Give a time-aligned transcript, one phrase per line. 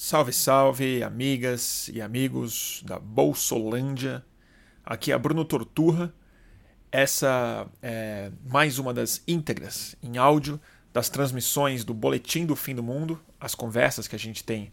[0.00, 4.24] Salve, salve, amigas e amigos da Bolsolândia.
[4.86, 6.14] Aqui é Bruno Torturra.
[6.92, 10.60] Essa é mais uma das íntegras em áudio
[10.92, 14.70] das transmissões do Boletim do Fim do Mundo, as conversas que a gente tem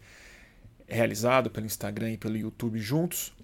[0.86, 3.34] realizado pelo Instagram e pelo YouTube juntos.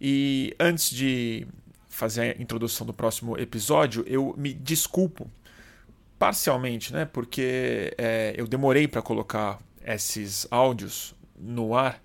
[0.00, 1.46] E antes de
[1.88, 5.30] fazer a introdução do próximo episódio, eu me desculpo
[6.18, 7.04] parcialmente, né?
[7.04, 12.02] Porque é, eu demorei para colocar esses áudios no ar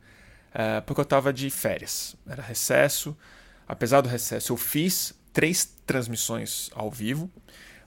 [0.54, 2.16] uh, porque eu estava de férias.
[2.28, 3.18] Era recesso.
[3.68, 7.30] Apesar do recesso, eu fiz três transmissões ao vivo,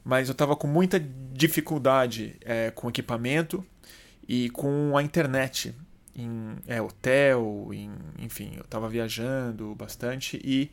[0.04, 0.98] mas eu estava com muita
[1.32, 3.64] dificuldade é, com equipamento
[4.26, 5.74] e com a internet
[6.14, 10.70] em é, hotel, em, enfim, eu estava viajando bastante e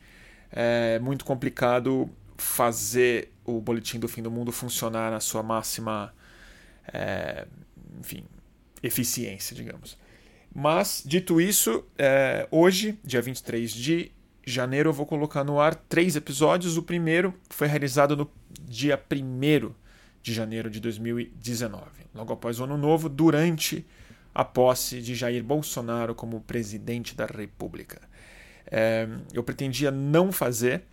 [0.50, 6.14] é muito complicado fazer o boletim do fim do mundo funcionar na sua máxima,
[6.92, 7.46] é,
[8.00, 8.24] enfim,
[8.82, 9.98] eficiência, digamos.
[10.54, 14.12] Mas, dito isso, é, hoje, dia 23 de
[14.46, 16.76] janeiro, eu vou colocar no ar três episódios.
[16.76, 18.30] O primeiro foi realizado no
[18.60, 19.72] dia 1
[20.22, 23.84] de janeiro de 2019, logo após o Ano Novo, durante
[24.32, 28.00] a posse de Jair Bolsonaro como presidente da República.
[28.70, 30.84] É, eu pretendia não fazer.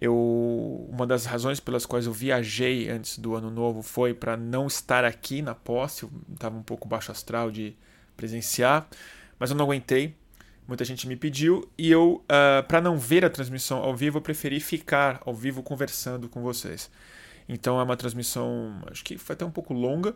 [0.00, 4.66] Eu, uma das razões pelas quais eu viajei antes do ano novo foi para não
[4.66, 6.04] estar aqui na posse.
[6.04, 7.76] Eu estava um pouco baixo astral de
[8.20, 8.86] presenciar,
[9.38, 10.14] mas eu não aguentei.
[10.68, 14.18] Muita gente me pediu e eu, uh, ah, para não ver a transmissão ao vivo,
[14.18, 16.90] eu preferi ficar ao vivo conversando com vocês.
[17.48, 20.14] Então é uma transmissão, acho que foi até um pouco longa.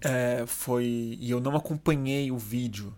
[0.00, 2.92] É, foi e eu não acompanhei o vídeo.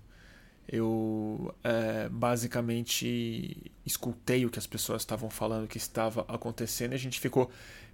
[0.66, 6.98] Eu é, basicamente escutei o que as pessoas estavam falando que estava acontecendo e a
[6.98, 7.50] gente ficou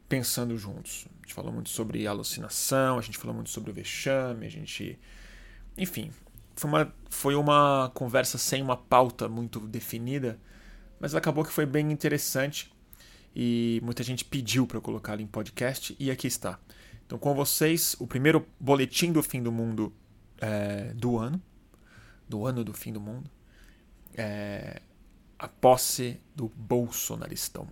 [0.09, 1.07] pensando juntos.
[1.19, 4.99] A gente falou muito sobre alucinação, a gente falou muito sobre o vexame, a gente
[5.77, 6.11] enfim,
[6.57, 10.39] foi uma, foi uma conversa sem uma pauta muito definida,
[11.01, 12.73] mas acabou que foi bem interessante
[13.35, 16.59] e muita gente pediu para eu colocá-lo em podcast e aqui está.
[17.07, 19.93] Então, com vocês, o primeiro boletim do fim do mundo
[20.41, 21.43] é, do ano,
[22.29, 23.31] do ano do fim do mundo,
[24.17, 24.81] é
[25.39, 27.69] a posse do bolsonaristão.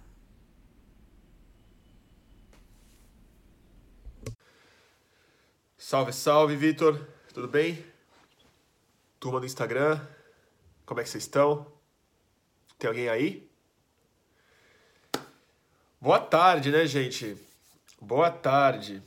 [5.78, 7.06] Salve, salve, Vitor.
[7.32, 7.91] Tudo bem?
[9.22, 10.00] Turma do Instagram,
[10.84, 11.64] como é que vocês estão?
[12.76, 13.48] Tem alguém aí?
[16.00, 17.36] Boa tarde, né, gente?
[18.00, 19.00] Boa tarde.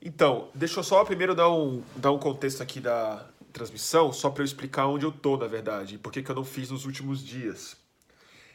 [0.00, 4.42] Então, deixa eu só primeiro dar um, dar um contexto aqui da transmissão, só para
[4.42, 6.84] eu explicar onde eu tô, na verdade, e por que, que eu não fiz nos
[6.84, 7.76] últimos dias.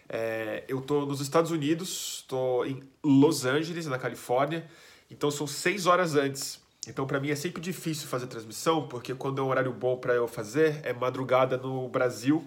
[0.07, 4.66] É, eu tô nos Estados Unidos, tô em Los Angeles, na Califórnia,
[5.12, 6.57] então são seis horas antes.
[6.89, 10.13] Então, para mim é sempre difícil fazer transmissão, porque quando é um horário bom para
[10.13, 12.45] eu fazer, é madrugada no Brasil.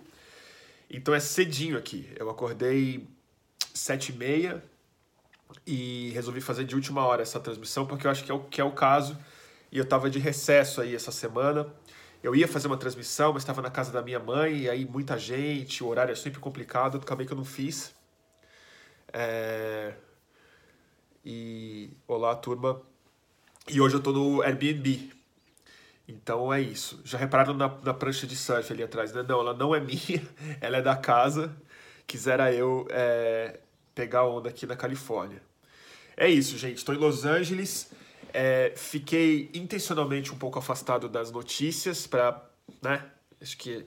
[0.91, 2.13] Então é cedinho aqui.
[2.19, 3.09] Eu acordei
[3.73, 4.63] sete e meia
[5.67, 8.61] e resolvi fazer de última hora essa transmissão, porque eu acho que é o, que
[8.61, 9.17] é o caso.
[9.71, 11.67] E eu estava de recesso aí essa semana.
[12.23, 15.19] Eu ia fazer uma transmissão, mas estava na casa da minha mãe, e aí muita
[15.19, 17.95] gente, o horário é sempre complicado, acabei que eu não fiz.
[19.13, 19.95] É...
[21.25, 22.83] E olá, turma.
[23.69, 25.13] E hoje eu tô no Airbnb.
[26.09, 27.01] Então é isso.
[27.05, 29.25] Já repararam na, na prancha de surf ali atrás, né?
[29.27, 30.23] Não, ela não é minha,
[30.61, 31.55] ela é da casa.
[32.07, 33.61] Quisera eu é,
[33.95, 35.41] pegar onda aqui na Califórnia.
[36.17, 36.79] É isso, gente.
[36.79, 37.91] Estou em Los Angeles.
[38.35, 42.43] É, fiquei intencionalmente um pouco afastado das notícias para,
[42.83, 43.05] né?
[43.41, 43.87] Acho que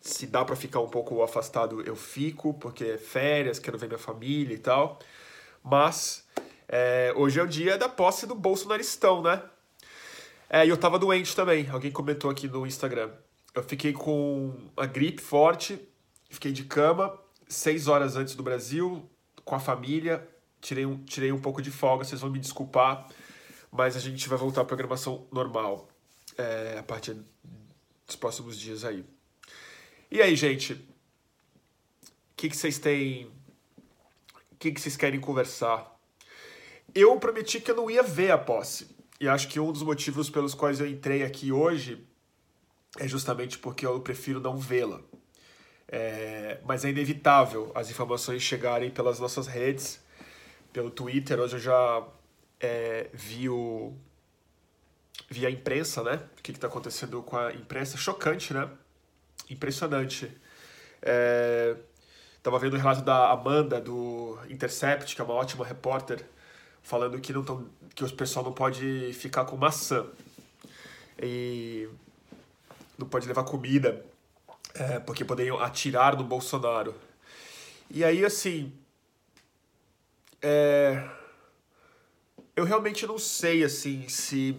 [0.00, 3.98] se dá para ficar um pouco afastado, eu fico, porque é férias, quero ver minha
[3.98, 4.98] família e tal.
[5.62, 6.26] Mas
[6.72, 9.42] é, hoje é o dia da posse do bolsonaristão, né?
[10.48, 13.10] É, e eu tava doente também, alguém comentou aqui no Instagram.
[13.52, 15.80] Eu fiquei com a gripe forte,
[16.28, 19.04] fiquei de cama, seis horas antes do Brasil,
[19.44, 20.26] com a família,
[20.60, 23.08] tirei um, tirei um pouco de folga, vocês vão me desculpar,
[23.72, 25.88] mas a gente vai voltar à programação normal
[26.38, 27.16] é, a partir
[28.06, 29.04] dos próximos dias aí.
[30.08, 30.74] E aí, gente?
[30.74, 30.78] O
[32.36, 33.26] que, que vocês têm.
[34.52, 35.89] O que, que vocês querem conversar?
[36.94, 38.96] Eu prometi que eu não ia ver a posse.
[39.20, 42.06] E acho que um dos motivos pelos quais eu entrei aqui hoje
[42.98, 45.00] é justamente porque eu prefiro não vê-la.
[45.86, 50.00] É, mas é inevitável as informações chegarem pelas nossas redes,
[50.72, 51.38] pelo Twitter.
[51.38, 52.08] Hoje eu já
[52.58, 53.92] é, vi, o,
[55.28, 56.22] vi a imprensa, né?
[56.38, 57.96] O que está acontecendo com a imprensa.
[57.96, 58.70] Chocante, né?
[59.50, 60.30] Impressionante.
[61.02, 61.76] É,
[62.42, 66.24] tava vendo o relato da Amanda, do Intercept, que é uma ótima repórter
[66.82, 70.06] falando que não tão, que o pessoal não pode ficar com maçã.
[71.22, 71.88] E
[72.98, 74.04] não pode levar comida,
[74.74, 76.94] é, porque poderiam atirar no Bolsonaro.
[77.90, 78.72] E aí, assim.
[80.42, 81.08] É,
[82.54, 84.56] eu realmente não sei, assim, se.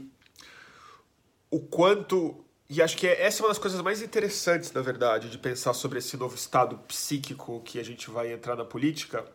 [1.49, 2.43] O quanto.
[2.69, 5.99] E acho que essa é uma das coisas mais interessantes, na verdade, de pensar sobre
[5.99, 9.25] esse novo estado psíquico que a gente vai entrar na política,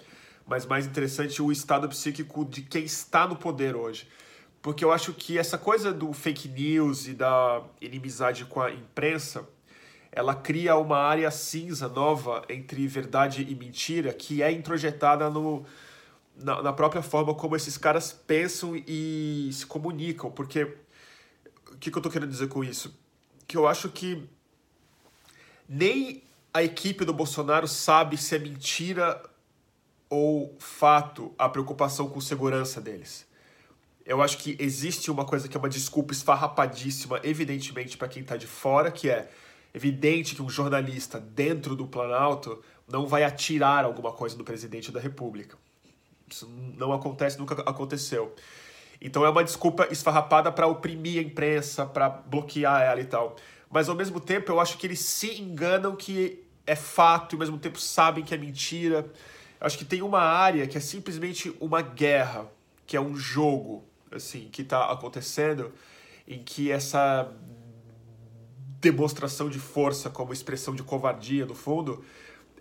[0.47, 4.09] mas mais interessante o estado psíquico de quem está no poder hoje.
[4.63, 9.47] Porque eu acho que essa coisa do fake news e da inimizade com a imprensa
[10.17, 15.63] ela cria uma área cinza nova entre verdade e mentira que é introjetada no,
[16.35, 20.31] na, na própria forma como esses caras pensam e se comunicam.
[20.31, 20.63] Porque
[21.71, 22.99] o que, que eu estou querendo dizer com isso?
[23.47, 24.27] Que eu acho que
[25.69, 26.23] nem
[26.53, 29.23] a equipe do Bolsonaro sabe se é mentira
[30.09, 33.27] ou fato a preocupação com segurança deles.
[34.05, 38.37] Eu acho que existe uma coisa que é uma desculpa esfarrapadíssima, evidentemente, para quem está
[38.37, 39.29] de fora, que é
[39.75, 45.01] evidente que um jornalista dentro do Planalto não vai atirar alguma coisa do presidente da
[45.01, 45.59] República.
[46.31, 48.35] Isso não acontece, nunca aconteceu.
[49.01, 53.37] Então é uma desculpa esfarrapada para oprimir a imprensa, para bloquear ela e tal.
[53.71, 57.41] Mas ao mesmo tempo eu acho que eles se enganam que é fato e ao
[57.41, 59.05] mesmo tempo sabem que é mentira.
[59.61, 62.51] Acho que tem uma área que é simplesmente uma guerra,
[62.87, 65.73] que é um jogo, assim, que está acontecendo,
[66.27, 67.33] em que essa
[68.81, 72.05] demonstração de força como expressão de covardia, no fundo,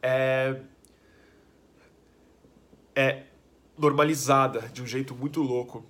[0.01, 0.61] é,
[2.95, 3.23] é
[3.77, 5.85] normalizada de um jeito muito louco.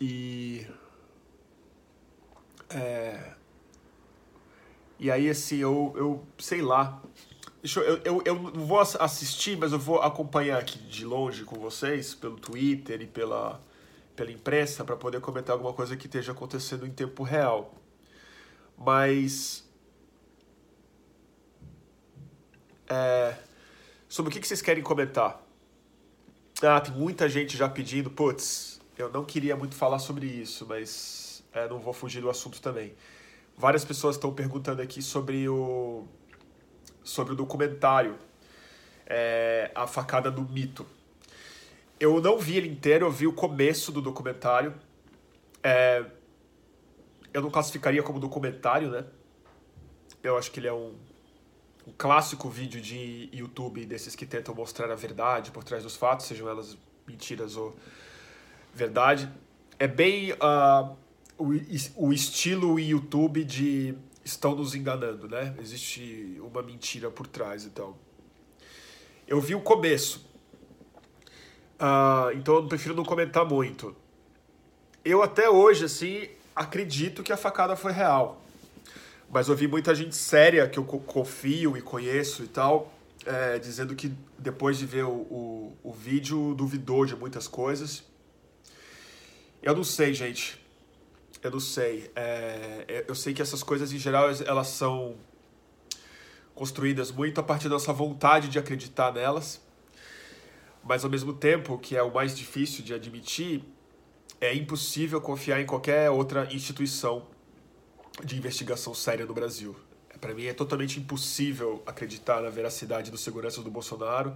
[0.00, 0.66] E.
[2.70, 3.32] É,
[4.98, 7.00] e aí, assim, eu, eu sei lá.
[7.60, 11.58] Deixa eu, eu, eu não vou assistir, mas eu vou acompanhar aqui de longe com
[11.58, 13.60] vocês, pelo Twitter e pela,
[14.14, 17.74] pela imprensa, para poder comentar alguma coisa que esteja acontecendo em tempo real.
[18.76, 19.68] Mas.
[22.88, 23.34] É,
[24.08, 25.42] sobre o que vocês querem comentar?
[26.62, 28.08] Ah, tem muita gente já pedindo.
[28.08, 32.62] Putz, eu não queria muito falar sobre isso, mas é, não vou fugir do assunto
[32.62, 32.94] também.
[33.56, 36.06] Várias pessoas estão perguntando aqui sobre o,
[37.08, 38.18] sobre o documentário
[39.06, 40.86] é, A Facada do Mito.
[41.98, 44.74] Eu não vi ele inteiro, eu vi o começo do documentário.
[45.62, 46.04] É,
[47.32, 49.04] eu não classificaria como documentário, né?
[50.22, 50.94] Eu acho que ele é um,
[51.86, 56.26] um clássico vídeo de YouTube desses que tentam mostrar a verdade por trás dos fatos,
[56.26, 56.76] sejam elas
[57.06, 57.74] mentiras ou
[58.74, 59.30] verdade.
[59.78, 60.96] É bem uh,
[61.38, 61.52] o,
[61.96, 63.96] o estilo YouTube de
[64.28, 65.54] estão nos enganando, né?
[65.60, 67.96] Existe uma mentira por trás, então.
[69.26, 70.26] Eu vi o começo,
[71.80, 73.94] uh, então eu prefiro não comentar muito.
[75.04, 78.42] Eu até hoje, assim, acredito que a facada foi real.
[79.30, 82.92] Mas ouvi muita gente séria que eu confio e conheço e tal,
[83.26, 88.02] é, dizendo que depois de ver o, o, o, vídeo duvidou de muitas coisas.
[89.62, 90.58] Eu não sei, gente.
[91.42, 92.10] Eu não sei.
[92.16, 95.16] É, é eu sei que essas coisas em geral elas são
[96.54, 99.60] construídas muito a partir da nossa vontade de acreditar nelas.
[100.82, 103.62] Mas ao mesmo tempo, que é o mais difícil de admitir,
[104.40, 107.26] é impossível confiar em qualquer outra instituição
[108.24, 109.76] de investigação séria no Brasil.
[110.20, 114.34] Para mim é totalmente impossível acreditar na veracidade dos seguranças do Bolsonaro,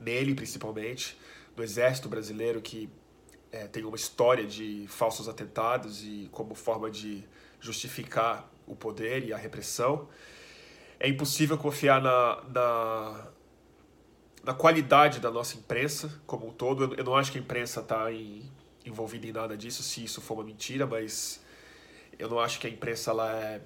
[0.00, 1.18] nele principalmente,
[1.56, 2.88] no exército brasileiro que
[3.54, 7.22] é, tem uma história de falsos atentados e como forma de
[7.60, 10.08] justificar o poder e a repressão.
[10.98, 13.28] É impossível confiar na, na,
[14.42, 16.94] na qualidade da nossa imprensa como um todo.
[16.96, 18.50] Eu não acho que a imprensa está em
[18.84, 21.40] envolvido em nada disso, se isso for uma mentira, mas
[22.18, 23.62] eu não acho que a imprensa ela é,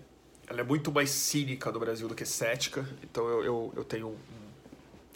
[0.47, 4.11] ela é muito mais cínica no Brasil do que cética, então eu, eu, eu tenho
[4.11, 4.17] um,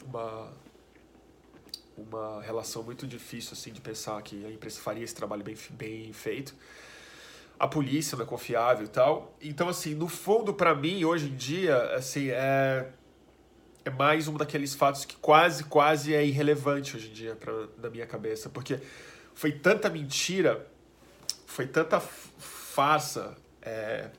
[0.08, 0.52] uma,
[2.08, 6.12] uma relação muito difícil assim de pensar que a imprensa faria esse trabalho bem, bem
[6.12, 6.54] feito.
[7.58, 9.36] A polícia não é confiável e tal.
[9.40, 12.88] Então, assim, no fundo, para mim, hoje em dia, assim, é,
[13.84, 17.88] é mais um daqueles fatos que quase, quase é irrelevante hoje em dia pra, na
[17.88, 18.48] minha cabeça.
[18.48, 18.80] Porque
[19.34, 20.66] foi tanta mentira,
[21.46, 24.10] foi tanta farsa, é,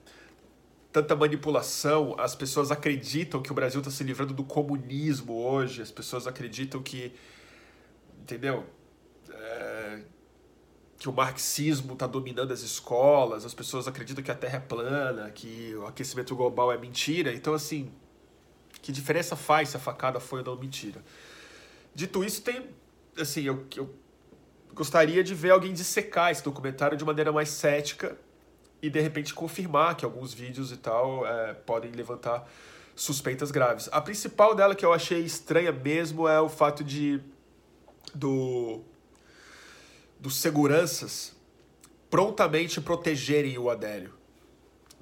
[0.91, 2.15] tanta manipulação.
[2.19, 6.81] As pessoas acreditam que o Brasil está se livrando do comunismo hoje, as pessoas acreditam
[6.81, 7.13] que.
[8.23, 8.65] Entendeu?
[9.29, 9.99] É,
[10.97, 15.29] que o marxismo está dominando as escolas, as pessoas acreditam que a Terra é plana,
[15.29, 17.33] que o aquecimento global é mentira.
[17.33, 17.91] Então, assim,
[18.81, 21.03] que diferença faz se a facada foi ou não mentira?
[21.93, 22.69] Dito isso, tem.
[23.17, 23.93] Assim, eu, eu
[24.73, 28.17] gostaria de ver alguém dissecar esse documentário de maneira mais cética
[28.81, 32.49] e de repente confirmar que alguns vídeos e tal é, podem levantar
[32.95, 33.89] suspeitas graves.
[33.91, 37.21] A principal dela que eu achei estranha mesmo é o fato de
[38.13, 38.81] do
[40.19, 41.35] dos seguranças
[42.09, 44.13] prontamente protegerem o Adélio.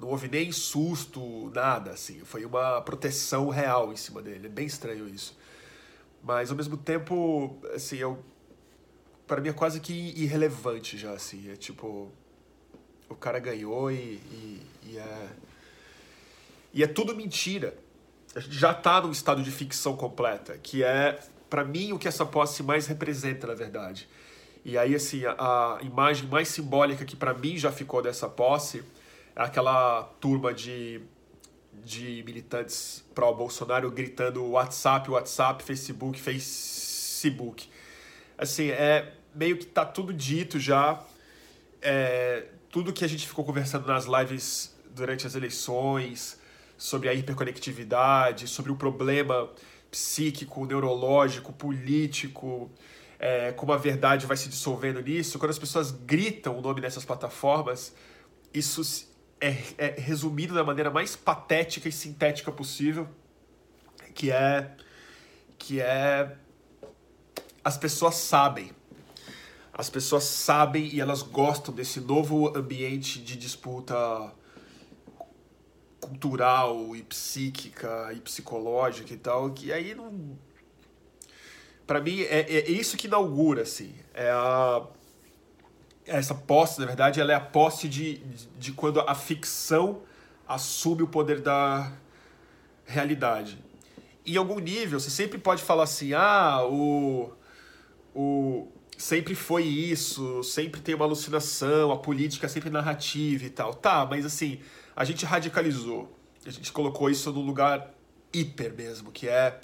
[0.00, 2.20] Não houve nem susto, nada, assim.
[2.24, 4.46] Foi uma proteção real em cima dele.
[4.46, 5.38] É bem estranho isso.
[6.24, 8.18] Mas, ao mesmo tempo, assim, eu...
[9.28, 11.52] Para mim é quase que irrelevante já, assim.
[11.52, 12.10] É tipo...
[13.08, 13.94] O cara ganhou e,
[14.32, 15.28] e, e é...
[16.72, 17.76] E é tudo mentira.
[18.34, 22.08] A gente já tá num estado de ficção completa, que é, para mim, o que
[22.08, 24.08] essa posse mais representa, na verdade.
[24.64, 25.34] E aí, assim, a,
[25.76, 28.82] a imagem mais simbólica que para mim já ficou dessa posse
[29.36, 31.02] é aquela turma de,
[31.84, 37.68] de militantes pró-Bolsonaro gritando WhatsApp, WhatsApp, Facebook, Facebook.
[38.38, 41.04] Assim, é meio que tá tudo dito já.
[41.82, 46.40] É, tudo que a gente ficou conversando nas lives durante as eleições,
[46.78, 49.50] sobre a hiperconectividade, sobre o problema
[49.92, 52.70] psíquico, neurológico, político,
[53.18, 57.04] é, como a verdade vai se dissolvendo nisso, quando as pessoas gritam o nome dessas
[57.04, 57.94] plataformas,
[58.52, 59.06] isso
[59.38, 63.06] é, é resumido da maneira mais patética e sintética possível,
[64.14, 64.74] que é
[65.58, 66.36] que é
[67.62, 68.72] as pessoas sabem.
[69.72, 74.32] As pessoas sabem e elas gostam desse novo ambiente de disputa
[76.02, 80.36] cultural e psíquica e psicológica e tal, que aí não
[81.86, 84.82] para mim é, é isso que inaugura assim, é a
[86.06, 88.18] essa posse, na verdade, ela é a posse de,
[88.58, 90.02] de, quando a ficção
[90.46, 91.92] assume o poder da
[92.84, 93.58] realidade.
[94.26, 97.32] Em algum nível, você sempre pode falar assim, ah, o,
[98.14, 103.74] o sempre foi isso, sempre tem uma alucinação, a política é sempre narrativa e tal.
[103.74, 104.60] Tá, mas assim,
[104.94, 106.18] a gente radicalizou.
[106.44, 107.94] A gente colocou isso no lugar
[108.32, 109.60] hiper mesmo, que é,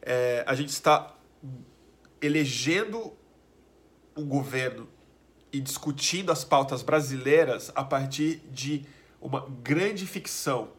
[0.00, 1.14] é a gente está
[2.20, 3.12] elegendo
[4.16, 4.88] um governo
[5.52, 8.84] e discutindo as pautas brasileiras a partir de
[9.20, 10.70] uma grande ficção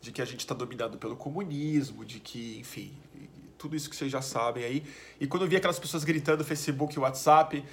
[0.00, 2.92] de que a gente está dominado pelo comunismo, de que, enfim,
[3.58, 4.84] tudo isso que vocês já sabem aí.
[5.20, 7.64] E quando eu vi aquelas pessoas gritando Facebook e WhatsApp,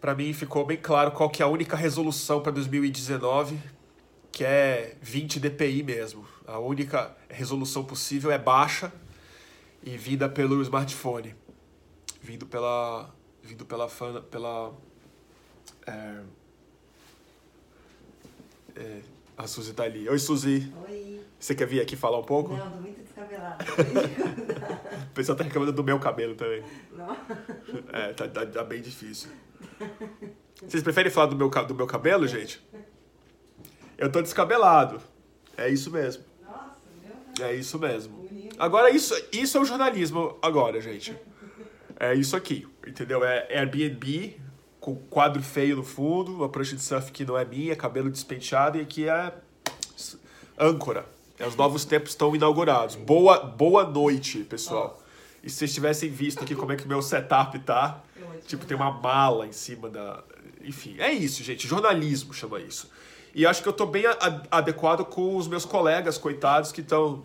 [0.00, 3.58] para mim ficou bem claro qual que é a única resolução para 2019,
[4.32, 6.26] que é 20 dpi mesmo.
[6.46, 8.92] A única resolução possível é baixa
[9.82, 11.34] e vinda pelo smartphone,
[12.20, 14.72] vindo pela vindo pela fã, pela
[15.86, 16.20] é,
[18.76, 19.00] é,
[19.36, 20.08] a Suzy tá ali.
[20.08, 20.72] Oi, Suzy.
[20.88, 21.20] Oi.
[21.38, 22.54] Você quer vir aqui falar um pouco?
[22.54, 23.64] Não, tô muito descabelada.
[25.10, 26.62] o pessoal tá reclamando do meu cabelo também.
[26.92, 27.16] Não.
[27.92, 29.30] É, tá, tá, tá, bem difícil.
[30.64, 32.64] Vocês preferem falar do meu, do meu cabelo, gente?
[34.02, 35.00] Eu tô descabelado.
[35.56, 36.24] É isso mesmo.
[36.44, 36.74] Nossa,
[37.36, 38.28] meu É isso mesmo.
[38.58, 41.16] Agora, isso, isso é o jornalismo agora, gente.
[42.00, 43.22] É isso aqui, entendeu?
[43.22, 44.40] É Airbnb
[44.80, 48.76] com quadro feio no fundo, uma prancha de surf que não é minha, cabelo despenteado
[48.76, 49.32] e aqui é
[50.58, 51.06] âncora.
[51.38, 52.96] Os novos tempos estão inaugurados.
[52.96, 55.00] Boa, boa noite, pessoal.
[55.44, 58.02] E se vocês tivessem visto aqui como é que o meu setup tá,
[58.48, 60.24] tipo, tem uma mala em cima da.
[60.60, 61.68] Enfim, é isso, gente.
[61.68, 62.90] Jornalismo chama isso.
[63.34, 64.04] E acho que eu tô bem
[64.50, 67.24] adequado com os meus colegas, coitados, que estão.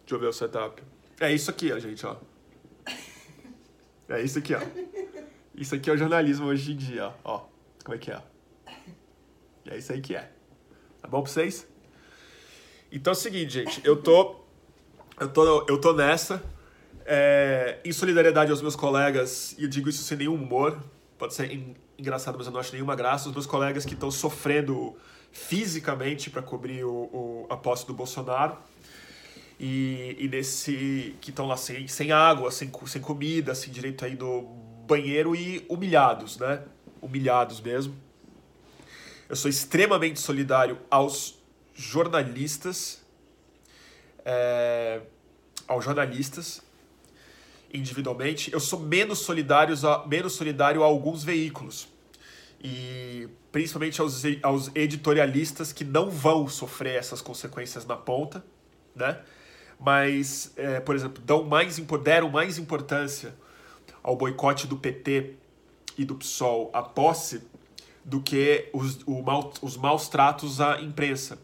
[0.00, 0.82] Deixa eu ver o setup.
[1.20, 2.16] É isso aqui, ó, gente, ó.
[4.08, 4.60] É isso aqui, ó.
[5.54, 7.42] Isso aqui é o jornalismo hoje em dia, ó.
[7.84, 8.22] Como é que é?
[9.64, 10.30] E é isso aí que é.
[11.00, 11.66] Tá bom pra vocês?
[12.90, 13.80] Então é o seguinte, gente.
[13.84, 14.40] Eu tô.
[15.20, 16.42] Eu tô, eu tô nessa.
[17.04, 20.82] É, em solidariedade aos meus colegas, e eu digo isso sem nenhum humor.
[21.18, 21.50] Pode ser
[21.98, 23.28] engraçado, mas eu não acho nenhuma graça.
[23.28, 24.96] Os meus colegas que estão sofrendo
[25.32, 28.56] fisicamente para cobrir o, o, a posse do Bolsonaro
[29.58, 34.14] e, e nesse que estão lá sem, sem água, sem, sem comida, sem direito aí
[34.14, 34.42] do
[34.86, 36.62] banheiro e humilhados, né?
[37.00, 37.96] Humilhados mesmo.
[39.28, 41.38] Eu sou extremamente solidário aos
[41.74, 43.00] jornalistas,
[44.24, 45.00] é,
[45.66, 46.60] aos jornalistas
[47.72, 48.52] individualmente.
[48.52, 51.88] Eu sou menos solidário a, menos solidário a alguns veículos
[52.62, 58.42] e principalmente aos, aos editorialistas que não vão sofrer essas consequências na ponta,
[58.96, 59.20] né?
[59.78, 63.34] mas, é, por exemplo, dão mais, deram mais importância
[64.02, 65.34] ao boicote do PT
[65.98, 67.42] e do PSOL à posse
[68.04, 71.38] do que os, mal, os maus tratos à imprensa.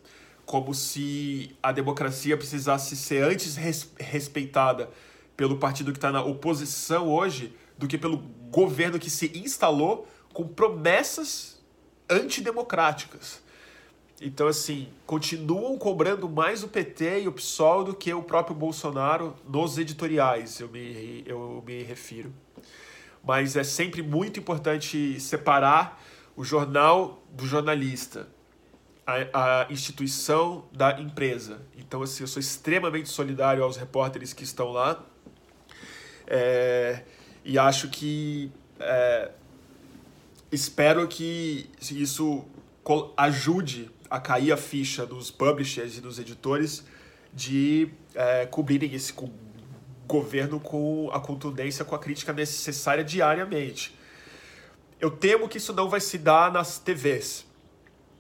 [0.47, 4.89] Como se a democracia precisasse ser antes res, respeitada
[5.37, 8.17] pelo partido que está na oposição hoje do que pelo
[8.51, 11.58] governo que se instalou com promessas
[12.09, 13.43] antidemocráticas.
[14.21, 19.37] Então, assim, continuam cobrando mais o PT e o PSOL do que o próprio Bolsonaro
[19.49, 22.33] nos editoriais, eu me, eu me refiro.
[23.23, 26.03] Mas é sempre muito importante separar
[26.37, 28.29] o jornal do jornalista,
[29.07, 31.63] a, a instituição da empresa.
[31.77, 35.05] Então, assim, eu sou extremamente solidário aos repórteres que estão lá.
[36.27, 37.03] É,
[37.45, 38.51] e acho que.
[38.81, 39.31] É,
[40.51, 42.45] espero que isso
[43.17, 46.85] ajude a cair a ficha dos publishers e dos editores
[47.33, 49.13] de é, cobrirem esse
[50.07, 53.97] governo com a contundência, com a crítica necessária diariamente.
[54.99, 57.47] Eu temo que isso não vai se dar nas TVs.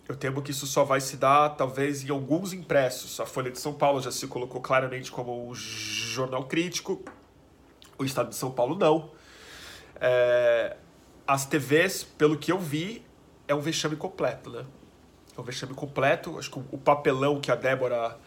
[0.09, 3.19] Eu temo que isso só vai se dar, talvez, em alguns impressos.
[3.21, 7.03] A Folha de São Paulo já se colocou claramente como um jornal crítico.
[7.99, 9.11] O Estado de São Paulo não.
[10.01, 10.77] É,
[11.29, 13.05] as TVs, pelo que eu vi,
[13.47, 14.65] é um vexame completo, né?
[15.37, 16.39] É um vexame completo.
[16.39, 18.19] Acho que o papelão que a Débora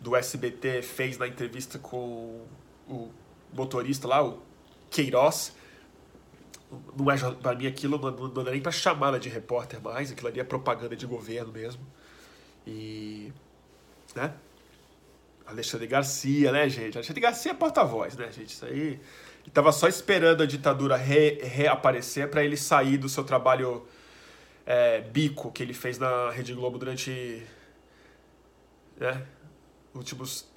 [0.00, 2.44] do SBT fez na entrevista com
[2.88, 3.08] o
[3.52, 4.42] motorista lá, o
[4.90, 5.54] Queiroz,
[6.96, 10.28] não é para mim aquilo não, não, é nem para chamar de repórter mais, aquilo
[10.28, 11.86] ali é propaganda de governo mesmo.
[12.66, 13.32] E
[14.16, 14.34] né?
[15.46, 16.96] Alexandre Garcia, né, gente?
[16.96, 18.52] Alexandre Garcia é porta-voz, né, gente?
[18.52, 19.00] Isso aí.
[19.42, 23.86] Ele tava só esperando a ditadura re, reaparecer para ele sair do seu trabalho
[24.66, 27.44] é, bico que ele fez na Rede Globo durante
[28.96, 29.26] né,
[29.94, 30.48] últimos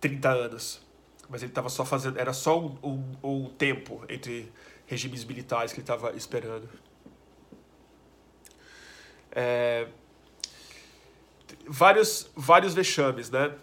[0.00, 0.80] 30 anos.
[1.28, 2.18] Mas ele estava só fazendo.
[2.18, 4.52] Era só um, um, um tempo entre
[4.86, 6.68] regimes militares que ele estava esperando.
[9.30, 9.86] É,
[11.66, 13.54] vários, vários vexames, né?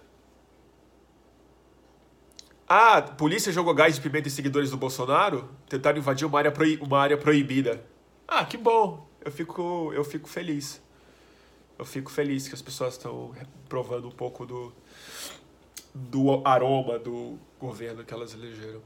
[2.69, 5.49] Ah, polícia jogou gás de pimenta em seguidores do Bolsonaro?
[5.69, 7.85] Tentaram invadir uma área, uma área proibida.
[8.27, 9.07] Ah, que bom.
[9.23, 10.81] Eu fico, eu fico feliz.
[11.79, 13.33] Eu fico feliz que as pessoas estão
[13.69, 14.73] provando um pouco do,
[15.93, 18.81] do aroma do governo que elas elegeram.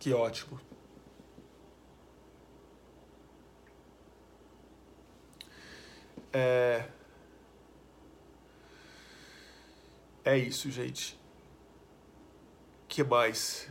[0.00, 0.60] Que ótimo.
[6.32, 6.88] É...
[10.24, 11.15] É isso, gente.
[12.96, 13.68] Que mais?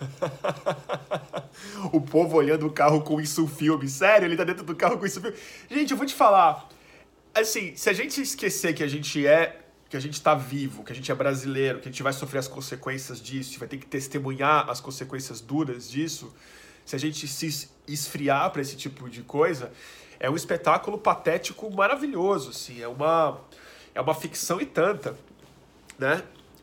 [1.92, 3.88] o povo olhando o carro com isso filme.
[3.88, 5.36] Sério, ele tá dentro do carro com isso filme.
[5.70, 6.68] Gente, eu vou te falar.
[7.32, 9.62] Assim, se a gente esquecer que a gente é.
[9.88, 12.40] Que a gente tá vivo, que a gente é brasileiro, que a gente vai sofrer
[12.40, 16.34] as consequências disso, vai ter que testemunhar as consequências duras disso.
[16.84, 19.70] Se a gente se esfriar para esse tipo de coisa,
[20.18, 22.82] é um espetáculo patético maravilhoso, assim.
[22.82, 23.40] É uma,
[23.94, 25.16] é uma ficção e tanta,
[25.96, 26.20] né?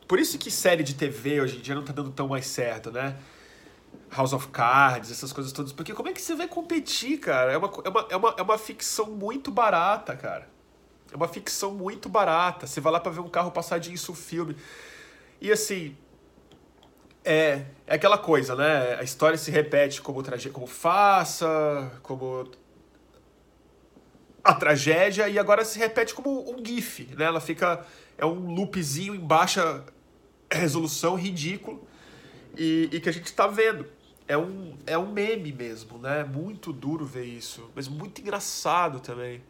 [0.07, 2.91] Por isso que série de TV hoje em dia não tá dando tão mais certo,
[2.91, 3.17] né?
[4.15, 5.71] House of Cards, essas coisas todas.
[5.71, 7.51] Porque como é que você vai competir, cara?
[7.51, 10.47] É uma, é uma, é uma, é uma ficção muito barata, cara.
[11.11, 12.67] É uma ficção muito barata.
[12.67, 14.55] Você vai lá pra ver um carro passar disso filme.
[15.41, 15.97] E assim.
[17.25, 18.95] É, é aquela coisa, né?
[18.95, 22.51] A história se repete como, trage como faça, como
[24.43, 27.25] a tragédia, e agora se repete como um GIF, né?
[27.25, 27.85] Ela fica.
[28.17, 29.83] É um loopzinho em baixa
[30.51, 31.87] resolução ridículo
[32.55, 33.87] e, e que a gente está vendo.
[34.27, 36.23] É um, é um meme mesmo, né?
[36.23, 39.41] Muito duro ver isso, mas muito engraçado também.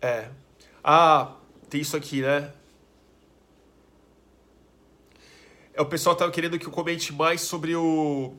[0.00, 0.28] É.
[0.82, 1.36] Ah,
[1.68, 2.52] tem isso aqui, né?
[5.74, 8.34] É, o pessoal tava querendo que eu comente mais sobre o.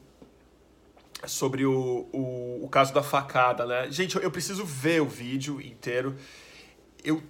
[1.25, 3.89] Sobre o, o, o caso da facada, né?
[3.89, 6.15] Gente, eu, eu preciso ver o vídeo inteiro.
[7.03, 7.23] Eu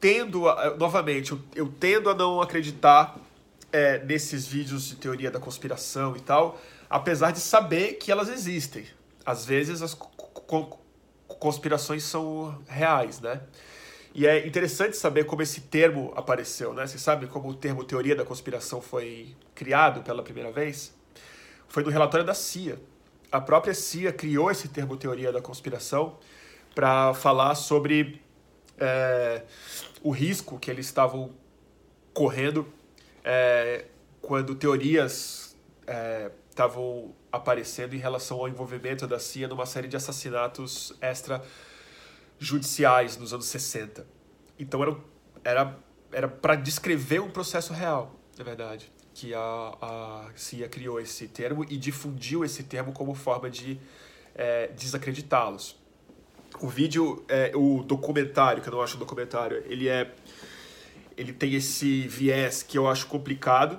[0.00, 3.16] tendo, a, novamente, eu, eu, tendo a não acreditar
[3.72, 8.86] é, nesses vídeos de teoria da conspiração e tal, apesar de saber que elas existem.
[9.24, 9.96] Às vezes as
[11.38, 13.40] conspirações são reais, né?
[14.12, 16.86] E é interessante saber como esse termo apareceu, né?
[16.86, 20.92] Você sabe como o termo teoria da conspiração foi criado pela primeira vez?
[21.68, 22.80] Foi no relatório da CIA.
[23.30, 26.18] A própria CIA criou esse termo teoria da conspiração
[26.74, 28.22] para falar sobre
[28.78, 29.42] é,
[30.02, 31.32] o risco que eles estavam
[32.12, 32.66] correndo
[33.24, 33.86] é,
[34.20, 40.92] quando teorias é, estavam aparecendo em relação ao envolvimento da CIA numa série de assassinatos
[41.00, 44.06] extrajudiciais nos anos 60.
[44.58, 44.96] Então era
[45.44, 45.78] era
[46.12, 51.64] era para descrever um processo real, na verdade, que a, a CIA criou esse termo
[51.68, 53.78] e difundiu esse termo como forma de
[54.34, 55.80] é, desacreditá-los
[56.58, 60.12] o vídeo, é, o documentário, que eu não acho um documentário, ele é.
[61.16, 63.78] Ele tem esse viés que eu acho complicado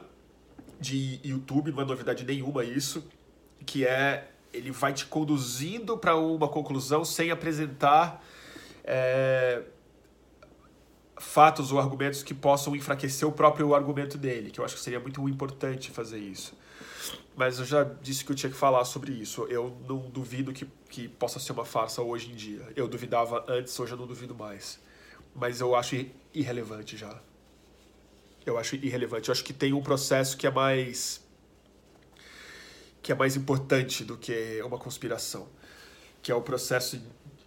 [0.79, 3.03] de YouTube, não é novidade nenhuma isso,
[3.65, 8.23] que é ele vai te conduzindo para uma conclusão sem apresentar
[8.83, 9.63] é,
[11.21, 14.99] fatos ou argumentos que possam enfraquecer o próprio argumento dele, que eu acho que seria
[14.99, 16.53] muito importante fazer isso.
[17.35, 19.45] Mas eu já disse que eu tinha que falar sobre isso.
[19.49, 22.61] Eu não duvido que, que possa ser uma farsa hoje em dia.
[22.75, 24.79] Eu duvidava antes, hoje eu não duvido mais.
[25.33, 27.17] Mas eu acho irrelevante já.
[28.45, 29.29] Eu acho irrelevante.
[29.29, 31.21] Eu acho que tem um processo que é mais
[33.01, 35.47] que é mais importante do que uma conspiração,
[36.21, 37.01] que é o processo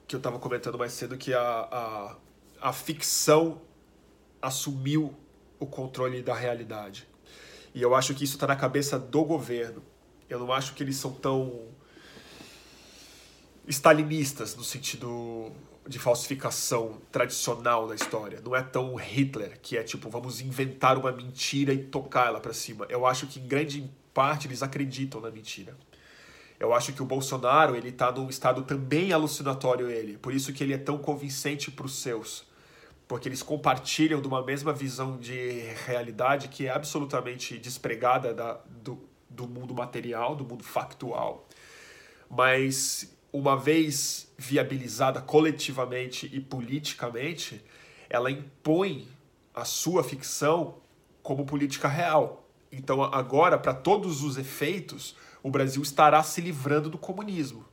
[0.09, 2.17] que eu estava comentando mais cedo, que a, a,
[2.65, 3.61] a ficção
[4.41, 5.15] assumiu
[5.61, 7.07] o controle da realidade.
[7.75, 9.83] E eu acho que isso está na cabeça do governo.
[10.31, 11.67] Eu não acho que eles são tão
[13.69, 15.53] stalinistas no sentido
[15.87, 18.41] de falsificação tradicional da história.
[18.43, 22.55] Não é tão Hitler, que é tipo, vamos inventar uma mentira e tocar ela para
[22.55, 22.87] cima.
[22.89, 25.77] Eu acho que em grande parte eles acreditam na mentira.
[26.59, 30.65] Eu acho que o Bolsonaro, ele tá num estado também alucinatório ele, por isso que
[30.65, 32.54] ele é tão convincente para os seus.
[33.07, 39.09] Porque eles compartilham de uma mesma visão de realidade que é absolutamente despregada da, do,
[39.29, 41.47] do mundo material, do mundo factual.
[42.31, 47.65] Mas uma vez viabilizada coletivamente e politicamente,
[48.09, 49.09] ela impõe
[49.53, 50.77] a sua ficção
[51.21, 52.49] como política real.
[52.71, 57.65] Então, agora, para todos os efeitos, o Brasil estará se livrando do comunismo.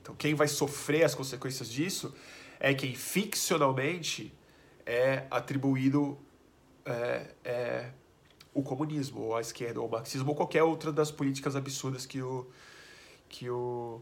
[0.00, 2.14] Então, quem vai sofrer as consequências disso
[2.60, 4.32] é quem ficcionalmente
[4.84, 6.18] é atribuído
[6.84, 7.90] é, é,
[8.54, 12.22] o comunismo, ou a esquerda, ou o marxismo, ou qualquer outra das políticas absurdas que
[12.22, 12.46] o,
[13.28, 14.00] que o,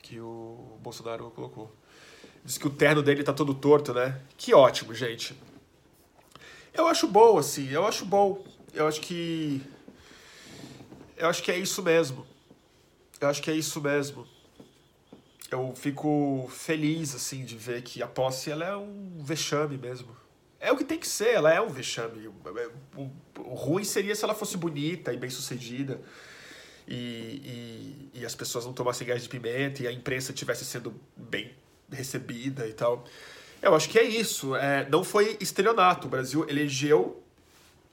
[0.00, 1.74] que o Bolsonaro colocou.
[2.44, 4.20] Diz que o terno dele tá todo torto, né?
[4.36, 5.36] Que ótimo, gente.
[6.72, 8.44] Eu acho bom, assim, eu acho bom.
[8.72, 9.60] Eu acho que.
[11.16, 12.24] Eu acho que é isso mesmo.
[13.20, 14.26] Eu acho que é isso mesmo.
[15.56, 20.14] Eu fico feliz, assim, de ver que a posse ela é um vexame mesmo.
[20.60, 22.28] É o que tem que ser, ela é um vexame.
[22.28, 25.98] O, ruim seria se ela fosse bonita e bem sucedida.
[26.86, 30.94] E, e, e as pessoas não tomassem gás de pimenta e a imprensa estivesse sendo
[31.16, 31.54] bem
[31.90, 33.04] recebida e tal.
[33.62, 34.54] Eu acho que é isso.
[34.54, 36.06] É, não foi estelionato.
[36.06, 37.22] O Brasil elegeu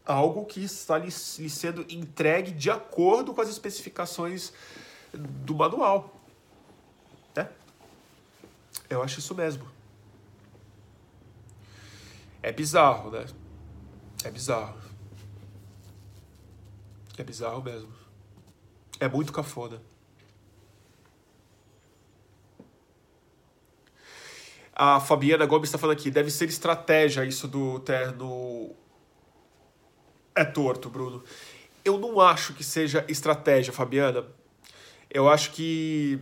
[0.05, 4.51] algo que está lhe, lhe sendo entregue de acordo com as especificações
[5.13, 6.22] do manual.
[8.89, 9.67] Eu acho isso mesmo.
[12.41, 13.25] É bizarro, né?
[14.23, 14.77] É bizarro.
[17.17, 17.93] É bizarro mesmo.
[18.99, 19.81] É muito cafona.
[24.75, 28.75] A Fabiana Gomes está falando aqui, deve ser estratégia isso do terno.
[30.35, 31.23] É torto, Bruno.
[31.85, 34.25] Eu não acho que seja estratégia, Fabiana.
[35.09, 36.19] Eu acho que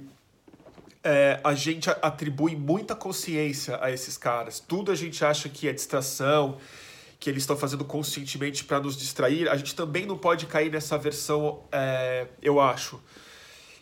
[1.03, 4.59] é, a gente atribui muita consciência a esses caras.
[4.59, 6.57] Tudo a gente acha que é distração,
[7.19, 9.47] que eles estão fazendo conscientemente para nos distrair.
[9.49, 13.01] A gente também não pode cair nessa versão, é, eu acho,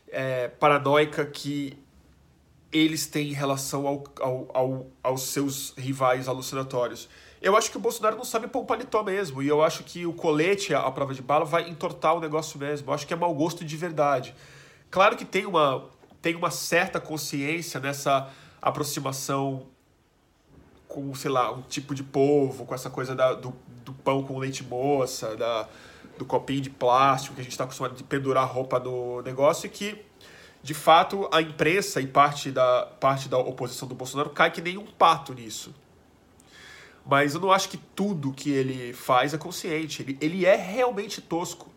[0.10, 1.77] é, paranoica que
[2.71, 7.10] eles têm em relação ao, ao, ao, aos seus rivais alucinatórios.
[7.41, 10.05] Eu acho que o Bolsonaro não sabe pôr um paletó mesmo, e eu acho que
[10.05, 12.89] o colete, a, prova de bala, vai entortar o negócio mesmo.
[12.89, 14.36] Eu acho que é mau gosto de verdade.
[14.91, 15.89] Claro que tem uma,
[16.21, 18.29] tem uma certa consciência nessa
[18.62, 19.67] aproximação
[20.88, 23.53] com, sei lá, um tipo de povo, com essa coisa da, do,
[23.86, 25.67] do pão com leite moça, da,
[26.17, 29.69] do copinho de plástico que a gente está acostumado de pendurar roupa no negócio, e
[29.69, 30.10] que
[30.62, 34.77] de fato, a imprensa e parte da, parte da oposição do Bolsonaro cai que nem
[34.77, 35.73] um pato nisso.
[37.05, 40.01] Mas eu não acho que tudo que ele faz é consciente.
[40.01, 41.71] Ele, ele é realmente tosco.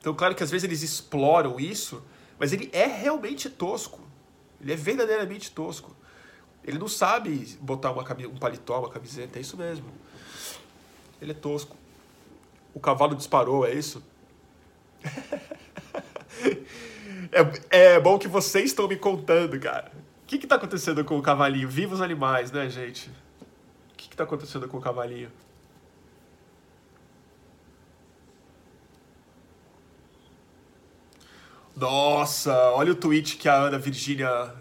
[0.00, 2.02] Então, claro que às vezes eles exploram isso,
[2.38, 4.00] mas ele é realmente tosco.
[4.60, 5.96] Ele é verdadeiramente tosco.
[6.64, 9.86] Ele não sabe botar uma um paletó, uma camiseta, é isso mesmo.
[11.20, 11.76] Ele é tosco.
[12.74, 14.02] O cavalo disparou, é isso?
[17.70, 19.92] É, é bom que vocês estão me contando, cara.
[20.22, 21.68] O que está acontecendo com o cavalinho?
[21.68, 23.10] Vivos animais, né, gente?
[23.92, 25.30] O que está acontecendo com o cavalinho?
[31.78, 34.52] Nossa, olha o tweet que a Ana Virgínia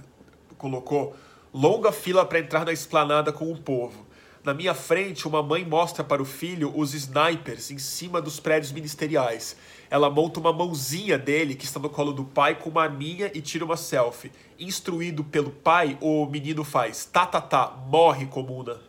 [0.55, 1.15] colocou.
[1.51, 4.05] Longa fila para entrar na esplanada com o povo.
[4.43, 8.71] Na minha frente, uma mãe mostra para o filho os snipers em cima dos prédios
[8.71, 9.57] ministeriais.
[9.89, 13.41] Ela monta uma mãozinha dele, que está no colo do pai, com uma arminha e
[13.41, 14.31] tira uma selfie.
[14.59, 18.79] Instruído pelo pai, o menino faz: tá, tá, tá, morre, comuna.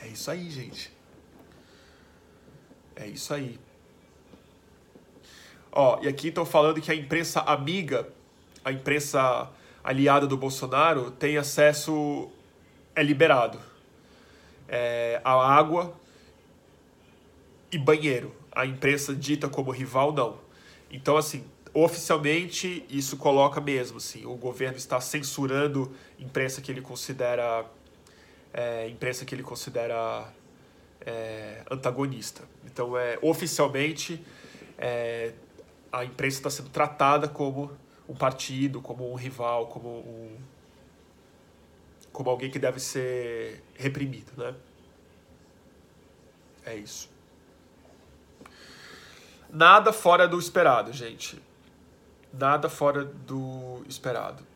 [0.00, 0.92] É isso aí, gente.
[2.94, 3.58] É isso aí.
[5.72, 8.08] Ó, e aqui estão falando que a imprensa amiga,
[8.64, 9.48] a imprensa
[9.82, 12.28] aliada do Bolsonaro, tem acesso,
[12.94, 13.58] é liberado.
[14.68, 15.94] É, a água
[17.72, 18.34] e banheiro.
[18.52, 20.38] A imprensa dita como rival, não.
[20.90, 27.64] Então, assim, oficialmente isso coloca mesmo, assim, o governo está censurando imprensa que ele considera
[28.52, 30.28] é, imprensa que ele considera
[31.00, 32.42] é, antagonista.
[32.64, 34.20] Então, é, oficialmente,
[34.76, 35.32] é,
[35.92, 37.70] a imprensa está sendo tratada como
[38.08, 40.36] um partido, como um rival, como um,
[42.12, 44.54] como alguém que deve ser reprimido, né?
[46.64, 47.08] É isso.
[49.48, 51.40] Nada fora do esperado, gente.
[52.32, 54.46] Nada fora do esperado.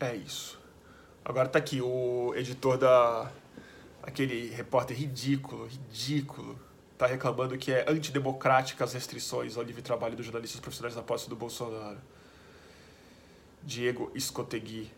[0.00, 0.58] É isso.
[1.24, 3.30] Agora tá aqui o editor da.
[4.08, 6.58] Aquele repórter ridículo, ridículo,
[6.96, 11.28] tá reclamando que é antidemocrática as restrições ao livre trabalho dos jornalistas profissionais na posse
[11.28, 11.98] do Bolsonaro.
[13.62, 14.90] Diego Escotegui.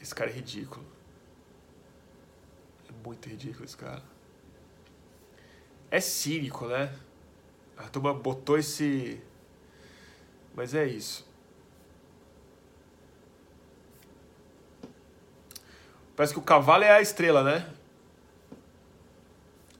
[0.00, 0.84] Esse cara é ridículo.
[2.88, 4.02] É muito ridículo esse cara.
[5.90, 6.94] É cínico, né?
[7.76, 9.18] A turma botou esse.
[10.54, 11.26] Mas é isso.
[16.14, 17.77] Parece que o cavalo é a estrela, né?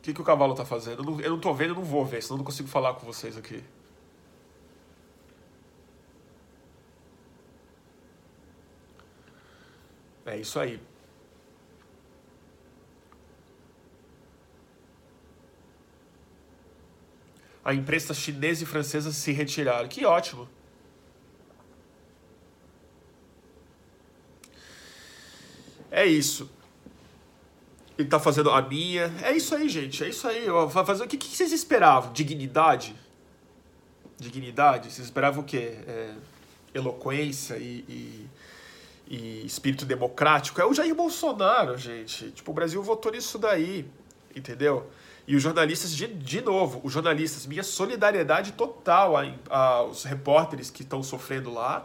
[0.08, 1.02] O que, que o cavalo tá fazendo?
[1.02, 2.94] Eu não, eu não tô vendo, eu não vou ver, senão eu não consigo falar
[2.94, 3.62] com vocês aqui.
[10.24, 10.80] É isso aí.
[17.62, 19.88] A imprensa chinesa e francesa se retiraram.
[19.88, 20.48] Que ótimo.
[25.90, 26.50] É isso.
[27.98, 29.12] Ele tá fazendo a minha.
[29.22, 30.04] É isso aí, gente.
[30.04, 30.46] É isso aí.
[30.68, 32.12] Vai fazer o que, que vocês esperavam?
[32.12, 32.94] Dignidade?
[34.16, 34.92] Dignidade?
[34.92, 35.76] Vocês esperavam o quê?
[35.84, 36.14] É,
[36.72, 38.28] eloquência e, e,
[39.08, 40.60] e, espírito democrático?
[40.60, 42.30] É o Jair Bolsonaro, gente.
[42.30, 43.84] Tipo, o Brasil votou nisso daí.
[44.34, 44.88] Entendeu?
[45.26, 49.14] E os jornalistas, de, de novo, os jornalistas, minha solidariedade total
[49.50, 51.84] aos repórteres que estão sofrendo lá.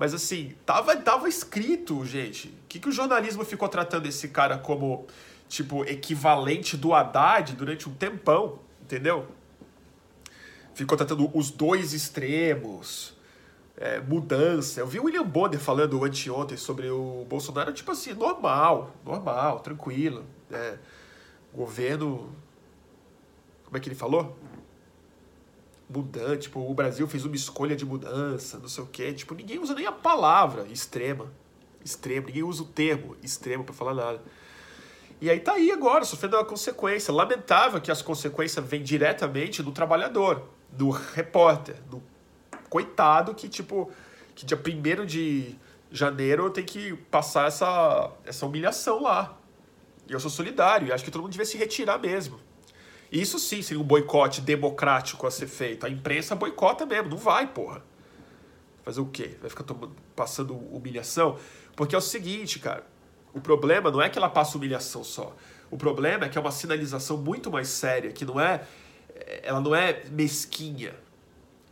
[0.00, 2.48] Mas assim, tava, tava escrito, gente.
[2.48, 5.06] O que, que o jornalismo ficou tratando esse cara como,
[5.46, 9.28] tipo, equivalente do Haddad durante um tempão, entendeu?
[10.72, 13.14] Ficou tratando os dois extremos,
[13.76, 14.80] é, mudança.
[14.80, 20.24] Eu vi o William Bonner falando anteontem sobre o Bolsonaro, tipo assim, normal, normal, tranquilo.
[20.50, 20.78] É,
[21.52, 22.34] governo.
[23.66, 24.34] Como é que ele falou?
[25.90, 29.12] Mudante, tipo, o Brasil fez uma escolha de mudança, não sei o quê.
[29.12, 31.26] Tipo, ninguém usa nem a palavra extrema.
[31.84, 34.22] Extremo, ninguém usa o termo extremo para falar nada.
[35.20, 37.12] E aí tá aí agora, sofrendo uma consequência.
[37.12, 42.02] Lamentável que as consequências vêm diretamente do trabalhador, do repórter, do
[42.68, 43.90] coitado que, tipo,
[44.34, 45.56] que dia 1 de
[45.90, 49.36] janeiro tem que passar essa, essa humilhação lá.
[50.08, 52.38] E eu sou solidário, e acho que todo mundo devia se retirar mesmo.
[53.10, 55.84] Isso sim seria um boicote democrático a ser feito.
[55.84, 57.82] A imprensa boicota mesmo, não vai, porra.
[58.84, 59.36] Fazer o quê?
[59.40, 61.36] Vai ficar tomando, passando humilhação?
[61.74, 62.86] Porque é o seguinte, cara.
[63.34, 65.34] O problema não é que ela passa humilhação só.
[65.70, 68.64] O problema é que é uma sinalização muito mais séria, que não é.
[69.42, 70.94] Ela não é mesquinha.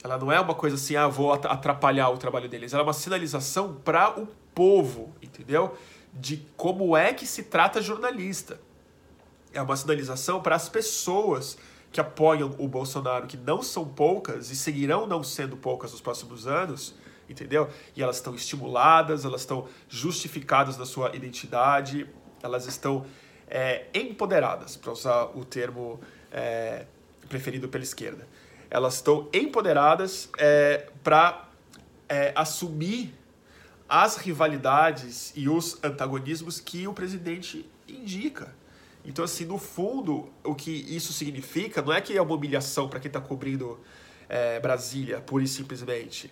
[0.02, 2.72] Ela não é uma coisa assim, ah, vou atrapalhar o trabalho deles.
[2.72, 5.76] Ela é uma sinalização para o povo, entendeu?
[6.12, 8.60] De como é que se trata jornalista
[9.58, 11.58] é uma sinalização para as pessoas
[11.90, 16.46] que apoiam o Bolsonaro, que não são poucas e seguirão não sendo poucas nos próximos
[16.46, 16.94] anos,
[17.28, 17.68] entendeu?
[17.96, 22.08] E elas estão estimuladas, elas estão justificadas na sua identidade,
[22.42, 23.04] elas estão
[23.48, 26.86] é, empoderadas, para usar o termo é,
[27.28, 28.28] preferido pela esquerda.
[28.70, 31.48] Elas estão empoderadas é, para
[32.08, 33.14] é, assumir
[33.88, 38.54] as rivalidades e os antagonismos que o presidente indica.
[39.08, 43.00] Então, assim, no fundo, o que isso significa não é que é uma humilhação para
[43.00, 43.80] quem está cobrindo
[44.28, 46.30] é, Brasília, pura e simplesmente.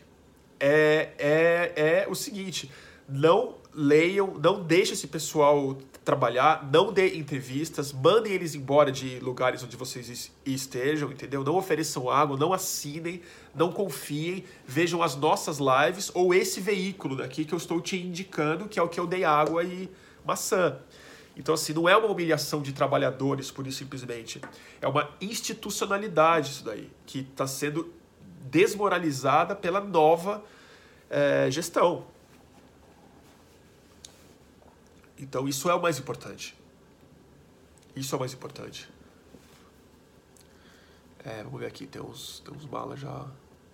[0.61, 2.71] É, é, é o seguinte:
[3.09, 9.65] não leiam, não deixem esse pessoal trabalhar, não dê entrevistas, mandem eles embora de lugares
[9.65, 11.43] onde vocês estejam, entendeu?
[11.43, 13.23] Não ofereçam água, não assinem,
[13.55, 18.69] não confiem, vejam as nossas lives ou esse veículo daqui que eu estou te indicando,
[18.69, 19.89] que é o que eu dei água e
[20.27, 20.79] maçã.
[21.37, 24.41] Então, assim, não é uma humilhação de trabalhadores, por isso simplesmente.
[24.81, 27.93] É uma institucionalidade isso daí, que está sendo
[28.51, 30.43] desmoralizada pela nova
[31.11, 32.07] é, gestão.
[35.19, 36.57] Então, isso é o mais importante.
[37.95, 38.89] Isso é o mais importante.
[41.23, 43.27] É, vamos ver aqui, tem uns, tem uns malas já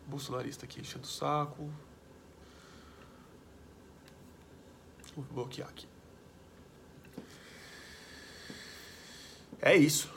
[0.07, 1.71] bolsonarista aqui enchendo o saco.
[5.15, 5.92] Vou bloquear aqui.
[9.63, 10.11] É isso.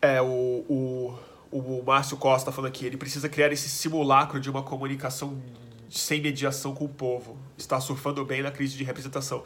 [0.00, 1.18] É, o, o,
[1.50, 5.42] o Márcio Costa falando aqui, ele precisa criar esse simulacro de uma comunicação
[5.90, 7.36] sem mediação com o povo.
[7.58, 9.42] Está surfando bem na crise de representação.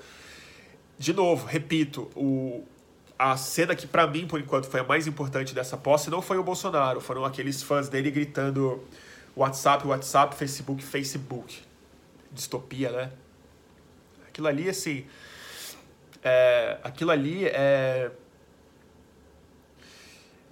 [0.98, 2.64] De novo, repito, o,
[3.18, 6.36] a cena que para mim, por enquanto, foi a mais importante dessa posse não foi
[6.38, 8.82] o Bolsonaro, foram aqueles fãs dele gritando
[9.36, 11.60] WhatsApp, WhatsApp, Facebook, Facebook.
[12.32, 13.12] Distopia, né?
[14.38, 15.04] Aquilo ali, assim.
[16.22, 18.12] É, aquilo ali é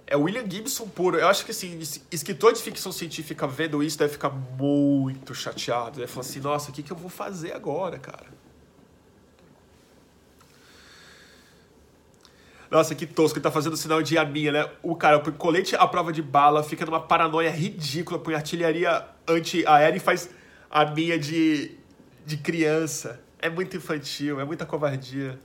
[0.05, 1.17] é William Gibson puro.
[1.17, 1.79] Eu acho que, assim,
[2.11, 5.99] escritor de ficção científica vendo isso deve ficar muito chateado.
[5.99, 8.27] Deve falar assim: nossa, o que, que eu vou fazer agora, cara?
[12.69, 14.69] Nossa, que tosco, ele tá fazendo sinal de arminha, né?
[14.83, 19.95] O cara, o colete à prova de bala, fica numa paranoia ridícula, põe artilharia anti-aérea
[19.95, 20.29] e faz
[20.69, 21.71] arminha de,
[22.25, 23.25] de criança.
[23.39, 25.39] É muito infantil, é muita covardia.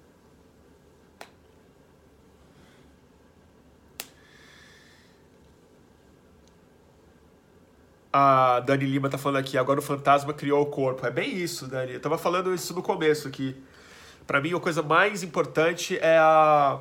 [8.13, 11.07] a Dani Lima tá falando aqui, agora o fantasma criou o corpo.
[11.07, 11.95] É bem isso, Dani.
[11.95, 13.57] Eu tava falando isso no começo aqui.
[14.27, 16.81] Para mim, a coisa mais importante é a,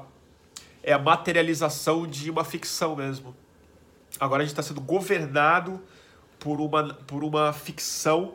[0.83, 3.35] é a materialização de uma ficção mesmo.
[4.19, 5.81] Agora a gente está sendo governado
[6.37, 8.33] por uma, por uma ficção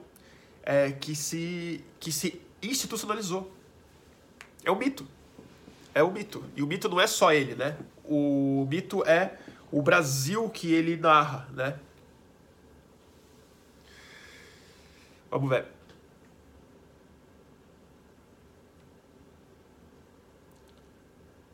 [0.63, 3.53] é, que, se, que se institucionalizou.
[4.65, 5.07] É um mito.
[5.95, 6.45] É um mito.
[6.55, 7.77] E o mito não é só ele, né?
[8.05, 9.39] O mito é
[9.71, 11.79] o Brasil que ele narra, né?
[15.31, 15.67] Vamos ver.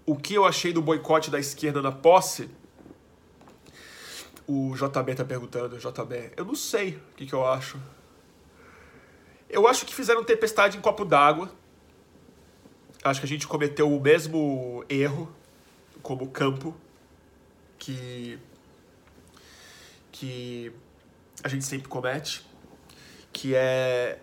[0.04, 2.50] O que eu achei do boicote da esquerda na posse?
[4.46, 6.32] O JB tá perguntando, JB.
[6.36, 7.80] Eu não sei o que, que eu acho.
[9.52, 11.54] Eu acho que fizeram tempestade em copo d'água.
[13.04, 15.30] Acho que a gente cometeu o mesmo erro
[16.02, 16.74] como campo
[17.78, 18.38] que
[20.10, 20.72] que
[21.42, 22.44] a gente sempre comete
[23.32, 24.18] que é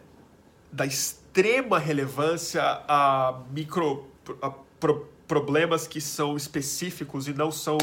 [0.71, 4.07] da extrema relevância a micro
[4.41, 7.77] a pro, problemas que são específicos e não são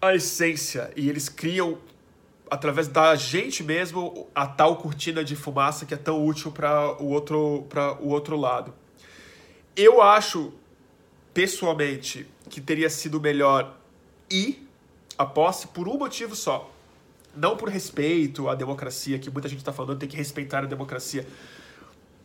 [0.00, 1.78] a essência e eles criam
[2.50, 7.08] através da gente mesmo a tal cortina de fumaça que é tão útil para o
[7.08, 8.74] outro para o outro lado.
[9.76, 10.52] Eu acho
[11.32, 13.76] pessoalmente que teria sido melhor
[14.30, 14.68] ir
[15.16, 16.70] a posse por um motivo só
[17.38, 21.26] não por respeito à democracia, que muita gente está falando, tem que respeitar a democracia.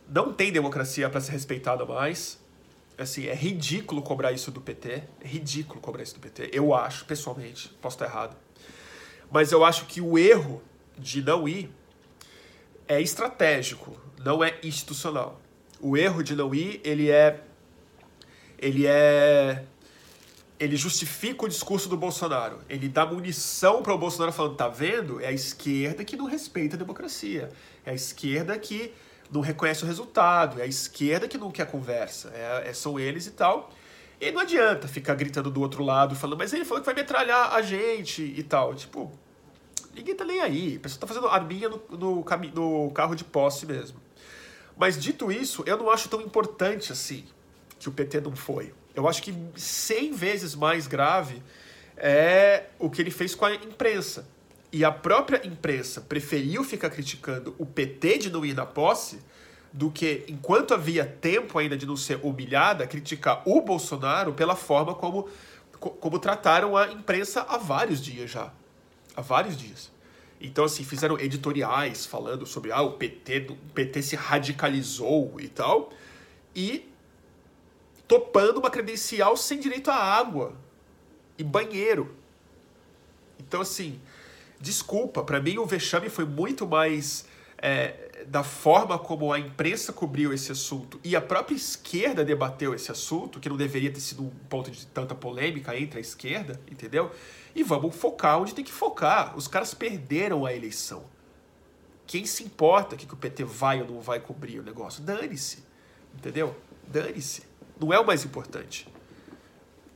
[0.08, 2.38] Não tem democracia para ser respeitada mais.
[2.98, 5.02] Assim, é ridículo cobrar isso do PT.
[5.20, 6.50] É ridículo cobrar isso do PT.
[6.52, 7.68] Eu acho, pessoalmente.
[7.80, 8.36] Posso estar errado.
[9.34, 10.62] Mas eu acho que o erro
[10.96, 11.68] de não ir
[12.86, 15.40] é estratégico, não é institucional.
[15.80, 17.40] O erro de não ir, ele é
[18.56, 19.64] ele é
[20.60, 22.60] ele justifica o discurso do Bolsonaro.
[22.68, 25.20] Ele dá munição para o Bolsonaro falando, tá vendo?
[25.20, 27.50] É a esquerda que não respeita a democracia.
[27.84, 28.92] É a esquerda que
[29.32, 30.60] não reconhece o resultado.
[30.60, 32.30] É a esquerda que não quer conversa.
[32.32, 33.68] É, é, são eles e tal.
[34.20, 37.52] E não adianta ficar gritando do outro lado, falando, mas ele falou que vai metralhar
[37.52, 38.72] a gente e tal.
[38.76, 39.12] Tipo,
[39.94, 40.76] ninguém tá nem aí.
[40.76, 44.00] A pessoa tá fazendo arminha no, no, no carro de posse mesmo.
[44.76, 47.24] Mas dito isso, eu não acho tão importante assim
[47.78, 48.72] que o PT não foi.
[48.94, 51.42] Eu acho que 100 vezes mais grave
[51.96, 54.26] é o que ele fez com a imprensa.
[54.72, 59.20] E a própria imprensa preferiu ficar criticando o PT de não ir na posse
[59.72, 64.94] do que, enquanto havia tempo ainda de não ser humilhada, criticar o Bolsonaro pela forma
[64.94, 65.28] como,
[65.78, 68.52] como trataram a imprensa há vários dias já.
[69.16, 69.92] Há vários dias.
[70.40, 75.90] Então, assim, fizeram editoriais falando sobre ah, o PT, o PT se radicalizou e tal.
[76.54, 76.90] E
[78.06, 80.54] topando uma credencial sem direito à água
[81.38, 82.14] e banheiro.
[83.38, 84.00] Então, assim,
[84.60, 87.26] desculpa, para mim o vexame foi muito mais
[87.58, 92.90] é, da forma como a imprensa cobriu esse assunto e a própria esquerda debateu esse
[92.90, 97.10] assunto, que não deveria ter sido um ponto de tanta polêmica entre a esquerda, entendeu?
[97.54, 99.36] E vamos focar onde tem que focar.
[99.36, 101.04] Os caras perderam a eleição.
[102.06, 105.02] Quem se importa que o PT vai ou não vai cobrir o negócio?
[105.02, 105.64] Dane-se.
[106.14, 106.54] Entendeu?
[106.86, 108.88] Dane-se não é o mais importante.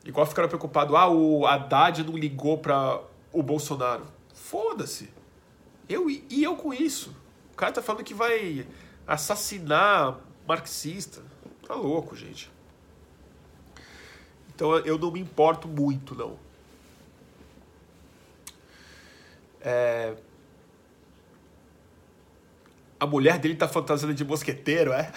[0.04, 3.00] Igual ficaram preocupados, ah, o Haddad não ligou para
[3.32, 4.06] o Bolsonaro.
[4.32, 5.10] Foda-se.
[5.88, 7.14] Eu, e eu com isso?
[7.52, 8.66] O cara tá falando que vai
[9.06, 11.22] assassinar marxista.
[11.66, 12.50] Tá louco, gente.
[14.54, 16.38] Então eu não me importo muito, não.
[19.68, 20.14] É...
[22.98, 25.12] A mulher dele tá fantasiando de mosqueteiro, é?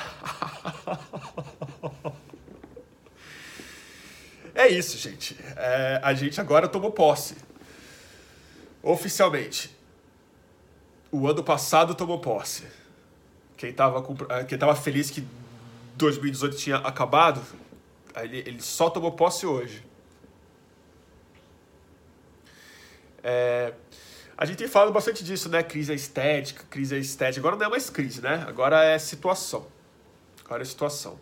[4.53, 5.37] é isso, gente.
[5.55, 7.37] É, a gente agora tomou posse.
[8.83, 9.75] Oficialmente.
[11.11, 12.67] O ano passado tomou posse.
[13.55, 15.25] Quem tava, com, é, quem tava feliz que
[15.95, 17.41] 2018 tinha acabado,
[18.15, 19.83] ele só tomou posse hoje.
[23.23, 23.73] É,
[24.41, 25.61] a gente tem falado bastante disso, né?
[25.61, 27.39] Crise estética, crise estética.
[27.39, 28.43] Agora não é mais crise, né?
[28.47, 29.67] Agora é situação.
[30.43, 31.19] Agora é situação.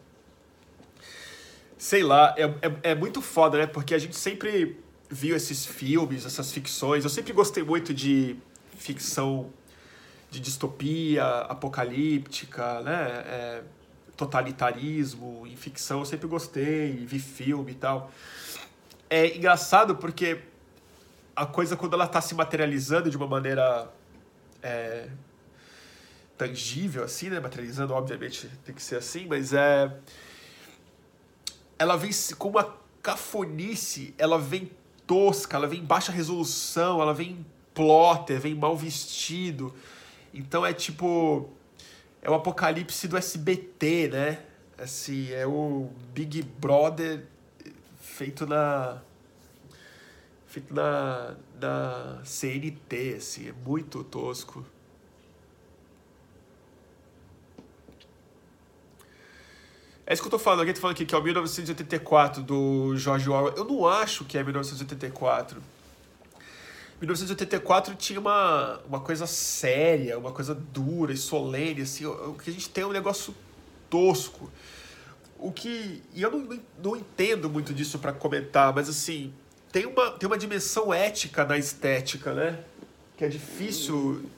[1.78, 3.67] Sei lá, é, é, é muito foda, né?
[3.67, 7.03] Porque a gente sempre viu esses filmes, essas ficções.
[7.03, 8.38] Eu sempre gostei muito de
[8.78, 9.51] ficção
[10.32, 13.24] de distopia, apocalíptica, né?
[13.26, 13.63] É,
[14.15, 18.09] totalitarismo, em ficção, eu sempre gostei, vi filme e tal.
[19.09, 20.39] É engraçado porque
[21.39, 23.89] a coisa, quando ela está se materializando de uma maneira
[24.61, 25.07] é,
[26.37, 27.39] tangível, assim, né?
[27.39, 29.89] Materializando, obviamente, tem que ser assim, mas é.
[31.77, 34.69] Ela vem com uma cafonice, ela vem
[35.07, 39.73] tosca, ela vem em baixa resolução, ela vem plotter, vem mal vestido.
[40.33, 41.49] Então é tipo
[42.21, 44.39] é o apocalipse do SBT, né?
[44.77, 47.23] Assim, é o Big Brother
[48.01, 49.01] feito na
[50.50, 54.66] feito na, na CNT, assim, é muito tosco.
[60.08, 62.97] É isso que eu tô falando, alguém tá falando aqui que é o 1984 do
[62.97, 63.54] George Orwell.
[63.56, 65.62] Eu não acho que é 1984.
[67.00, 72.54] 1984 tinha uma, uma coisa séria, uma coisa dura e solene, assim, o que a
[72.54, 73.36] gente tem é um negócio
[73.88, 74.52] tosco.
[75.38, 76.02] O que.
[76.16, 79.32] E eu não, não entendo muito disso para comentar, mas assim,
[79.72, 82.63] tem uma, tem uma dimensão ética na estética, né?
[83.17, 84.30] Que é difícil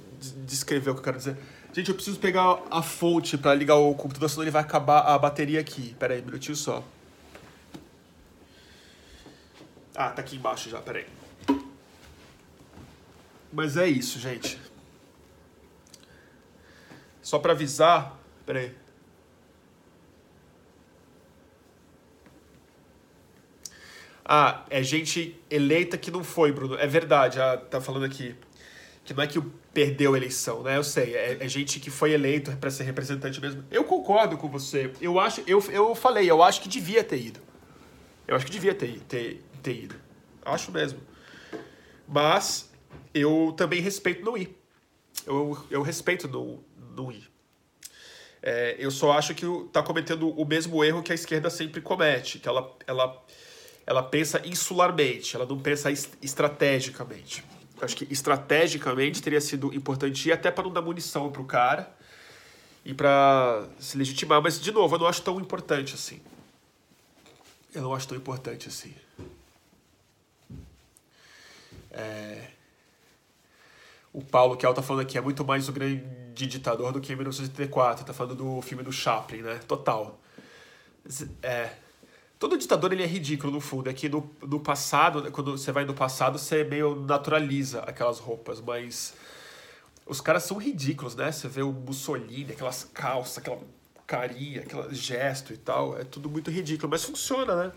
[0.46, 1.38] descrever o que eu quero dizer.
[1.74, 5.18] Gente, eu preciso pegar a fonte para ligar o computador, senão ele vai acabar a
[5.18, 5.96] bateria aqui.
[5.98, 6.84] Pera aí, um minutinho só.
[9.96, 11.08] Ah, tá aqui embaixo já, pera aí.
[13.54, 14.60] Mas é isso, gente.
[17.22, 18.18] Só para avisar.
[18.46, 18.81] Peraí.
[24.34, 26.76] Ah, é gente eleita que não foi, Bruno.
[26.76, 28.34] É verdade, ah, tá falando aqui.
[29.04, 29.42] Que não é que
[29.74, 30.78] perdeu a eleição, né?
[30.78, 33.62] Eu sei, é, é gente que foi eleito para ser representante mesmo.
[33.70, 34.90] Eu concordo com você.
[35.02, 37.42] Eu acho, eu, eu falei, eu acho que devia ter ido.
[38.26, 39.96] Eu acho que devia ter, ter, ter ido.
[40.46, 41.02] Acho mesmo.
[42.08, 42.72] Mas
[43.14, 44.58] eu também respeito não ir.
[45.28, 46.64] Eu, eu respeito não,
[46.96, 47.30] não ir.
[48.42, 52.40] É, eu só acho que está cometendo o mesmo erro que a esquerda sempre comete,
[52.40, 53.22] que ela, ela,
[53.92, 57.44] ela pensa insularmente, ela não pensa estrategicamente.
[57.78, 61.46] Eu acho que estrategicamente teria sido importante ir até para não dar munição para o
[61.46, 61.94] cara
[62.86, 66.22] e para se legitimar, mas de novo, eu não acho tão importante assim.
[67.74, 68.94] Eu não acho tão importante assim.
[71.92, 72.48] É,
[74.14, 77.16] o Paulo Kel tá falando aqui, é muito mais o grande ditador do que em
[77.16, 78.06] 1984.
[78.06, 79.60] Tá falando do filme do Chaplin, né?
[79.68, 80.20] Total.
[81.42, 81.72] É.
[82.42, 83.88] Todo ditador ele é ridículo no fundo.
[83.88, 88.60] É que no, no passado, quando você vai no passado, você meio naturaliza aquelas roupas,
[88.60, 89.14] mas
[90.08, 91.32] os caras são ridículos, né?
[91.32, 93.62] Você vê o Mussolini, aquelas calças, aquela
[94.08, 95.96] carinha, aquele gesto e tal.
[95.96, 97.72] É tudo muito ridículo, mas funciona, né?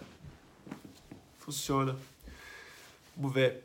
[1.40, 1.94] Funciona.
[3.14, 3.62] Vamos ver.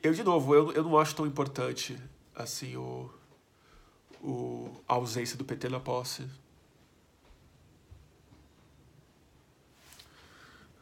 [0.00, 1.98] Eu, de novo, eu, eu não acho tão importante
[2.36, 3.10] assim o,
[4.22, 6.28] o, a ausência do PT na posse.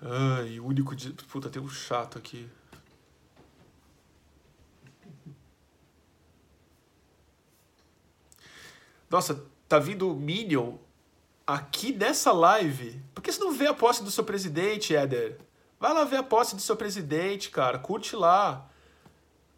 [0.01, 0.95] Ai, o único.
[0.95, 1.13] De...
[1.13, 2.49] Puta, tem um chato aqui.
[9.09, 10.77] Nossa, tá vindo o Minion
[11.47, 13.01] aqui nessa live.
[13.15, 15.39] Por que você não vê a posse do seu presidente, Éder?
[15.79, 17.79] Vai lá ver a posse do seu presidente, cara.
[17.79, 18.69] Curte lá.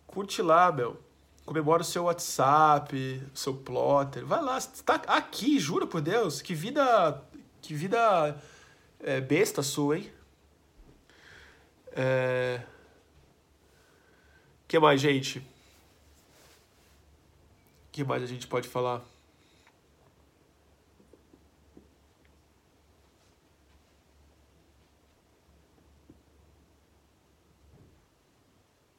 [0.06, 1.00] Curte lá, meu.
[1.48, 2.94] Comemora o seu WhatsApp,
[3.34, 4.22] o seu plotter.
[4.26, 6.42] Vai lá, está aqui, juro por Deus.
[6.42, 7.24] Que vida.
[7.62, 8.38] Que vida
[9.00, 10.12] é, besta sua, hein?
[11.92, 12.60] É...
[14.68, 15.42] que mais, gente?
[17.92, 19.02] que mais a gente pode falar?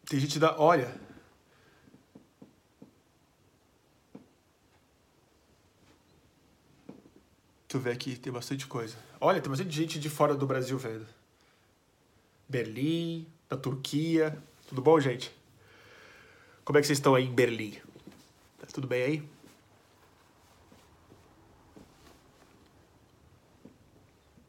[0.08, 0.60] Tem gente da.
[0.60, 1.09] Olha.
[7.70, 8.96] Deixa eu ver aqui, tem bastante coisa.
[9.22, 11.06] Olha, tem bastante gente de fora do Brasil vendo.
[12.48, 14.36] Berlim, da Turquia.
[14.68, 15.32] Tudo bom, gente?
[16.66, 17.78] Como é que vocês estão aí em Berlim?
[18.58, 19.24] Tá tudo bem aí?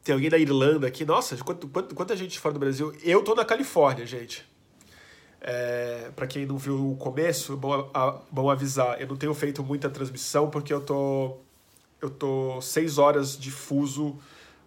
[0.02, 1.04] Tem alguém da Irlanda aqui?
[1.04, 2.96] Nossa, quanto, quanto, quanta gente fora do Brasil.
[3.02, 4.48] Eu tô na Califórnia, gente.
[5.42, 8.98] É, para quem não viu o começo, bom, a, bom avisar.
[8.98, 11.36] Eu não tenho feito muita transmissão porque eu tô
[12.00, 14.18] eu tô seis horas de fuso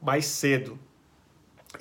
[0.01, 0.77] mais cedo.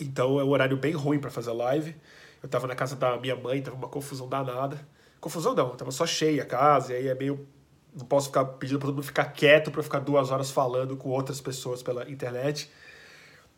[0.00, 1.94] Então é um horário bem ruim para fazer live.
[2.42, 4.86] Eu tava na casa da minha mãe, tava uma confusão danada.
[5.20, 7.46] Confusão não, tava só cheia a casa, e aí é meio.
[7.94, 11.10] Não posso ficar pedindo pra todo mundo ficar quieto para ficar duas horas falando com
[11.10, 12.70] outras pessoas pela internet.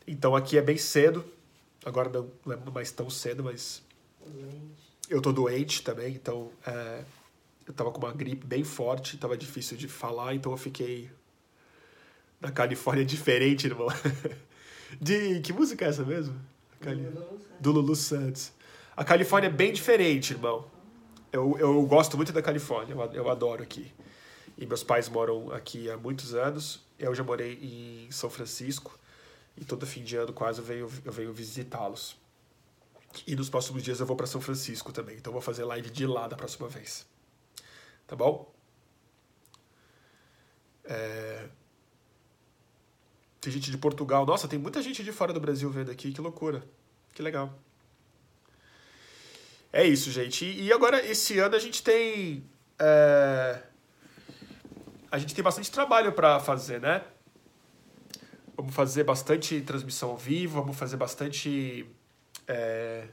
[0.05, 1.23] Então aqui é bem cedo.
[1.85, 3.81] Agora não, não é mais tão cedo, mas.
[5.09, 6.51] Eu tô doente também, então.
[6.65, 7.03] É,
[7.67, 11.09] eu tava com uma gripe bem forte, tava difícil de falar, então eu fiquei.
[12.45, 13.87] Na Califórnia diferente, irmão.
[15.01, 15.39] De.
[15.39, 16.39] Que música é essa mesmo?
[16.79, 17.11] Cali...
[17.59, 18.51] Do Lulu Santos.
[18.95, 20.63] A Califórnia é bem diferente, irmão.
[21.33, 23.91] Eu, eu gosto muito da Califórnia, eu, eu adoro aqui.
[24.55, 26.85] E meus pais moram aqui há muitos anos.
[26.99, 28.95] Eu já morei em São Francisco.
[29.57, 32.15] E todo fim de ano quase eu venho, eu venho visitá-los.
[33.25, 35.17] E nos próximos dias eu vou para São Francisco também.
[35.17, 37.07] Então eu vou fazer live de lá da próxima vez.
[38.05, 38.53] Tá bom?
[40.83, 41.49] É...
[43.45, 44.25] Tem gente de Portugal.
[44.25, 46.11] Nossa, tem muita gente de fora do Brasil vendo aqui.
[46.11, 46.63] Que loucura.
[47.13, 47.53] Que legal.
[49.71, 50.43] É isso, gente.
[50.43, 52.43] E agora, esse ano, a gente tem.
[52.79, 53.61] É...
[55.11, 57.03] A gente tem bastante trabalho para fazer, né?
[58.57, 61.85] Vamos fazer bastante transmissão ao vivo, vamos fazer bastante.
[62.47, 63.07] É...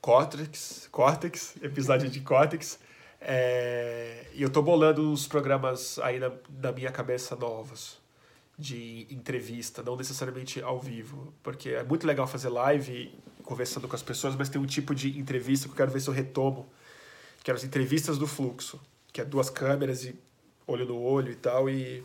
[0.00, 0.88] Cortex.
[0.90, 2.80] Cortex, episódio de Cortex.
[3.20, 4.26] É...
[4.34, 8.02] E eu tô bolando uns programas aí na, na minha cabeça novos
[8.58, 14.02] de entrevista, não necessariamente ao vivo, porque é muito legal fazer live conversando com as
[14.02, 16.66] pessoas, mas tem um tipo de entrevista que eu quero ver se eu retomo,
[17.42, 18.80] que eram as entrevistas do fluxo,
[19.12, 20.18] que é duas câmeras e
[20.66, 22.02] olho no olho e tal, e,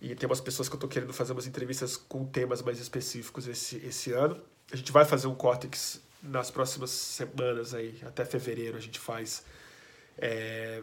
[0.00, 3.46] e tem umas pessoas que eu estou querendo fazer umas entrevistas com temas mais específicos
[3.46, 4.40] esse, esse ano.
[4.72, 9.44] A gente vai fazer um Cortex nas próximas semanas aí, até fevereiro a gente faz
[10.16, 10.82] é,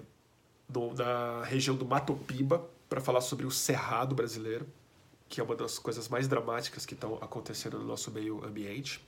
[0.70, 4.68] no, na região do Mato Piba, para falar sobre o cerrado brasileiro,
[5.30, 9.02] que é uma das coisas mais dramáticas que estão acontecendo no nosso meio ambiente,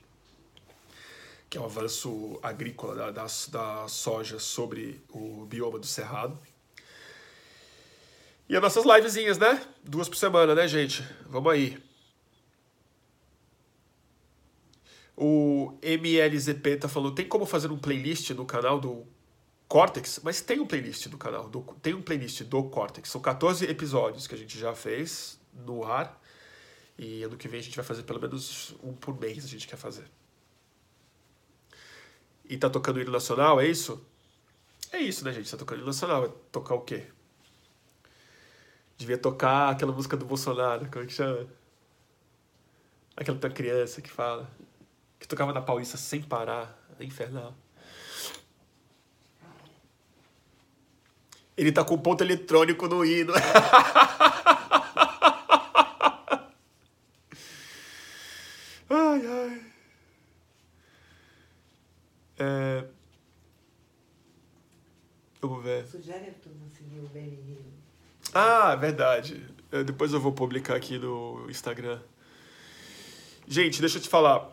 [1.50, 6.38] que é o avanço agrícola da, da, da soja sobre o bioma do cerrado.
[8.48, 9.62] E as nossas livezinhas, né?
[9.82, 11.06] Duas por semana, né, gente?
[11.26, 11.78] Vamos aí.
[15.14, 19.06] O MLZP tá falando, tem como fazer um playlist no canal do
[19.68, 23.08] Cortex, mas tem um playlist do canal, do, tem um playlist do Cortex.
[23.08, 26.20] São 14 episódios que a gente já fez no ar.
[26.96, 29.66] E ano que vem a gente vai fazer pelo menos um por mês, a gente
[29.66, 30.04] quer fazer.
[32.44, 34.04] E tá tocando hino nacional, é isso?
[34.92, 35.50] É isso, né, gente?
[35.50, 36.24] Tá tocando hino nacional.
[36.26, 37.06] É tocar o quê?
[38.96, 41.48] Devia tocar aquela música do Bolsonaro, como é que chama?
[43.16, 44.48] Aquela da criança que fala.
[45.18, 46.78] Que tocava na Paulista sem parar.
[47.00, 47.56] É infernal.
[51.56, 53.32] Ele tá com ponto eletrônico no hino.
[58.90, 59.62] ai, ai.
[62.38, 62.84] É...
[65.40, 65.86] Vamos ver.
[65.86, 67.64] Sugere turma seguir o BNI.
[68.32, 69.46] Ah, verdade.
[69.70, 72.00] Eu, depois eu vou publicar aqui no Instagram.
[73.46, 74.50] Gente, deixa eu te falar.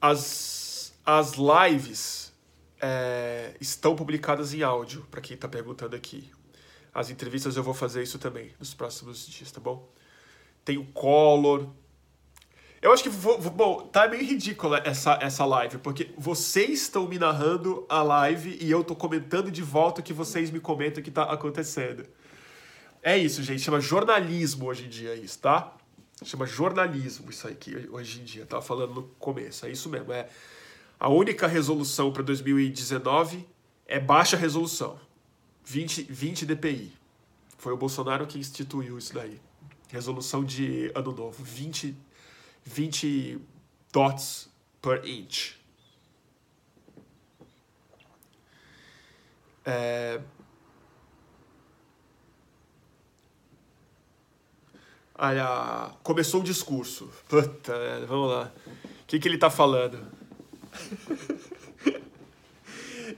[0.00, 2.32] As, as lives
[2.80, 6.30] é, estão publicadas em áudio, para quem está perguntando aqui.
[6.92, 9.88] As entrevistas eu vou fazer isso também nos próximos dias, tá bom?
[10.64, 11.68] Tem o Collor.
[12.80, 17.08] Eu acho que, vou, vou, bom, tá meio ridícula essa, essa live, porque vocês estão
[17.08, 21.02] me narrando a live e eu tô comentando de volta o que vocês me comentam
[21.02, 22.06] que tá acontecendo.
[23.02, 23.62] É isso, gente.
[23.62, 25.72] Chama jornalismo hoje em dia isso, tá?
[26.24, 28.46] Chama jornalismo isso aí que hoje em dia.
[28.46, 29.66] Tava falando no começo.
[29.66, 30.12] É isso mesmo.
[30.12, 30.28] É
[30.98, 33.46] a única resolução para 2019
[33.86, 34.98] é baixa resolução.
[35.68, 36.92] 20, 20 dpi.
[37.58, 39.38] Foi o Bolsonaro que instituiu isso daí.
[39.88, 41.44] Resolução de ano novo.
[41.44, 41.94] 20,
[42.64, 43.38] 20
[43.92, 44.48] dots
[44.80, 45.56] per inch.
[49.66, 50.22] É...
[55.14, 57.10] Olha, começou o discurso.
[57.28, 57.74] Puta,
[58.06, 58.52] vamos lá.
[59.02, 59.98] O que, que ele tá falando?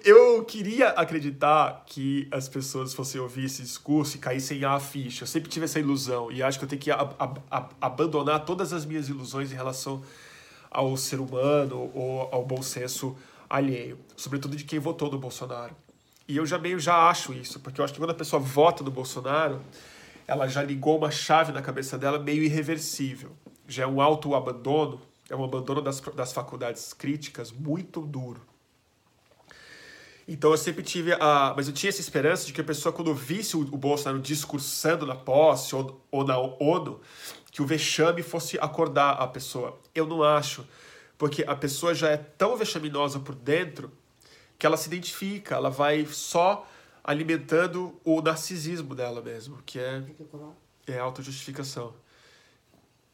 [0.04, 5.24] eu queria acreditar que as pessoas fossem ouvir esse discurso e caíssem à ficha.
[5.24, 7.14] Eu sempre tive essa ilusão e acho que eu tenho que ab
[7.50, 10.02] ab abandonar todas as minhas ilusões em relação
[10.70, 13.16] ao ser humano ou ao bom senso
[13.48, 15.74] alheio, sobretudo de quem votou no Bolsonaro.
[16.28, 18.84] E eu já meio já acho isso, porque eu acho que quando a pessoa vota
[18.84, 19.60] no Bolsonaro,
[20.26, 23.32] ela já ligou uma chave na cabeça dela meio irreversível.
[23.66, 28.49] Já é um auto-abandono, é um abandono das, das faculdades críticas muito duro.
[30.26, 31.52] Então eu sempre tive a.
[31.56, 35.06] Mas eu tinha essa esperança de que a pessoa, quando visse o, o Bolsonaro discursando
[35.06, 37.00] na posse ou, ou na ONU,
[37.50, 39.78] que o vexame fosse acordar a pessoa.
[39.94, 40.66] Eu não acho.
[41.18, 43.92] Porque a pessoa já é tão vexaminosa por dentro
[44.58, 46.66] que ela se identifica, ela vai só
[47.02, 50.04] alimentando o narcisismo dela mesmo, que é,
[50.86, 51.94] é autojustificação.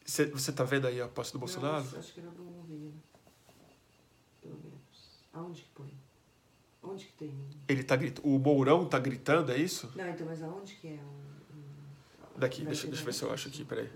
[0.05, 1.85] Você, você tá vendo aí a posse do Bolsonaro?
[1.85, 3.03] Não, acho que era do governo.
[4.41, 4.81] Pelo menos.
[5.33, 5.96] Aonde que põe?
[6.89, 7.35] Onde que tem?
[7.69, 8.29] Ele tá gritando.
[8.29, 9.93] O Mourão tá gritando, é isso?
[9.97, 10.91] Não, então, mas aonde que é?
[10.93, 12.39] Um, um...
[12.39, 13.89] Daqui, deixa, deixa eu ver se eu acho aqui, peraí.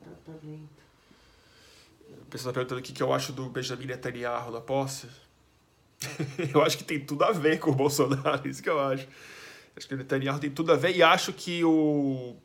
[0.00, 0.84] Tá, tá lento.
[2.22, 5.08] A pessoa tá perguntando o que, que eu acho do Benjamin Netanyahu na posse.
[6.52, 9.08] eu acho que tem tudo a ver com o Bolsonaro, isso que eu acho.
[9.76, 12.36] Acho que o Netanyahu tem tudo a ver e acho que o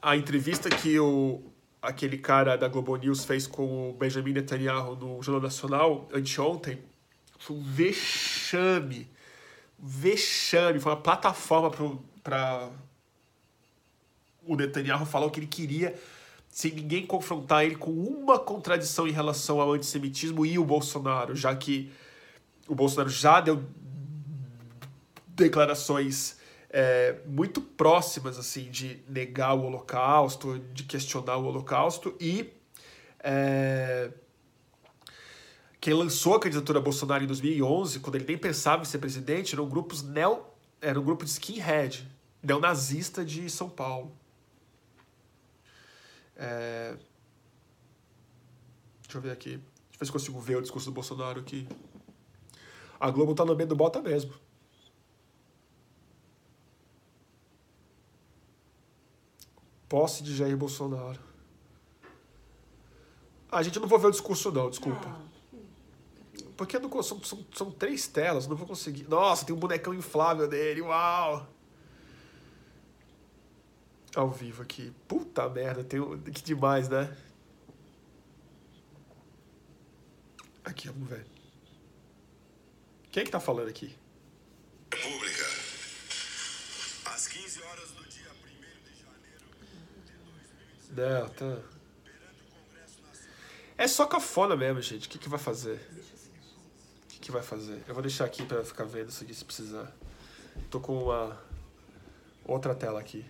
[0.00, 1.42] a entrevista que o
[1.80, 6.82] aquele cara da Globo News fez com o Benjamin Netanyahu no Jornal Nacional anteontem
[7.46, 9.08] foi um vexame.
[9.78, 10.80] Vexame.
[10.80, 11.70] Foi uma plataforma
[12.22, 12.70] para
[14.44, 15.94] o Netanyahu falar o que ele queria
[16.50, 21.54] sem ninguém confrontar ele com uma contradição em relação ao antissemitismo e o Bolsonaro, já
[21.54, 21.92] que
[22.66, 23.62] o Bolsonaro já deu
[25.28, 26.38] declarações
[26.70, 32.50] é, muito próximas assim de negar o Holocausto, de questionar o Holocausto e
[33.20, 34.10] é,
[35.86, 39.54] quem lançou a candidatura a Bolsonaro em 2011, quando ele nem pensava em ser presidente,
[39.54, 40.44] eram grupos neo,
[40.80, 42.10] era um grupo de skinhead,
[42.42, 44.10] neonazista de São Paulo.
[46.34, 46.96] É...
[49.00, 49.50] Deixa eu ver aqui.
[49.50, 51.68] Deixa eu ver se consigo ver o discurso do Bolsonaro aqui.
[52.98, 54.34] A Globo tá no meio do bota mesmo.
[59.88, 61.20] Posse de Jair Bolsonaro.
[63.52, 65.06] A gente não vou ver o discurso não, desculpa.
[65.06, 65.35] Ah,
[66.56, 69.06] Porque não, são, são, são três telas, não vou conseguir.
[69.08, 71.46] Nossa, tem um bonecão inflável dele, uau!
[74.14, 74.92] Ao vivo aqui.
[75.06, 77.14] Puta merda, tem um, que demais, né?
[80.64, 81.26] Aqui, vamos ver.
[83.12, 83.94] Quem é que tá falando aqui?
[84.92, 85.44] República.
[87.04, 88.46] Às 15 horas do dia 1
[88.82, 90.12] de janeiro de
[90.92, 91.62] 2019, Não, tá.
[93.78, 95.06] É só cafona mesmo, gente.
[95.06, 95.78] O que, que vai fazer?
[95.92, 96.15] O
[97.26, 97.82] que, vai fazer?
[97.88, 99.92] Eu vou deixar aqui pra ficar vendo isso aqui se precisar.
[100.70, 101.36] Tô com uma
[102.44, 103.24] outra tela aqui.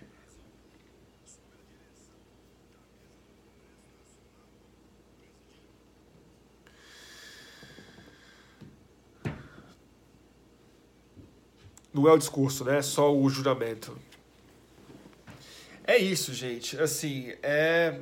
[11.91, 12.77] Não é o discurso, né?
[12.77, 13.97] É só o juramento.
[15.83, 16.79] É isso, gente.
[16.79, 17.99] Assim, é.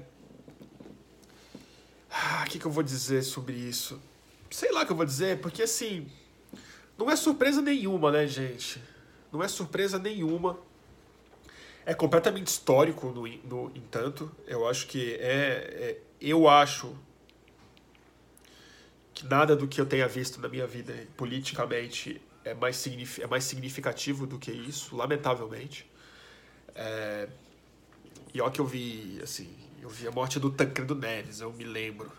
[2.11, 4.01] Ah, O que, que eu vou dizer sobre isso?
[4.55, 6.09] Sei lá o que eu vou dizer, porque assim.
[6.97, 8.81] Não é surpresa nenhuma, né, gente?
[9.29, 10.57] Não é surpresa nenhuma.
[11.85, 14.31] É completamente histórico, no, no entanto.
[14.47, 16.01] Eu acho que é, é.
[16.21, 16.95] Eu acho
[19.13, 22.87] que nada do que eu tenha visto na minha vida politicamente é mais,
[23.19, 25.85] é mais significativo do que isso, lamentavelmente.
[26.73, 27.27] É,
[28.33, 31.65] e ó que eu vi, assim, eu vi a morte do Tancredo Neves, eu me
[31.65, 32.09] lembro.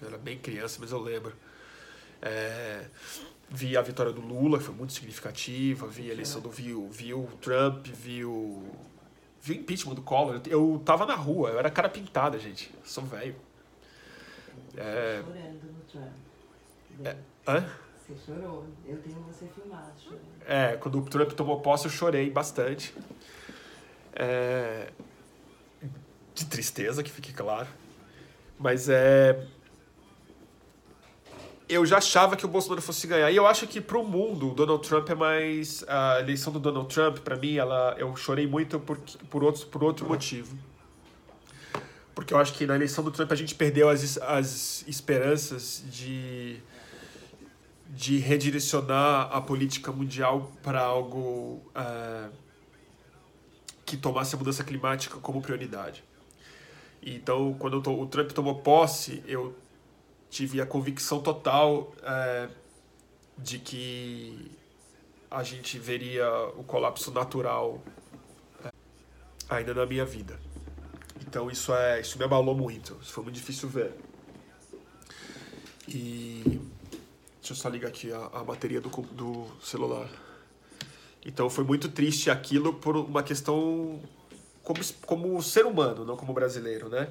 [0.00, 1.32] Eu era bem criança, mas eu lembro.
[2.20, 2.86] É,
[3.50, 6.88] vi a vitória do Lula, que foi muito significativa, vi a eleição do vi, o-
[6.90, 8.62] vi o Trump, vi o,
[9.42, 10.40] vi o impeachment do Collor.
[10.46, 12.70] Eu tava na rua, eu era cara pintada, gente.
[12.74, 13.36] Eu sou velho.
[14.76, 17.16] É, no Trump.
[17.46, 17.64] hã?
[18.06, 18.66] Você chorou.
[18.86, 19.92] Eu tenho você filmado.
[20.46, 22.94] É, quando o Trump tomou posse, eu chorei bastante.
[24.14, 24.90] É,
[26.34, 27.68] de tristeza, que fique claro.
[28.58, 29.46] Mas é.
[31.68, 33.30] Eu já achava que o Bolsonaro fosse ganhar.
[33.30, 35.82] E eu acho que pro mundo, o Donald Trump é mais.
[35.88, 38.98] A eleição do Donald Trump, pra mim, ela, eu chorei muito por,
[39.30, 40.56] por, outros, por outro motivo.
[42.14, 46.60] Porque eu acho que na eleição do Trump a gente perdeu as, as esperanças de
[47.96, 52.28] de redirecionar a política mundial para algo eh,
[53.86, 56.02] que tomasse a mudança climática como prioridade.
[57.00, 59.54] Então, quando to- o Trump tomou posse, eu
[60.34, 62.48] tive a convicção total eh,
[63.38, 64.50] de que
[65.30, 67.80] a gente veria o colapso natural
[68.64, 68.70] é,
[69.48, 70.40] ainda na minha vida.
[71.20, 72.98] Então isso é isso me abalou muito.
[73.00, 73.92] Isso foi muito difícil ver.
[75.86, 76.60] E
[77.38, 80.08] deixa eu só ligar aqui a, a bateria do, do celular.
[81.24, 84.02] Então foi muito triste aquilo por uma questão
[84.64, 87.08] como, como ser humano, não como brasileiro, né?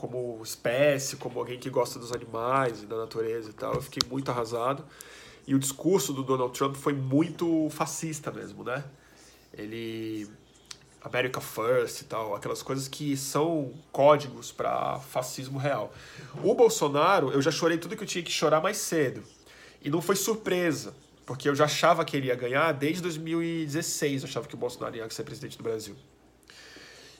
[0.00, 3.74] Como espécie, como alguém que gosta dos animais e da natureza e tal.
[3.74, 4.82] Eu fiquei muito arrasado.
[5.46, 8.82] E o discurso do Donald Trump foi muito fascista mesmo, né?
[9.52, 10.26] Ele
[11.02, 15.92] America First e tal, aquelas coisas que são códigos para fascismo real.
[16.42, 19.22] O Bolsonaro, eu já chorei tudo que eu tinha que chorar mais cedo.
[19.82, 20.94] E não foi surpresa,
[21.26, 24.96] porque eu já achava que ele ia ganhar desde 2016, eu achava que o Bolsonaro
[24.96, 25.94] ia ser presidente do Brasil.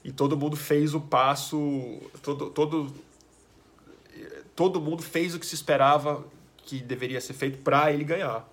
[0.03, 2.95] E todo mundo fez o passo, todo, todo,
[4.57, 6.25] todo mundo fez o que se esperava
[6.59, 8.49] que deveria ser feito para ele ganhar.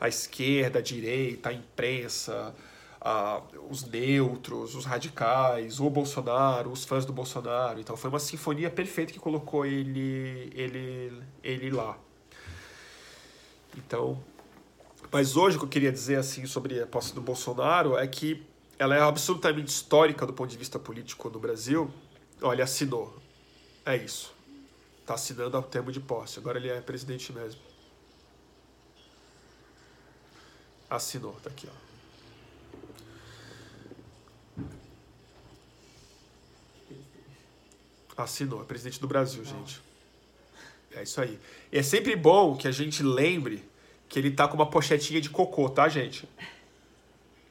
[0.00, 2.54] A esquerda, a direita, a imprensa,
[3.00, 3.40] a,
[3.70, 7.80] os neutros, os radicais, o Bolsonaro, os fãs do Bolsonaro.
[7.80, 11.98] Então foi uma sinfonia perfeita que colocou ele, ele, ele lá.
[13.76, 14.22] Então,
[15.10, 18.42] mas hoje o que eu queria dizer assim sobre a posse do Bolsonaro é que
[18.82, 21.88] ela é absolutamente histórica do ponto de vista político no Brasil.
[22.40, 23.16] Olha, assinou.
[23.86, 24.34] É isso.
[25.00, 26.40] Está assinando ao termo de posse.
[26.40, 27.60] Agora ele é presidente mesmo.
[30.90, 31.68] Assinou, tá aqui,
[38.18, 38.22] ó.
[38.24, 39.80] Assinou, é presidente do Brasil, gente.
[40.90, 41.38] É isso aí.
[41.70, 43.64] E é sempre bom que a gente lembre
[44.08, 46.28] que ele tá com uma pochetinha de cocô, tá, gente?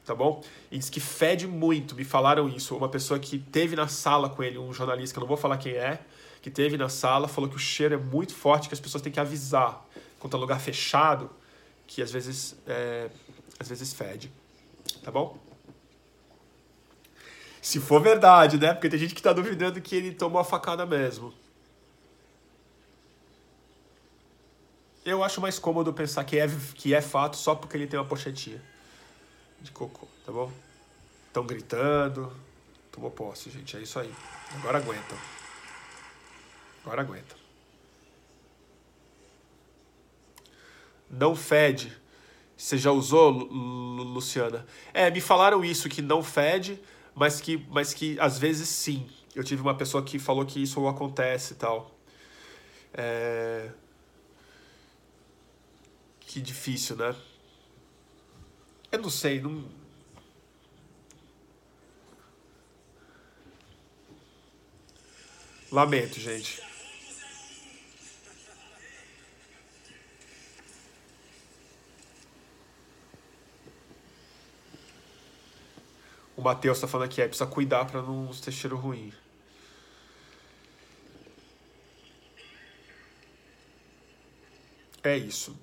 [0.04, 0.42] Tá bom?
[0.70, 1.94] E diz que fede muito.
[1.94, 2.76] Me falaram isso.
[2.76, 5.56] Uma pessoa que teve na sala com ele, um jornalista, que eu não vou falar
[5.58, 6.00] quem é,
[6.40, 9.12] que teve na sala, falou que o cheiro é muito forte, que as pessoas têm
[9.12, 9.86] que avisar.
[10.18, 11.30] Quando tá lugar fechado,
[11.86, 13.10] que às vezes, é,
[13.60, 14.32] às vezes fede.
[15.04, 15.38] Tá bom?
[17.60, 18.74] Se for verdade, né?
[18.74, 21.32] Porque tem gente que tá duvidando que ele tomou a facada mesmo.
[25.04, 28.06] Eu acho mais cômodo pensar que é, que é fato só porque ele tem uma
[28.06, 28.71] pochetinha
[29.62, 30.52] de cocô, tá bom?
[31.28, 32.32] Estão gritando.
[32.90, 33.76] Tomou posse, gente.
[33.76, 34.12] É isso aí.
[34.56, 35.16] Agora aguenta.
[36.84, 37.36] Agora aguenta.
[41.08, 41.96] Não fede.
[42.56, 44.66] Você já usou, Luciana?
[44.92, 46.80] É, me falaram isso, que não fede,
[47.14, 49.08] mas que, mas que às vezes sim.
[49.34, 51.90] Eu tive uma pessoa que falou que isso acontece e tal.
[52.92, 53.70] É...
[56.20, 57.14] Que difícil, né?
[58.92, 59.64] Eu não sei, não.
[65.70, 66.62] Lamento, gente.
[76.36, 79.10] O Matheus tá falando aqui, é, precisa cuidar para não ter cheiro ruim.
[85.02, 85.56] É isso.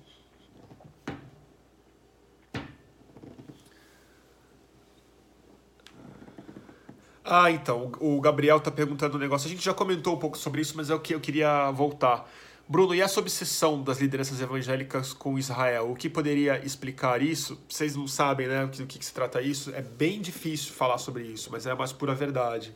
[7.32, 9.46] Ah, então, o Gabriel tá perguntando um negócio.
[9.46, 12.28] A gente já comentou um pouco sobre isso, mas é o que eu queria voltar.
[12.68, 15.92] Bruno, e essa obsessão das lideranças evangélicas com Israel?
[15.92, 17.56] O que poderia explicar isso?
[17.68, 19.72] Vocês não sabem, né, do que, que se trata isso?
[19.72, 22.74] É bem difícil falar sobre isso, mas é a mais pura verdade.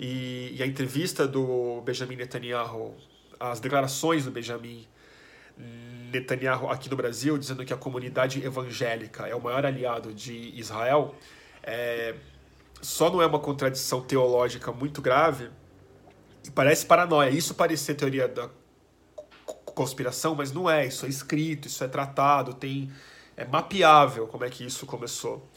[0.00, 2.94] E, e a entrevista do Benjamin Netanyahu,
[3.38, 4.86] as declarações do Benjamin
[6.10, 11.14] Netanyahu aqui no Brasil, dizendo que a comunidade evangélica é o maior aliado de Israel,
[11.62, 12.14] é,
[12.82, 15.48] só não é uma contradição teológica muito grave
[16.44, 17.30] e parece paranoia.
[17.30, 18.50] Isso parecer teoria da
[19.64, 20.84] conspiração, mas não é.
[20.86, 22.92] Isso é escrito, isso é tratado, tem
[23.36, 25.48] é mapeável como é que isso começou.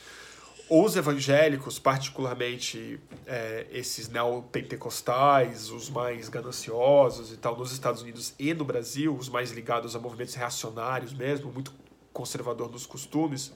[0.69, 8.51] Os evangélicos, particularmente é, esses neopentecostais, os mais gananciosos e tal, nos Estados Unidos e
[8.53, 11.71] no Brasil, os mais ligados a movimentos reacionários mesmo, muito
[12.11, 13.53] conservador nos costumes,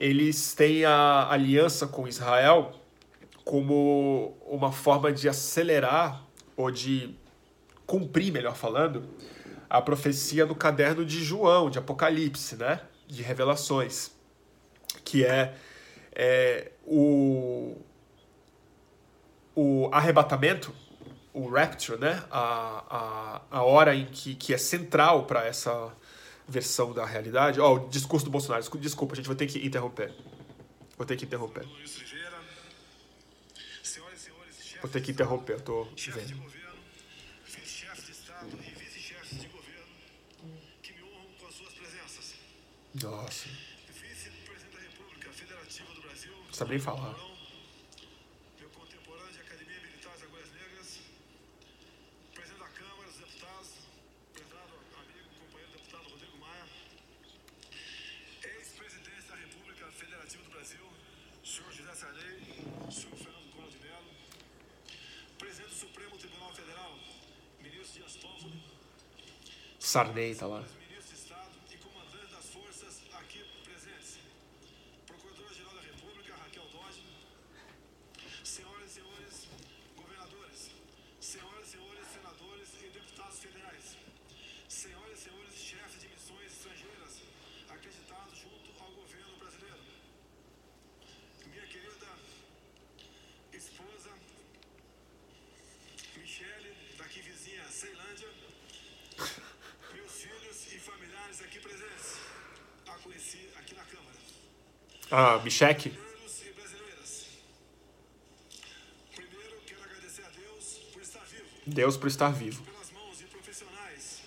[0.00, 2.72] eles têm a aliança com Israel
[3.44, 6.24] como uma forma de acelerar
[6.56, 7.14] ou de
[7.86, 9.04] cumprir, melhor falando,
[9.68, 12.80] a profecia no caderno de João, de Apocalipse, né?
[13.06, 14.10] De revelações,
[15.04, 15.54] que é,
[16.12, 17.76] é o,
[19.54, 20.72] o arrebatamento,
[21.34, 22.24] o rapture, né?
[22.30, 25.92] A, a, a hora em que, que é central para essa
[26.50, 27.60] versão da realidade.
[27.60, 28.62] Ó, oh, o discurso do Bolsonaro.
[28.78, 30.12] Desculpa, a gente vai ter que interromper.
[30.96, 31.66] Vou ter que interromper.
[34.82, 36.60] Vou ter que interromper, eu tô vendo.
[43.02, 43.48] Nossa.
[46.20, 46.34] Brasil.
[46.52, 47.14] Sabe nem falar.
[48.58, 51.00] Meu contemporâneo de Academia Militar das Agulhas Negras.
[52.34, 53.68] Presidente da Câmara dos Deputados.
[54.34, 56.66] Prezado amigo, companheiro deputado Rodrigo Maia.
[58.42, 60.84] Ex-presidente da República Federativa do Brasil.
[61.44, 62.90] Senhor José Sarney.
[62.90, 64.10] Senhor Fernando Collor de Mello.
[65.38, 66.98] Presidente do Supremo Tribunal Federal.
[67.62, 68.60] Ministro Dias Toffoli.
[69.90, 70.62] Sarney tá lá.
[70.78, 74.20] Ministro de Estado e comandante das forças aqui presentes.
[75.04, 77.02] Procuradora-Geral da República, Raquel Dodge.
[78.44, 79.48] Senhoras e senhores
[79.96, 80.70] governadores.
[81.20, 83.96] Senhoras e senhores senadores e deputados federais.
[84.68, 87.22] Senhoras e senhores chefes de missões estrangeiras
[87.68, 89.82] acreditados junto ao governo brasileiro.
[91.46, 92.10] Minha querida
[93.52, 94.12] esposa,
[96.16, 98.30] Michele, daqui vizinha, Ceilândia.
[99.92, 102.16] Meus filhos e familiares aqui presentes.
[102.86, 104.16] A conheci aqui na Câmara.
[105.12, 105.88] Ah, Bichek.
[105.88, 105.92] A
[110.46, 111.44] Deus por estar vivo.
[111.66, 112.62] Deus por estar vivo.
[112.64, 114.22] Pelas mãos de profissionais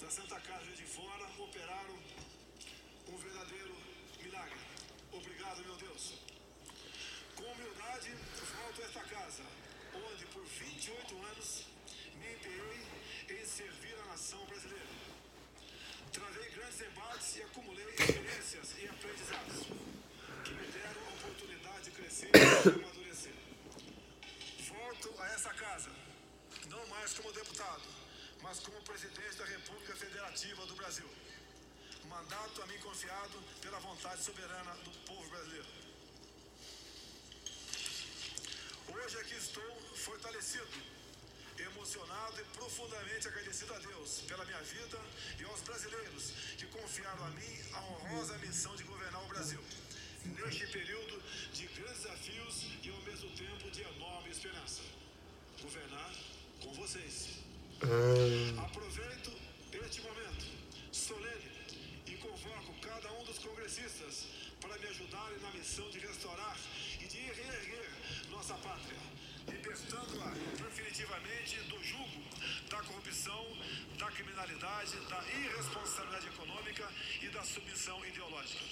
[0.00, 1.98] da Santa Casa de Fora operaram
[3.08, 3.74] um verdadeiro
[4.22, 4.56] milagre.
[5.12, 6.14] Obrigado, meu Deus.
[7.36, 8.14] Com humildade,
[8.56, 9.42] volto a esta casa,
[9.94, 11.66] onde por 28 anos
[12.18, 12.86] me empenhei
[13.28, 15.02] em servir a nação brasileira.
[16.12, 19.66] Travei grandes embates e acumulei experiências e aprendizados
[20.44, 23.32] que me deram a oportunidade de crescer e amadurecer.
[24.68, 25.90] Volto a essa casa,
[26.68, 27.82] não mais como deputado,
[28.42, 31.08] mas como presidente da República Federativa do Brasil.
[32.04, 35.66] Mandato a mim confiado pela vontade soberana do povo brasileiro.
[38.94, 40.78] Hoje aqui estou fortalecido,
[41.58, 45.00] emocionado e profundamente agradecido a Deus pela minha vida
[45.40, 49.64] e aos brasileiros que confiaram a mim a honrosa missão de governar o Brasil.
[50.24, 51.20] Neste período
[51.52, 54.82] de grandes desafios e ao mesmo tempo de enorme esperança.
[55.60, 56.12] Governar
[56.62, 57.42] com vocês.
[58.58, 59.32] Aproveito
[59.84, 60.46] este momento
[60.92, 61.50] solene
[62.06, 64.26] e convoco cada um dos congressistas
[64.60, 66.56] para me ajudarem na missão de restaurar
[67.00, 67.90] e de reerguer
[68.30, 68.98] nossa pátria,
[69.48, 70.30] libertando-a
[70.62, 72.22] definitivamente do jugo
[72.70, 73.44] da corrupção,
[73.98, 76.88] da criminalidade, da irresponsabilidade econômica
[77.20, 78.64] e da submissão ideológica.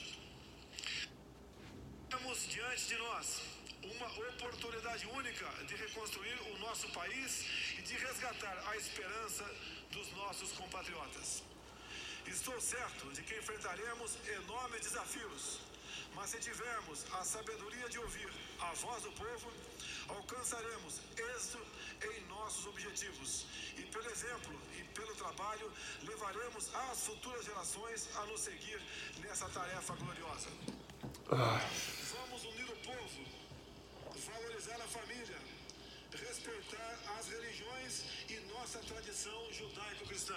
[2.09, 7.45] Temos diante de nós uma oportunidade única de reconstruir o nosso país
[7.79, 9.45] e de resgatar a esperança
[9.91, 11.43] dos nossos compatriotas.
[12.27, 15.61] Estou certo de que enfrentaremos enormes desafios,
[16.15, 19.53] mas se tivermos a sabedoria de ouvir a voz do povo,
[20.09, 21.67] alcançaremos êxito
[22.13, 23.47] em nossos objetivos.
[23.77, 25.73] E pelo exemplo e pelo trabalho,
[26.03, 28.81] levaremos as futuras gerações a nos seguir
[29.21, 30.49] nessa tarefa gloriosa.
[31.29, 33.25] Vamos unir o povo,
[34.21, 35.39] valorizar a família,
[36.13, 40.37] respeitar as religiões e nossa tradição judaico-cristã.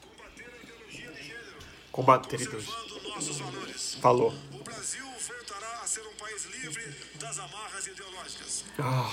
[0.00, 1.58] Combater a ideologia de gênero,
[1.90, 3.94] Combater conservando nossos valores.
[3.96, 4.32] Falou.
[4.52, 6.84] O Brasil voltará a ser um país livre
[7.16, 8.64] das amarras ideológicas.
[8.78, 9.10] Ah,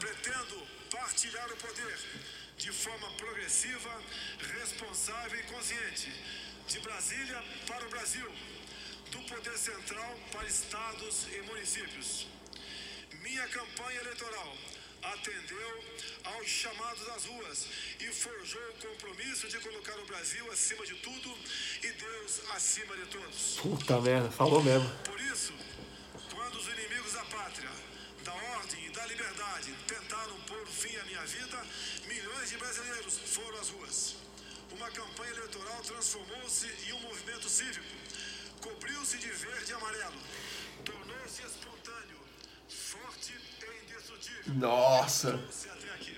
[0.00, 1.98] Pretendo partilhar o poder
[2.56, 4.00] de forma progressiva,
[4.58, 6.12] responsável e consciente,
[6.66, 8.28] de Brasília para o Brasil,
[9.10, 12.26] do poder central para estados e municípios.
[13.26, 14.56] Minha campanha eleitoral
[15.02, 15.84] atendeu
[16.22, 17.66] aos chamados das ruas
[17.98, 21.36] e forjou o compromisso de colocar o Brasil acima de tudo
[21.82, 23.58] e Deus acima de todos.
[23.60, 24.30] puta merda.
[24.30, 24.88] Falou mesmo.
[25.00, 25.52] Por isso,
[26.32, 27.70] quando os inimigos da pátria,
[28.22, 31.66] da ordem e da liberdade tentaram pôr fim à minha vida,
[32.06, 34.14] milhões de brasileiros foram às ruas.
[34.70, 37.86] Uma campanha eleitoral transformou-se em um movimento cívico.
[38.60, 40.20] Cobriu-se de verde e amarelo.
[40.84, 41.42] Tornou-se
[44.54, 45.38] Nossa.
[45.38, 46.16] Trouxe até aqui.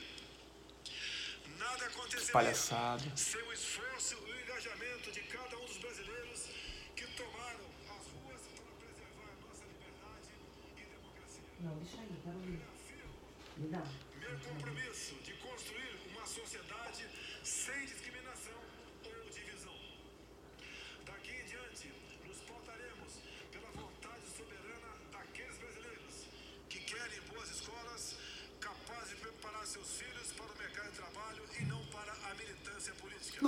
[1.58, 3.16] Nada aconteceria Palhaçada.
[3.16, 6.48] sem o esforço e o engajamento de cada um dos brasileiros
[6.94, 10.28] que tomaram as ruas para preservar nossa liberdade
[10.76, 11.42] e democracia.
[11.60, 12.60] Não, deixa aí, quero ouvir.
[13.56, 13.82] Me dá.
[14.20, 15.14] Meu compromisso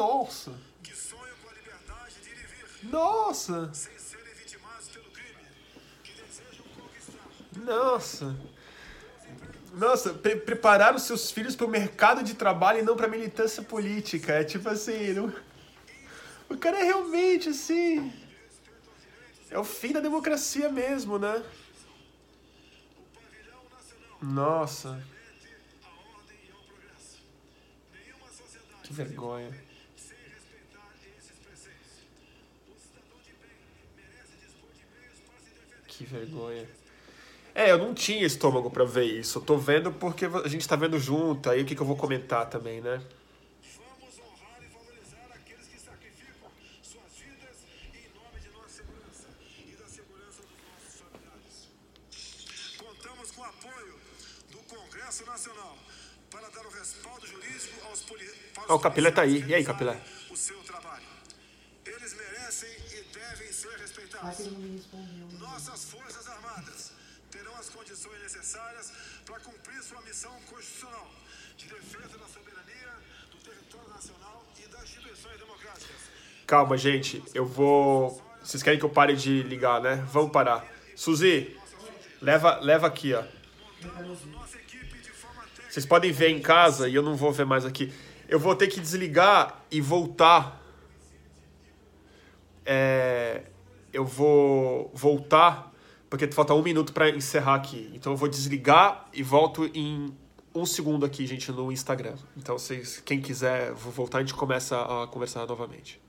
[0.00, 0.52] Nossa.
[0.82, 3.70] Que sonham com a liberdade de ir e vir, Nossa.
[3.74, 5.44] sem serem vitimados pelo crime.
[6.02, 8.36] Que desejam conquistar Nossa.
[9.74, 13.62] Nossa, pre preparar os seus filhos para o mercado de trabalho e não para militância
[13.62, 14.32] política.
[14.32, 15.30] É tipo assim, não...
[16.48, 18.10] O cara é realmente assim.
[19.50, 21.44] É o fim da democracia mesmo, né?
[24.22, 25.06] Nossa.
[28.82, 29.69] Que vergonha.
[36.00, 36.66] Que vergonha.
[37.54, 39.36] É, eu não tinha estômago pra ver isso.
[39.36, 41.94] Eu tô vendo porque a gente tá vendo junto, aí o que, que eu vou
[41.94, 43.02] comentar também, né?
[43.76, 46.48] Vamos honrar e valorizar aqueles que sacrificam
[46.82, 47.56] suas vidas
[47.92, 49.28] em nome de nossa segurança
[49.68, 51.68] e da segurança dos nossos familiares.
[52.78, 53.94] Contamos com o apoio
[54.52, 55.76] do Congresso Nacional
[56.30, 58.24] para dar o respaldo jurídico aos poli-
[58.54, 59.44] para Ó, os o Capilé tá aí.
[59.46, 60.00] E aí, Capilé?
[60.30, 61.04] O seu trabalho.
[61.84, 64.46] Eles merecem e devem ser Ah, respeitados.
[65.60, 66.92] Nossas Forças Armadas
[67.30, 68.92] terão as condições necessárias
[69.26, 71.06] para cumprir sua missão constitucional
[71.54, 72.88] de defesa da soberania,
[73.30, 75.96] do território nacional e das instituições democráticas.
[76.46, 77.22] Calma, gente.
[77.34, 78.22] Eu vou.
[78.42, 79.96] Vocês querem que eu pare de ligar, né?
[80.10, 80.66] Vamos parar.
[80.96, 81.54] Suzy,
[82.22, 83.22] leva, leva aqui, ó.
[85.68, 87.92] Vocês podem ver em casa e eu não vou ver mais aqui.
[88.26, 90.58] Eu vou ter que desligar e voltar.
[92.64, 93.42] É,
[93.92, 95.70] eu vou voltar
[96.10, 97.88] porque falta um minuto para encerrar aqui.
[97.94, 100.12] Então eu vou desligar e volto em
[100.52, 102.16] um segundo aqui, gente, no Instagram.
[102.36, 106.00] Então vocês, quem quiser, vou voltar e a gente começa a conversar novamente.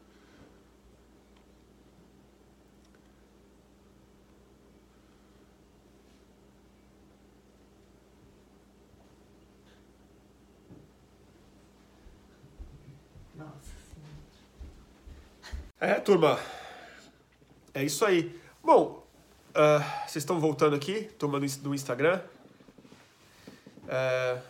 [13.36, 13.72] Nossa.
[15.80, 16.40] É, turma.
[17.74, 18.40] É isso aí.
[18.64, 19.06] Bom,
[19.54, 22.22] ah, vocês estão voltando aqui, turma do, Instagram.
[23.88, 24.42] É...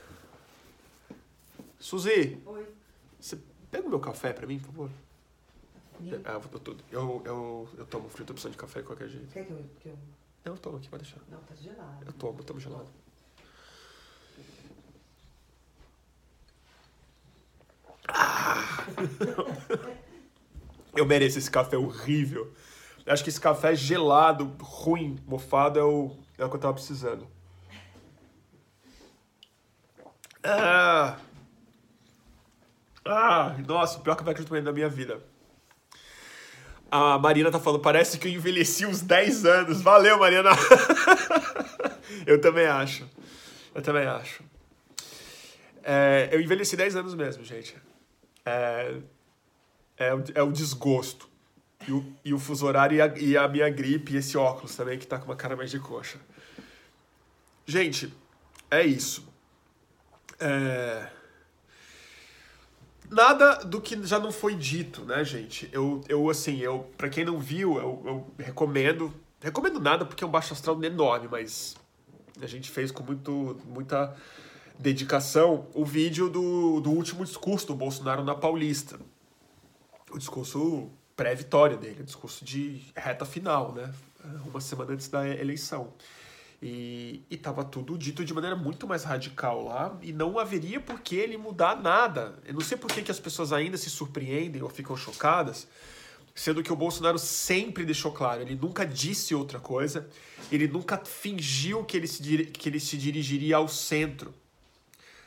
[1.80, 2.67] Suzy, Oi.
[3.19, 3.39] você
[3.72, 4.89] pega o meu café pra mim, por favor?
[6.26, 6.41] Ah, eu,
[6.91, 9.32] eu, eu, eu, tomo tô precisando de café de qualquer jeito.
[9.32, 9.97] Quer que eu, que eu...
[10.43, 11.19] Não, eu tomo aqui, pode deixar.
[11.30, 12.05] Não, tá gelado.
[12.05, 12.89] Eu tomo, eu tomo gelado.
[18.07, 18.86] Ah!
[20.93, 22.51] Eu mereço esse café horrível.
[23.12, 27.28] Acho que esse café gelado, ruim, mofado é o, é o que eu tava precisando.
[30.41, 31.18] Ah!
[33.03, 35.22] Ah, nossa, o pior café que eu tomando na minha vida.
[36.89, 39.82] A Marina tá falando, parece que eu envelheci uns 10 anos.
[39.82, 40.51] Valeu, Marina!
[42.26, 43.05] eu também acho.
[43.76, 44.41] Eu também acho.
[45.84, 47.76] É, eu envelheci 10 anos mesmo, gente.
[48.45, 48.99] É,
[49.97, 51.31] é, é o desgosto.
[51.88, 54.76] E o, e o fuso horário e a, e a minha gripe e esse óculos
[54.76, 56.20] também, que tá com uma cara mais de coxa.
[57.66, 58.14] Gente,
[58.70, 59.28] é isso.
[60.40, 61.08] É...
[63.10, 65.70] Nada do que já não foi dito, né, gente?
[65.72, 69.14] Eu, eu assim, eu, pra quem não viu, eu, eu recomendo.
[69.42, 71.76] Recomendo nada porque é um baixo astral enorme, mas
[72.42, 74.16] a gente fez com muito, muita
[74.80, 79.00] dedicação o vídeo do, do último discurso do Bolsonaro na Paulista.
[80.12, 80.90] O discurso
[81.22, 83.93] pré-vitória dele, discurso de reta final, né?
[84.43, 85.93] Uma semana antes da eleição.
[86.59, 91.15] E estava tudo dito de maneira muito mais radical lá, e não haveria por que
[91.15, 92.39] ele mudar nada.
[92.43, 95.67] Eu não sei por que, que as pessoas ainda se surpreendem ou ficam chocadas,
[96.34, 100.09] sendo que o Bolsonaro sempre deixou claro, ele nunca disse outra coisa,
[100.51, 104.34] ele nunca fingiu que ele se, que ele se dirigiria ao centro.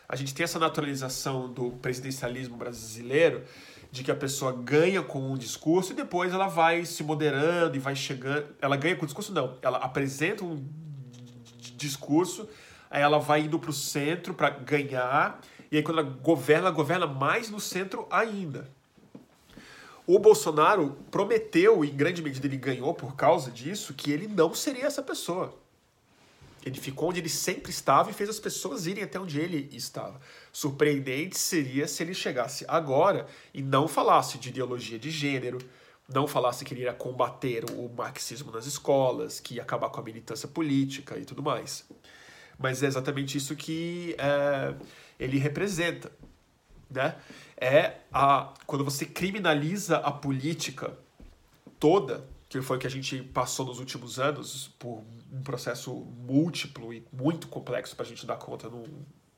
[0.09, 3.45] A gente tem essa naturalização do presidencialismo brasileiro
[3.95, 7.79] de que a pessoa ganha com um discurso e depois ela vai se moderando e
[7.79, 8.49] vai chegando.
[8.61, 9.57] Ela ganha com o discurso, não.
[9.63, 10.67] Ela apresenta um
[11.77, 12.49] discurso,
[12.91, 15.41] aí ela vai indo para o centro para ganhar,
[15.71, 18.69] e aí quando ela governa, ela governa mais no centro ainda.
[20.05, 24.53] O Bolsonaro prometeu, e em grande medida ele ganhou por causa disso, que ele não
[24.55, 25.57] seria essa pessoa.
[26.65, 30.19] Ele ficou onde ele sempre estava e fez as pessoas irem até onde ele estava.
[30.51, 35.59] Surpreendente seria se ele chegasse agora e não falasse de ideologia de gênero,
[36.09, 40.03] não falasse que ele iria combater o marxismo nas escolas, que ia acabar com a
[40.03, 41.85] militância política e tudo mais.
[42.59, 44.75] Mas é exatamente isso que é,
[45.21, 46.11] ele representa.
[46.91, 47.15] Né?
[47.59, 50.97] É a, quando você criminaliza a política
[51.79, 52.27] toda,
[52.59, 55.03] que foi que a gente passou nos últimos anos, por
[55.33, 58.85] um processo múltiplo e muito complexo para a gente dar conta num,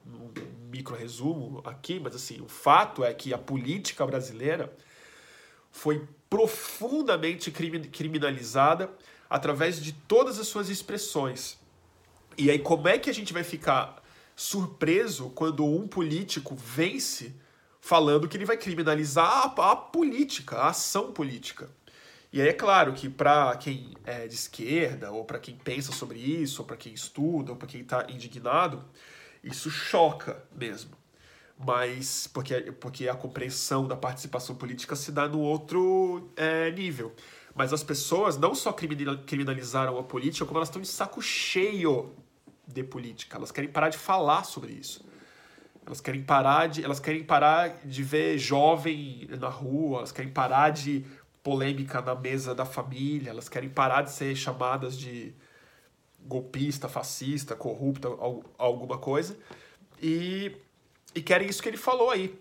[0.05, 0.33] num
[0.71, 4.71] micro resumo aqui, mas assim, o fato é que a política brasileira
[5.71, 8.91] foi profundamente crimi- criminalizada
[9.31, 11.59] através de todas as suas expressões.
[12.37, 14.03] E aí, como é que a gente vai ficar
[14.35, 17.35] surpreso quando um político vence
[17.81, 21.71] falando que ele vai criminalizar a, a política, a ação política.
[22.37, 26.19] E aí é claro que para quem é de esquerda, ou para quem pensa sobre
[26.19, 28.85] isso, ou para quem estuda, ou para quem está indignado,
[29.43, 30.91] isso choca mesmo.
[31.59, 37.15] Mas porque, porque a compreensão da participação política se dá no outro é, nível.
[37.55, 42.13] Mas as pessoas não só criminalizaram a política, como elas estão de saco cheio
[42.67, 43.39] de política.
[43.39, 45.03] Elas querem parar de falar sobre isso.
[45.87, 50.69] Elas querem parar de, elas querem parar de ver jovem na rua, elas querem parar
[50.69, 51.03] de
[51.47, 55.33] polêmica na mesa da família, elas querem parar de ser chamadas de
[56.23, 58.09] golpista, fascista, corrupta,
[58.59, 59.39] alguma coisa.
[60.03, 60.57] E,
[61.15, 62.37] e querem isso que ele falou aí.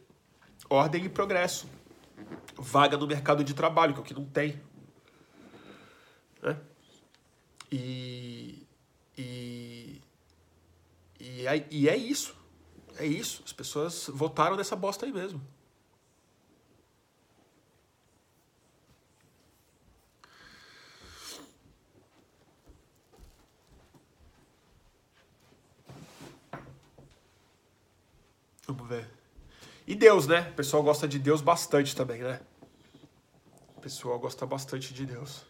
[0.67, 1.69] Ordem e progresso.
[2.57, 4.59] Vaga no mercado de trabalho, que é o que não tem.
[6.41, 6.59] Né?
[7.71, 8.65] E,
[9.15, 10.01] e,
[11.19, 12.35] e, é, e é isso.
[12.97, 13.43] É isso.
[13.45, 15.39] As pessoas votaram nessa bosta aí mesmo.
[28.67, 29.07] Vamos ver.
[29.87, 30.49] E Deus, né?
[30.51, 32.39] O pessoal gosta de Deus bastante também, né?
[33.75, 35.43] O pessoal gosta bastante de Deus.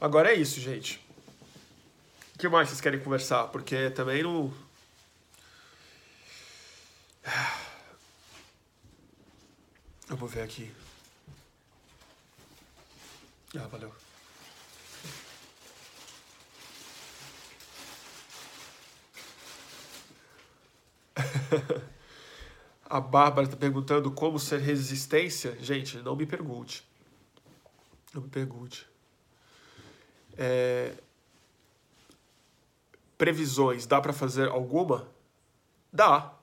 [0.00, 1.04] Agora é isso, gente.
[2.34, 3.48] O que mais vocês querem conversar?
[3.48, 4.52] Porque também não
[10.08, 10.70] Vamos ver aqui.
[13.56, 13.94] Ah, valeu.
[22.88, 25.56] A Bárbara está perguntando como ser resistência.
[25.60, 26.84] Gente, não me pergunte.
[28.12, 28.86] Não me pergunte.
[30.36, 30.94] É...
[33.16, 35.06] Previsões, dá para fazer alguma?
[35.92, 36.34] Dá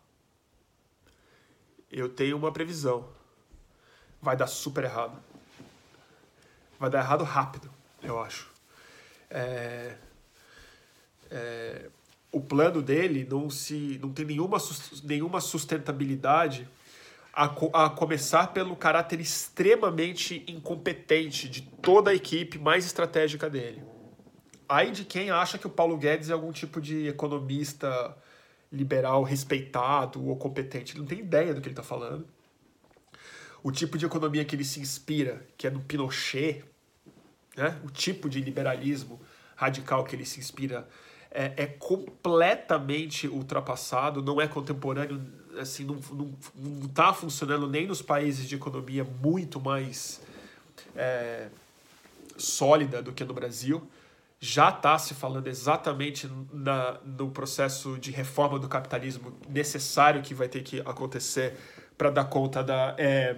[1.92, 3.08] eu tenho uma previsão.
[4.22, 5.18] Vai dar super errado.
[6.80, 8.52] Vai dar errado rápido, eu acho.
[9.30, 9.98] É,
[11.32, 11.90] é,
[12.38, 14.58] o plano dele não se não tem nenhuma,
[15.04, 16.70] nenhuma sustentabilidade
[17.34, 23.84] a, a começar pelo caráter extremamente incompetente de toda a equipe mais estratégica dele.
[24.70, 28.16] Aí de quem acha que o Paulo Guedes é algum tipo de economista
[28.72, 30.94] liberal respeitado ou competente.
[30.94, 32.28] Ele não tem ideia do que ele está falando.
[33.64, 36.64] O tipo de economia que ele se inspira, que é no Pinochet,
[37.56, 37.80] né?
[37.84, 39.20] o tipo de liberalismo
[39.56, 40.88] radical que ele se inspira,
[41.32, 45.22] é, é completamente ultrapassado, não é contemporâneo,
[45.60, 46.00] assim, não,
[46.56, 50.22] não, tá funcionando nem nos países de economia muito mais
[50.96, 51.48] é,
[52.38, 53.88] sólida do que no Brasil.
[54.40, 60.48] Já está se falando exatamente na, no processo de reforma do capitalismo necessário que vai
[60.48, 61.58] ter que acontecer
[61.98, 63.36] para dar conta da, é,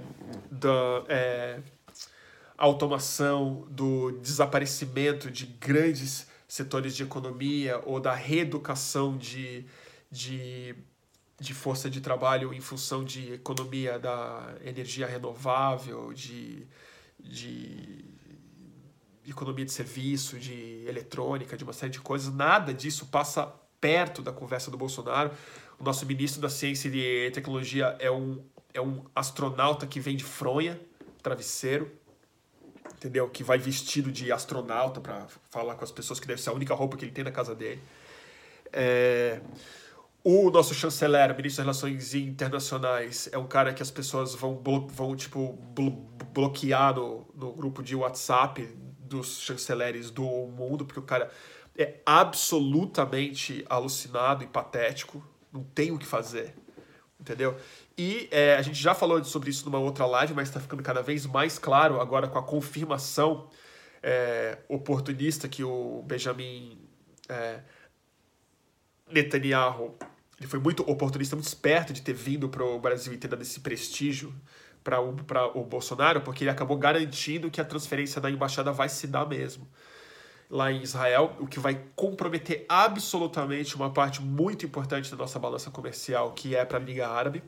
[0.52, 1.60] da é,
[2.58, 9.64] automação, do desaparecimento de grandes setores de economia ou da reeducação de,
[10.10, 10.76] de,
[11.39, 16.66] de força de trabalho em função de economia da energia renovável, de,
[17.20, 18.04] de
[19.28, 23.45] economia de serviço, de eletrônica, de uma série de coisas, nada disso passa
[23.80, 25.32] perto da conversa do Bolsonaro.
[25.80, 28.43] O nosso ministro da Ciência e Tecnologia é um,
[28.74, 30.82] é um astronauta que vem de fronha,
[31.21, 31.92] travesseiro,
[33.00, 33.30] entendeu?
[33.30, 36.76] Que vai vestido de astronauta para falar com as pessoas, que deve ser a única
[36.76, 37.82] roupa que ele tem na casa dele.
[38.71, 39.39] É...
[40.21, 45.16] O nosso chanceler, ministro das Relações Internacionais, é um cara que as pessoas vão, vão
[45.16, 45.58] tipo,
[46.34, 48.67] bloquear no, no grupo de WhatsApp
[49.00, 51.32] dos chanceleres do mundo, porque o cara
[51.78, 55.24] é absolutamente alucinado e patético,
[55.54, 56.54] não tem o que fazer,
[57.20, 57.58] entendeu?
[57.97, 61.01] E é, a gente já falou sobre isso numa outra live, mas está ficando cada
[61.01, 63.50] vez mais claro agora com a confirmação
[64.01, 66.79] é, oportunista que o Benjamin
[67.28, 67.59] é,
[69.12, 69.97] Netanyahu
[70.39, 73.41] ele foi muito oportunista, muito esperto de ter vindo para o Brasil e ter dado
[73.41, 74.33] esse prestígio
[74.82, 75.13] para o,
[75.55, 79.67] o Bolsonaro, porque ele acabou garantindo que a transferência da embaixada vai se dar mesmo
[80.50, 85.70] lá em Israel, o que vai comprometer absolutamente uma parte muito importante da nossa balança
[85.70, 87.43] comercial, que é para a Liga Árabe.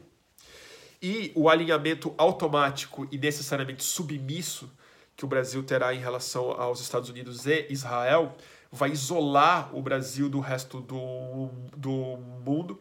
[1.01, 4.71] E o alinhamento automático e necessariamente submisso
[5.15, 8.35] que o Brasil terá em relação aos Estados Unidos e Israel
[8.71, 12.79] vai isolar o Brasil do resto do, do mundo,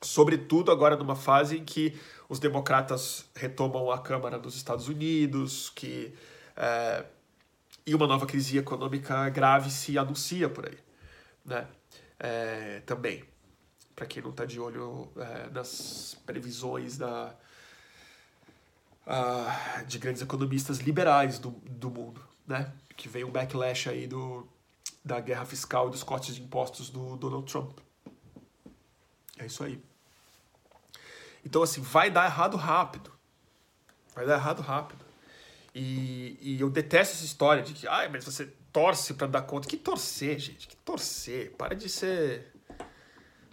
[0.00, 1.98] sobretudo agora numa fase em que
[2.28, 6.14] os democratas retomam a Câmara dos Estados Unidos, que
[6.54, 7.04] é,
[7.88, 10.78] e uma nova crise econômica grave se anuncia por aí,
[11.44, 11.66] né?
[12.20, 13.24] É, também.
[13.96, 17.34] para quem não está de olho é, nas previsões da,
[19.06, 22.72] uh, de grandes economistas liberais do, do mundo, né?
[22.96, 24.46] Que vem um backlash aí do,
[25.04, 27.78] da guerra fiscal e dos cortes de impostos do Donald Trump.
[29.38, 29.82] É isso aí.
[31.44, 33.10] Então, assim, vai dar errado rápido.
[34.14, 35.07] Vai dar errado rápido.
[35.80, 39.68] E, e eu detesto essa história de que, ai, mas você torce para dar conta.
[39.68, 40.66] Que torcer, gente?
[40.66, 41.52] Que torcer?
[41.52, 42.52] Para de ser.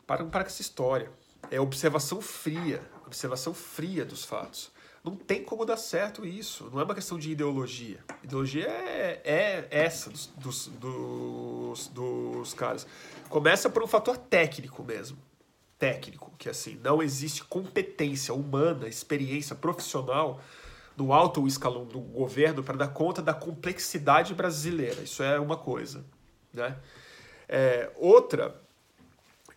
[0.07, 1.11] Para, para com essa história.
[1.51, 2.81] É observação fria.
[3.05, 4.71] Observação fria dos fatos.
[5.03, 6.67] Não tem como dar certo isso.
[6.73, 7.99] Não é uma questão de ideologia.
[8.23, 12.87] Ideologia é, é essa dos, dos, dos, dos caras.
[13.29, 15.15] Começa por um fator técnico mesmo.
[15.77, 20.41] Técnico, que assim, não existe competência humana, experiência profissional
[20.97, 25.01] no alto escalão do governo para dar conta da complexidade brasileira.
[25.01, 26.05] Isso é uma coisa.
[26.53, 26.77] Né?
[27.47, 28.59] É, outra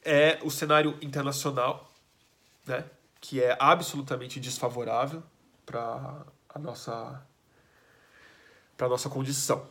[0.04, 1.90] é o cenário internacional,
[2.66, 2.84] né?
[3.20, 5.22] que é absolutamente desfavorável
[5.64, 7.22] para a nossa
[8.76, 9.66] para a nossa condição.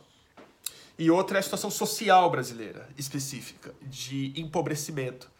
[0.98, 5.30] E outra é a situação social brasileira específica, de empobrecimento.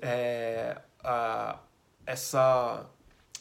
[0.00, 1.58] É, a,
[2.06, 2.86] essa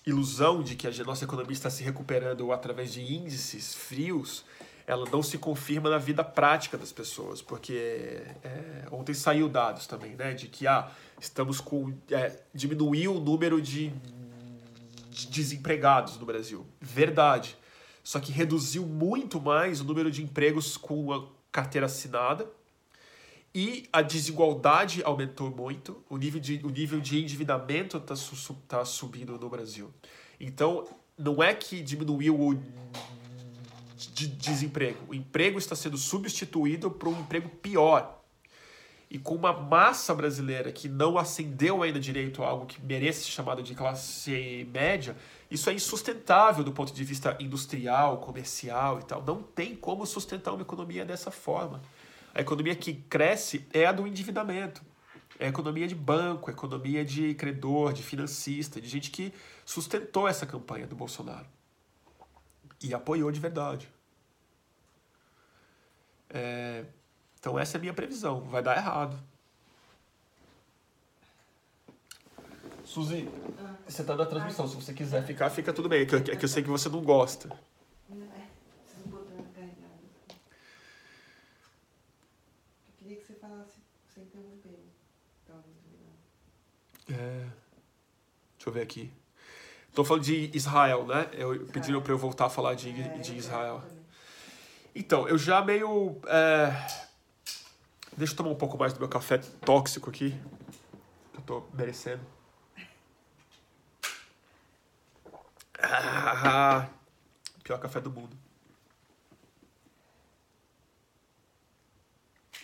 [0.09, 4.45] ilusão de que a nossa economia está se recuperando através de índices frios,
[4.85, 10.15] ela não se confirma na vida prática das pessoas, porque é, ontem saiu dados também,
[10.15, 10.89] né, de que ah,
[11.19, 13.93] estamos com é, diminuiu o número de
[15.17, 16.65] de desempregados no Brasil.
[16.79, 17.57] Verdade.
[18.03, 22.47] Só que reduziu muito mais o número de empregos com a carteira assinada
[23.57, 28.13] e a desigualdade aumentou muito, o nível de, o nível de endividamento está
[28.67, 29.91] tá subindo no Brasil.
[30.39, 32.53] Então, não é que diminuiu o
[34.13, 38.21] de desemprego, o emprego está sendo substituído por um emprego pior
[39.09, 43.31] e com uma massa brasileira que não ascendeu ainda direito a algo que merece ser
[43.31, 45.17] chamado de classe média,
[45.49, 49.23] isso é insustentável do ponto de vista industrial, comercial e tal.
[49.25, 51.81] Não tem como sustentar uma economia dessa forma.
[52.37, 54.83] A economia que cresce é a do endividamento.
[55.39, 59.33] É a economia de banco, a economia de credor, de financista, de gente que
[59.65, 61.47] sustentou essa campanha do Bolsonaro.
[62.79, 63.89] E apoiou de verdade.
[66.29, 66.85] É,
[67.39, 68.41] então essa é a minha previsão.
[68.41, 69.19] Vai dar errado.
[72.85, 73.27] Suzy,
[73.59, 73.73] ah.
[73.87, 74.67] você tá na transmissão.
[74.67, 76.03] Se você quiser ficar, fica tudo bem.
[76.03, 77.49] É que, eu, é que eu sei que você não gosta.
[78.11, 78.47] É,
[83.29, 83.36] eu
[83.67, 84.79] que sem interromper.
[87.09, 87.47] É.
[88.57, 89.13] Deixa eu ver aqui.
[89.89, 91.29] Estou falando de Israel, né?
[91.33, 93.81] Eu pediram para eu voltar a falar de, é, de Israel.
[94.93, 96.19] Então, eu já meio.
[96.27, 97.07] É
[98.17, 100.35] Deixa eu tomar um pouco mais do meu café tóxico aqui.
[101.35, 102.25] Eu tô merecendo.
[105.79, 106.89] Ah,
[107.63, 108.35] pior café do mundo.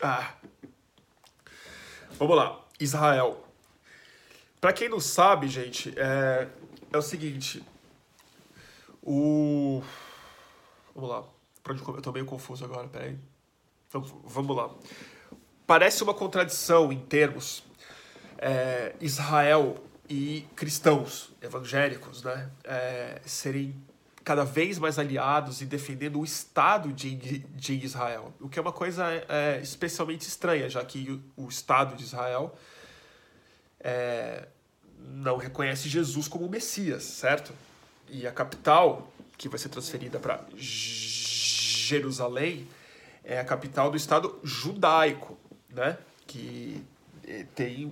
[0.01, 0.33] Ah.
[2.17, 2.59] Vamos lá.
[2.79, 3.43] Israel.
[4.59, 6.47] Para quem não sabe, gente, é,
[6.91, 7.63] é o seguinte.
[9.01, 9.81] O.
[10.95, 11.23] Vamos lá.
[11.61, 13.17] Pra onde eu tô meio confuso agora, peraí.
[13.87, 14.69] Então, vamos lá
[15.65, 17.63] parece uma contradição em termos
[18.37, 19.77] é, Israel
[20.09, 23.75] e cristãos evangélicos né, é, serem
[24.23, 28.71] cada vez mais aliados e defendendo o Estado de, de Israel, o que é uma
[28.71, 32.55] coisa é, especialmente estranha, já que o, o Estado de Israel
[33.79, 34.47] é,
[34.99, 37.53] não reconhece Jesus como Messias, certo?
[38.09, 42.67] E a capital, que vai ser transferida para Jerusalém,
[43.23, 45.37] é a capital do Estado judaico
[45.73, 45.97] né?
[46.27, 46.81] Que
[47.27, 47.91] eh, tem,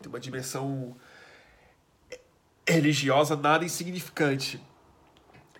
[0.00, 0.96] tem uma dimensão
[2.66, 4.60] religiosa nada insignificante.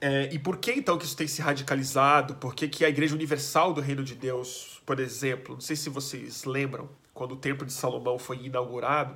[0.04, 2.34] É, e por que então que isso tem se radicalizado?
[2.34, 5.88] Por que, que a Igreja Universal do Reino de Deus, por exemplo, não sei se
[5.88, 9.14] vocês lembram, quando o Templo de Salomão foi inaugurado,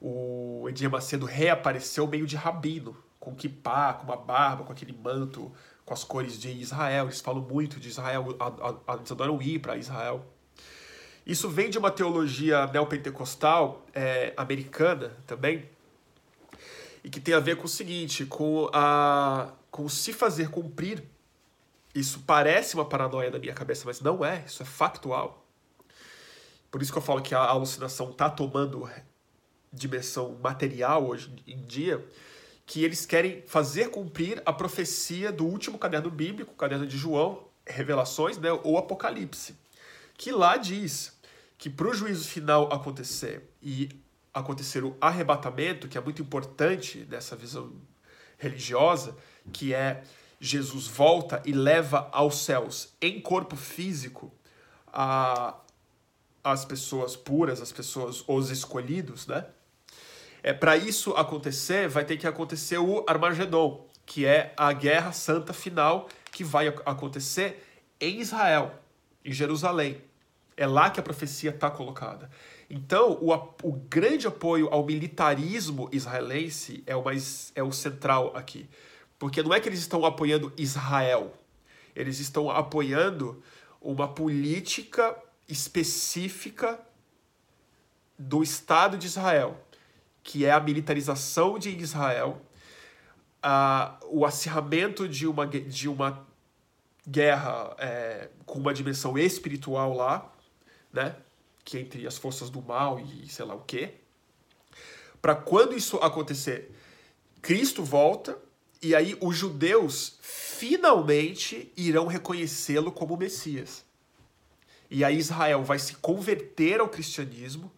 [0.00, 5.52] o Edir Macedo reapareceu meio de rabino, com kippah, com uma barba, com aquele manto,
[5.84, 7.04] com as cores de Israel.
[7.04, 8.26] Eles falam muito de Israel,
[8.92, 10.26] eles adoram ir para Israel.
[11.24, 15.68] Isso vem de uma teologia neopentecostal é, americana também,
[17.04, 21.04] e que tem a ver com o seguinte, com, a, com se fazer cumprir.
[21.94, 25.46] Isso parece uma paranoia na minha cabeça, mas não é, isso é factual.
[26.70, 28.90] Por isso que eu falo que a alucinação está tomando
[29.70, 32.02] dimensão material hoje em dia,
[32.64, 37.46] que eles querem fazer cumprir a profecia do último caderno bíblico, o caderno de João,
[37.66, 39.54] Revelações, né, ou Apocalipse,
[40.16, 41.20] que lá diz
[41.58, 43.90] que para o juízo final acontecer e
[44.32, 47.72] acontecer o arrebatamento, que é muito importante dessa visão
[48.38, 49.16] religiosa,
[49.52, 50.02] que é
[50.40, 54.32] Jesus volta e leva aos céus em corpo físico
[54.92, 55.54] a,
[56.44, 59.46] as pessoas puras, as pessoas, os escolhidos, né?
[60.42, 65.52] É, Para isso acontecer, vai ter que acontecer o Armagedon, que é a guerra santa
[65.52, 67.64] final que vai acontecer
[68.00, 68.72] em Israel,
[69.24, 70.00] em Jerusalém.
[70.56, 72.30] É lá que a profecia está colocada.
[72.70, 73.32] Então, o,
[73.62, 78.68] o grande apoio ao militarismo israelense é o, mais, é o central aqui.
[79.18, 81.32] Porque não é que eles estão apoiando Israel,
[81.94, 83.42] eles estão apoiando
[83.80, 85.16] uma política
[85.48, 86.80] específica
[88.18, 89.60] do Estado de Israel,
[90.22, 92.42] que é a militarização de Israel,
[93.42, 96.26] a, o acirramento de uma, de uma
[97.06, 100.32] guerra é, com uma dimensão espiritual lá,
[100.92, 101.16] né?
[101.64, 103.94] Que é entre as forças do mal e sei lá o quê.
[105.22, 106.72] Para quando isso acontecer,
[107.40, 108.38] Cristo volta
[108.86, 113.84] e aí os judeus finalmente irão reconhecê-lo como Messias.
[114.88, 117.72] E aí Israel vai se converter ao cristianismo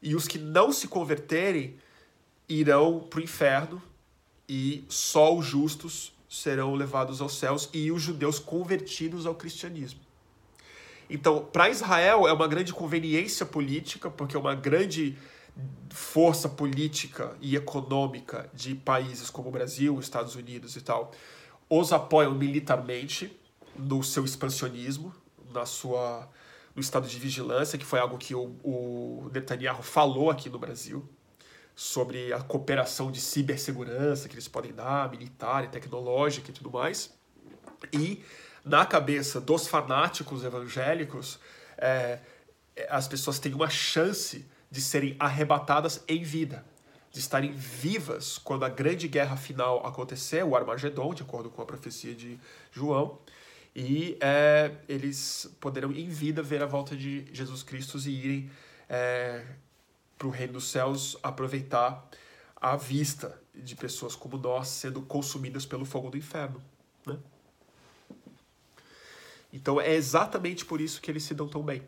[0.00, 1.76] e os que não se converterem
[2.48, 3.82] irão para o inferno
[4.48, 10.00] e só os justos serão levados aos céus e os judeus convertidos ao cristianismo.
[11.10, 15.18] Então, para Israel é uma grande conveniência política, porque é uma grande
[15.90, 21.12] força política e econômica de países como o Brasil, Estados Unidos e tal,
[21.68, 23.38] os apoiam militarmente
[23.76, 25.14] no seu expansionismo,
[25.52, 26.28] na sua
[26.74, 31.06] no estado de vigilância, que foi algo que o, o Netanyahu falou aqui no Brasil,
[31.74, 37.14] sobre a cooperação de cibersegurança que eles podem dar, militar e tecnológica e tudo mais.
[37.92, 38.22] E
[38.64, 41.38] na cabeça dos fanáticos evangélicos,
[41.76, 42.20] é,
[42.88, 46.64] as pessoas têm uma chance de serem arrebatadas em vida,
[47.10, 51.66] de estarem vivas quando a grande guerra final acontecer, o Armagedon, de acordo com a
[51.66, 52.40] profecia de
[52.72, 53.18] João,
[53.76, 58.50] e é, eles poderão em vida ver a volta de Jesus Cristo e irem
[58.88, 59.44] é,
[60.16, 62.08] para o reino dos céus aproveitar
[62.56, 66.62] a vista de pessoas como nós sendo consumidas pelo fogo do inferno.
[67.06, 67.18] Né?
[69.52, 71.82] Então é exatamente por isso que eles se dão tão bem.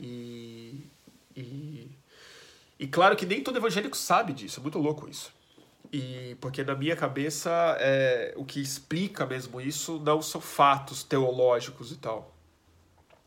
[0.00, 0.90] E,
[1.36, 1.90] e,
[2.78, 5.32] e claro que nem todo evangélico sabe disso, é muito louco isso.
[5.92, 11.92] E porque na minha cabeça é, o que explica mesmo isso não são fatos teológicos
[11.92, 12.34] e tal.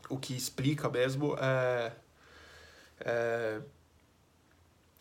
[0.08, 1.92] O que explica mesmo é,
[3.00, 3.60] é,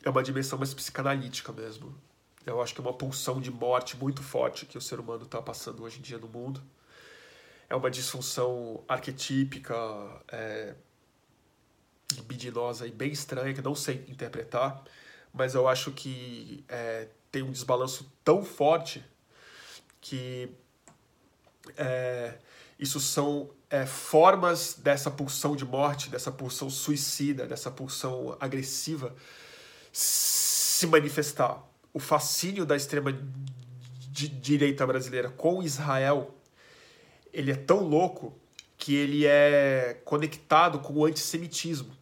[0.03, 1.95] é uma dimensão mais psicanalítica mesmo.
[2.45, 5.41] Eu acho que é uma pulsão de morte muito forte que o ser humano está
[5.41, 6.61] passando hoje em dia no mundo.
[7.67, 9.75] É uma disfunção arquetípica,
[10.27, 10.75] é,
[12.13, 14.83] libidinosa e bem estranha, que não sei interpretar,
[15.33, 19.03] mas eu acho que é, tem um desbalanço tão forte
[19.99, 20.49] que
[21.75, 22.35] é,
[22.77, 29.15] isso são é, formas dessa pulsão de morte, dessa pulsão suicida, dessa pulsão agressiva
[29.91, 31.61] se manifestar.
[31.93, 33.17] O fascínio da extrema
[34.11, 36.35] direita brasileira com Israel,
[37.33, 38.33] ele é tão louco
[38.77, 41.95] que ele é conectado com o antissemitismo.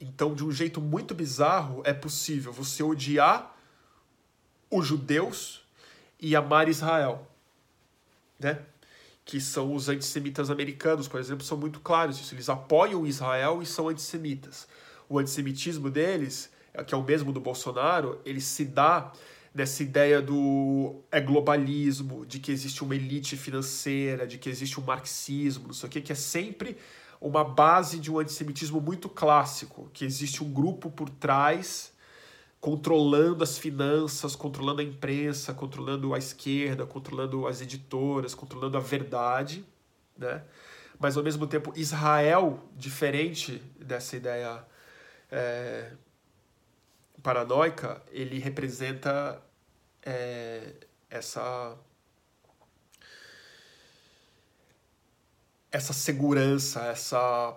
[0.00, 3.54] Então, de um jeito muito bizarro, é possível você odiar
[4.70, 5.62] os judeus
[6.18, 7.26] e amar Israel,
[8.38, 8.62] né?
[9.24, 12.34] Que são os antissemitas americanos, por exemplo, são muito claros isso.
[12.34, 14.66] Eles apoiam Israel e são antissemitas.
[15.08, 16.50] O antissemitismo deles,
[16.86, 19.12] que é o mesmo do Bolsonaro, ele se dá
[19.54, 24.84] nessa ideia do é globalismo, de que existe uma elite financeira, de que existe um
[24.84, 26.76] marxismo, não sei o que, que é sempre
[27.20, 31.92] uma base de um antissemitismo muito clássico, que existe um grupo por trás
[32.60, 39.64] controlando as finanças, controlando a imprensa, controlando a esquerda, controlando as editoras, controlando a verdade,
[40.16, 40.44] né?
[40.98, 44.62] Mas ao mesmo tempo Israel, diferente dessa ideia
[45.30, 45.92] é,
[47.22, 49.40] paranoica, ele representa
[50.02, 50.74] é,
[51.08, 51.76] essa
[55.72, 57.56] essa segurança, essa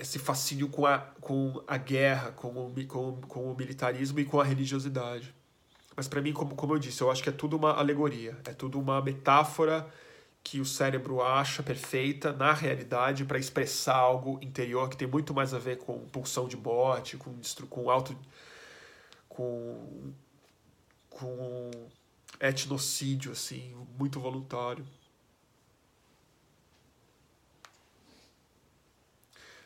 [0.00, 4.40] esse fascínio com a, com a guerra, com o, com, com o militarismo e com
[4.40, 5.34] a religiosidade.
[5.94, 8.52] Mas para mim, como, como eu disse, eu acho que é tudo uma alegoria, é
[8.52, 9.86] tudo uma metáfora
[10.42, 15.54] que o cérebro acha perfeita na realidade para expressar algo interior que tem muito mais
[15.54, 17.32] a ver com pulsão de morte, com,
[17.68, 18.16] com auto.
[19.32, 20.12] Com.
[21.08, 21.70] com
[22.40, 24.84] etnocídio, assim, muito voluntário.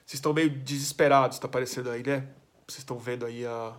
[0.04, 2.28] Vocês estão meio desesperados, tá parecendo aí, né?
[2.66, 3.76] vocês estão vendo aí a.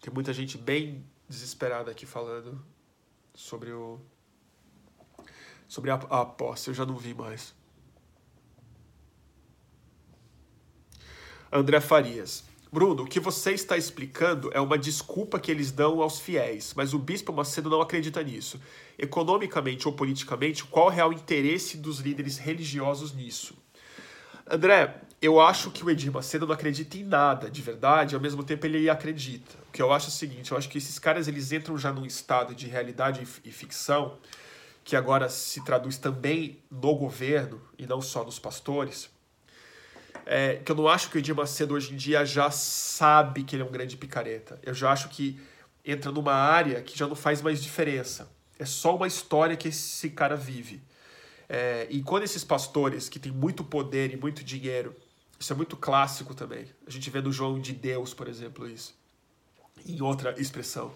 [0.00, 2.64] Tem muita gente bem desesperada aqui falando
[3.34, 4.00] sobre o.
[5.68, 7.54] Sobre a, a posse, eu já não vi mais.
[11.50, 12.44] André Farias.
[12.72, 16.92] Bruno, o que você está explicando é uma desculpa que eles dão aos fiéis, mas
[16.92, 18.60] o bispo Macedo não acredita nisso.
[18.98, 23.54] Economicamente ou politicamente, qual é o real interesse dos líderes religiosos nisso?
[24.48, 28.42] André, eu acho que o Edir Macedo não acredita em nada de verdade, ao mesmo
[28.42, 29.56] tempo ele acredita.
[29.68, 31.92] O que eu acho é o seguinte, eu acho que esses caras eles entram já
[31.92, 34.18] num estado de realidade e ficção,
[34.84, 39.08] que agora se traduz também no governo e não só nos pastores,
[40.24, 43.56] é, que eu não acho que o Edir Macedo hoje em dia já sabe que
[43.56, 44.58] ele é um grande picareta.
[44.62, 45.40] Eu já acho que
[45.84, 48.30] entra numa área que já não faz mais diferença.
[48.58, 50.82] É só uma história que esse cara vive.
[51.48, 54.94] É, e quando esses pastores que têm muito poder e muito dinheiro,
[55.38, 56.66] isso é muito clássico também.
[56.86, 58.94] A gente vê no João de Deus, por exemplo, isso.
[59.86, 60.92] Em outra expressão,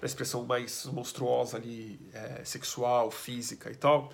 [0.00, 4.12] uma expressão mais monstruosa ali, é, sexual, física e tal.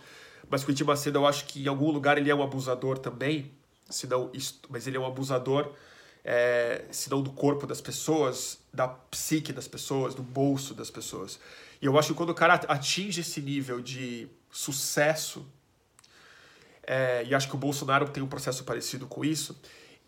[0.51, 3.53] Mas com o Macedo eu acho que em algum lugar ele é um abusador também,
[3.91, 4.31] senão,
[4.69, 5.73] mas ele é um abusador,
[6.25, 11.39] é, senão do corpo das pessoas, da psique das pessoas, do bolso das pessoas.
[11.81, 15.47] E eu acho que quando o cara atinge esse nível de sucesso,
[16.87, 19.59] é, e acho que o Bolsonaro tem um processo parecido com isso,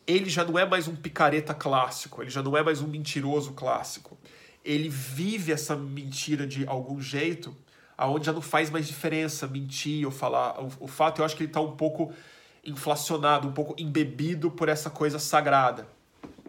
[0.06, 3.52] ele já não é mais um picareta clássico, ele já não é mais um mentiroso
[3.52, 4.18] clássico.
[4.64, 7.56] Ele vive essa mentira de algum jeito,
[7.96, 10.60] aonde já não faz mais diferença mentir ou falar.
[10.60, 12.12] O, o fato, eu acho que ele está um pouco
[12.64, 15.86] inflacionado, um pouco embebido por essa coisa sagrada.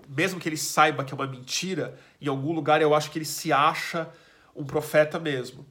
[0.07, 3.25] Mesmo que ele saiba que é uma mentira, em algum lugar eu acho que ele
[3.25, 4.09] se acha
[4.55, 5.65] um profeta mesmo.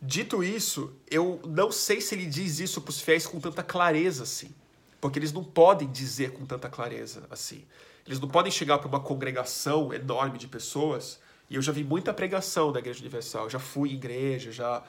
[0.00, 4.24] Dito isso, eu não sei se ele diz isso para os fiéis com tanta clareza
[4.24, 4.52] assim.
[5.00, 7.64] Porque eles não podem dizer com tanta clareza assim.
[8.06, 11.20] Eles não podem chegar para uma congregação enorme de pessoas.
[11.48, 13.50] E eu já vi muita pregação da Igreja Universal.
[13.50, 14.82] já fui em igreja, já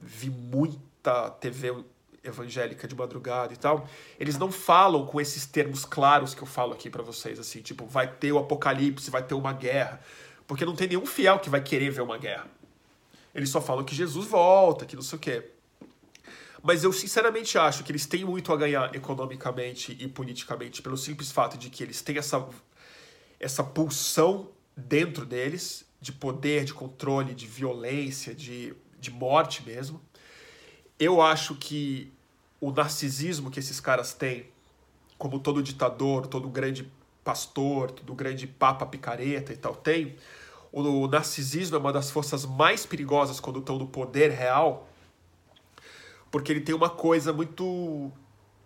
[0.00, 1.84] vi muita TV
[2.24, 3.88] evangélica de madrugada e tal.
[4.18, 7.86] Eles não falam com esses termos claros que eu falo aqui para vocês, assim, tipo,
[7.86, 10.00] vai ter o apocalipse, vai ter uma guerra.
[10.46, 12.46] Porque não tem nenhum fiel que vai querer ver uma guerra.
[13.34, 15.50] Eles só falam que Jesus volta, que não sei o quê.
[16.62, 21.30] Mas eu sinceramente acho que eles têm muito a ganhar economicamente e politicamente pelo simples
[21.30, 22.48] fato de que eles têm essa,
[23.38, 30.00] essa pulsão dentro deles de poder, de controle, de violência, de, de morte mesmo.
[30.98, 32.12] Eu acho que
[32.60, 34.46] o narcisismo que esses caras têm,
[35.18, 36.90] como todo ditador, todo grande
[37.22, 40.16] pastor, todo grande papa picareta e tal tem,
[40.70, 44.88] o narcisismo é uma das forças mais perigosas quando estão no poder real,
[46.30, 48.10] porque ele tem uma coisa muito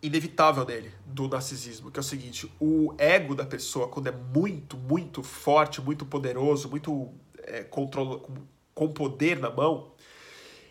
[0.02, 4.76] inevitável nele, do narcisismo, que é o seguinte: o ego da pessoa, quando é muito,
[4.76, 8.26] muito forte, muito poderoso, muito é, controlo,
[8.74, 9.92] com poder na mão,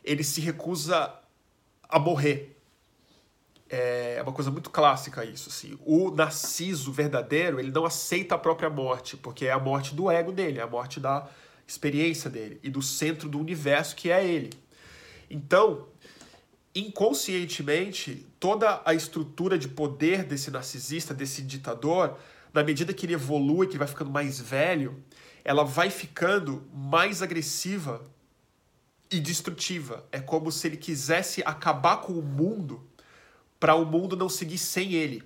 [0.03, 1.13] ele se recusa
[1.89, 2.57] a morrer.
[3.69, 5.49] É uma coisa muito clássica isso.
[5.49, 5.77] Assim.
[5.85, 10.31] O narciso verdadeiro, ele não aceita a própria morte, porque é a morte do ego
[10.31, 11.27] dele, é a morte da
[11.67, 14.51] experiência dele e do centro do universo que é ele.
[15.29, 15.87] Então,
[16.73, 22.17] inconscientemente, toda a estrutura de poder desse narcisista, desse ditador,
[22.53, 25.03] na medida que ele evolui, que ele vai ficando mais velho,
[25.43, 28.01] ela vai ficando mais agressiva
[29.11, 30.05] e destrutiva.
[30.11, 32.85] É como se ele quisesse acabar com o mundo
[33.59, 35.23] para o mundo não seguir sem ele.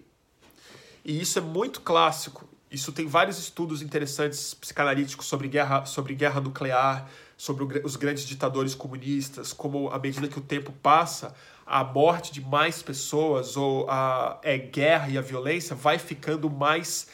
[1.04, 2.48] E isso é muito clássico.
[2.70, 8.74] Isso tem vários estudos interessantes psicanalíticos sobre guerra, sobre guerra nuclear, sobre os grandes ditadores
[8.76, 11.36] comunistas, como à medida que o tempo passa,
[11.66, 17.08] a morte de mais pessoas ou a é, guerra e a violência vai ficando mais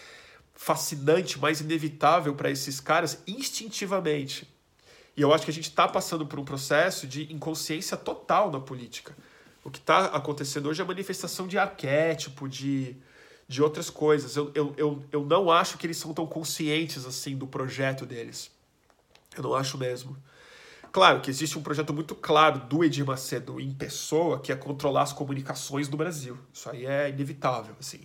[0.53, 4.48] fascinante, mais inevitável para esses caras instintivamente.
[5.18, 8.60] E eu acho que a gente está passando por um processo de inconsciência total na
[8.60, 9.18] política.
[9.64, 12.95] O que está acontecendo hoje é manifestação de arquétipo, de,
[13.48, 14.35] de outras coisas.
[14.35, 18.52] Eu, eu, eu, eu não acho que eles são tão conscientes assim do projeto deles.
[19.35, 20.15] Eu não acho mesmo.
[20.91, 25.02] Claro que existe um projeto muito claro do Edir Macedo em pessoa, que é controlar
[25.02, 26.38] as comunicações do Brasil.
[26.53, 28.02] Isso aí é inevitável, assim.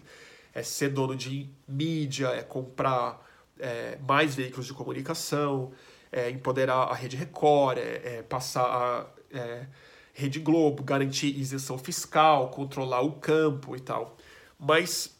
[0.54, 3.22] É ser dono de mídia, é comprar
[3.58, 5.72] é, mais veículos de comunicação,
[6.12, 9.06] é empoderar a Rede Record, é, é passar a
[9.36, 9.66] é,
[10.12, 14.16] Rede Globo, garantir isenção fiscal, controlar o campo e tal.
[14.58, 15.16] Mas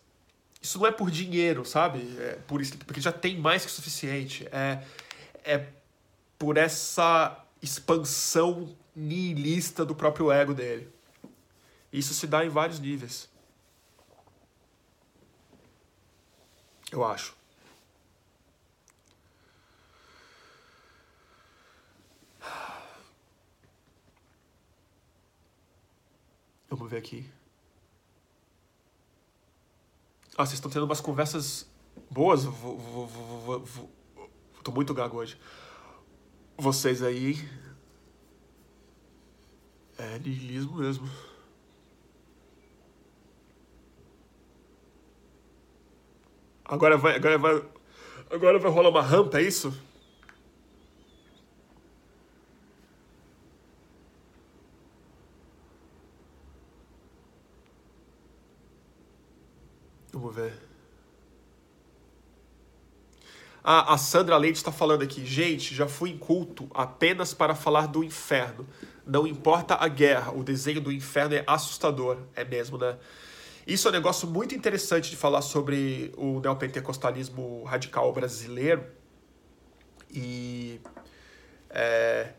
[0.60, 2.00] isso não é por dinheiro, sabe?
[2.20, 4.46] É por isso, porque já tem mais que o suficiente.
[4.52, 4.84] É,
[5.44, 5.66] é
[6.38, 10.88] por essa expansão nihilista do próprio ego dele.
[11.92, 13.28] Isso se dá em vários níveis.
[16.90, 17.34] Eu acho.
[26.76, 27.28] Ver aqui.
[30.36, 31.68] Ah, vocês estão tendo umas conversas
[32.10, 32.44] boas.
[32.44, 33.06] Vou, vou,
[33.60, 33.90] vou,
[34.62, 35.38] tô muito gago hoje.
[36.56, 37.36] Vocês aí.
[39.98, 41.08] É nihilismo mesmo.
[46.64, 47.62] Agora vai, agora vai,
[48.30, 49.76] agora vai rolar uma rampa, é isso?
[60.12, 60.52] Vamos ver.
[63.64, 65.24] Ah, a Sandra Leite está falando aqui.
[65.24, 68.66] Gente, já fui em culto apenas para falar do inferno.
[69.06, 72.18] Não importa a guerra, o desenho do inferno é assustador.
[72.34, 72.98] É mesmo, né?
[73.66, 78.84] Isso é um negócio muito interessante de falar sobre o neopentecostalismo radical brasileiro.
[80.10, 80.80] E
[81.70, 82.32] é,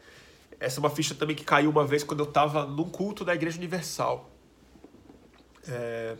[0.60, 3.34] essa é uma ficha também que caiu uma vez quando eu estava num culto da
[3.34, 4.30] Igreja Universal.
[5.66, 6.18] É,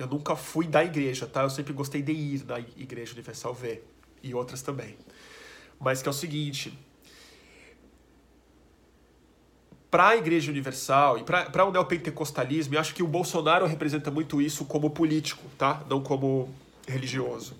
[0.00, 1.42] eu nunca fui da igreja, tá?
[1.42, 3.86] Eu sempre gostei de ir na Igreja Universal ver.
[4.22, 4.96] E outras também.
[5.78, 6.76] Mas que é o seguinte.
[9.90, 14.40] Para a Igreja Universal e para o neopentecostalismo, eu acho que o Bolsonaro representa muito
[14.40, 15.84] isso como político, tá?
[15.88, 16.48] Não como
[16.86, 17.56] religioso.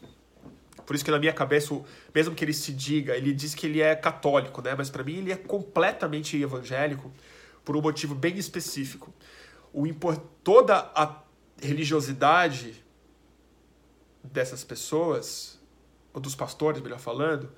[0.87, 1.79] Por isso que na minha cabeça,
[2.15, 4.75] mesmo que ele se diga, ele diz que ele é católico, né?
[4.77, 7.13] Mas para mim ele é completamente evangélico
[7.65, 9.13] por um motivo bem específico.
[9.73, 9.87] O
[10.43, 11.07] toda a
[11.61, 12.85] religiosidade
[14.23, 15.59] dessas pessoas,
[16.13, 17.51] ou dos pastores, melhor falando,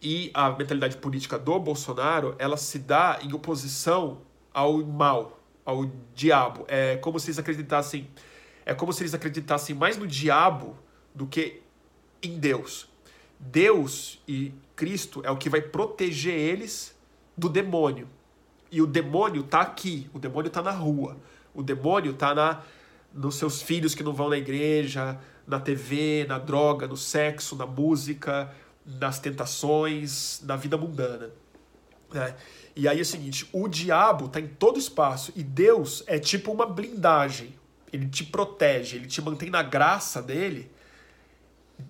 [0.00, 4.20] e a mentalidade política do Bolsonaro, ela se dá em oposição
[4.52, 6.64] ao mal, ao diabo.
[6.68, 8.08] É como se eles acreditassem,
[8.66, 10.76] é como se eles acreditassem mais no diabo
[11.14, 11.62] do que
[12.22, 12.88] em Deus.
[13.38, 16.94] Deus e Cristo é o que vai proteger eles
[17.36, 18.08] do demônio.
[18.70, 21.16] E o demônio está aqui, o demônio está na rua,
[21.54, 22.62] o demônio está na
[23.14, 27.66] nos seus filhos que não vão na igreja, na TV, na droga, no sexo, na
[27.66, 28.52] música,
[28.84, 31.30] nas tentações, na vida mundana.
[32.12, 32.34] Né?
[32.74, 36.50] E aí é o seguinte: o diabo está em todo espaço e Deus é tipo
[36.52, 37.54] uma blindagem.
[37.92, 40.68] Ele te protege, ele te mantém na graça dele,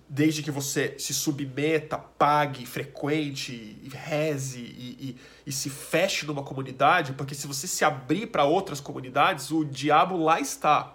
[0.07, 7.13] desde que você se submeta, pague, frequente, reze e, e, e se feche numa comunidade,
[7.13, 10.94] porque se você se abrir para outras comunidades, o diabo lá está.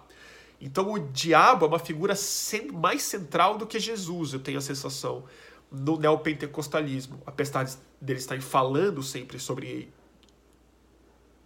[0.61, 2.13] Então o diabo é uma figura
[2.71, 5.25] mais central do que Jesus, eu tenho a sensação,
[5.71, 7.19] no neopentecostalismo.
[7.25, 7.67] Apesar
[7.99, 9.91] dele estarem falando sempre sobre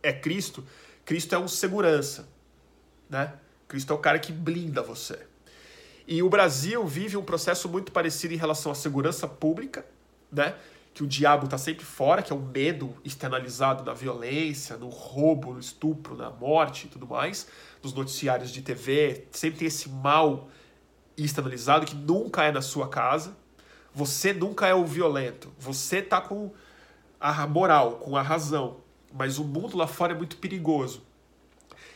[0.03, 0.63] é Cristo,
[1.05, 2.27] Cristo é um segurança,
[3.09, 3.33] né?
[3.67, 5.25] Cristo é o cara que blinda você.
[6.05, 9.85] E o Brasil vive um processo muito parecido em relação à segurança pública,
[10.31, 10.55] né?
[10.95, 15.53] Que o diabo está sempre fora, que é o medo externalizado na violência, no roubo,
[15.53, 17.47] no estupro, na morte e tudo mais
[17.85, 20.49] nos noticiários de TV, sempre tem esse mal
[21.15, 23.37] externalizado que nunca é na sua casa.
[23.93, 25.53] Você nunca é o violento.
[25.57, 26.51] Você tá com
[27.19, 28.77] a moral, com a razão.
[29.13, 31.03] Mas o mundo lá fora é muito perigoso.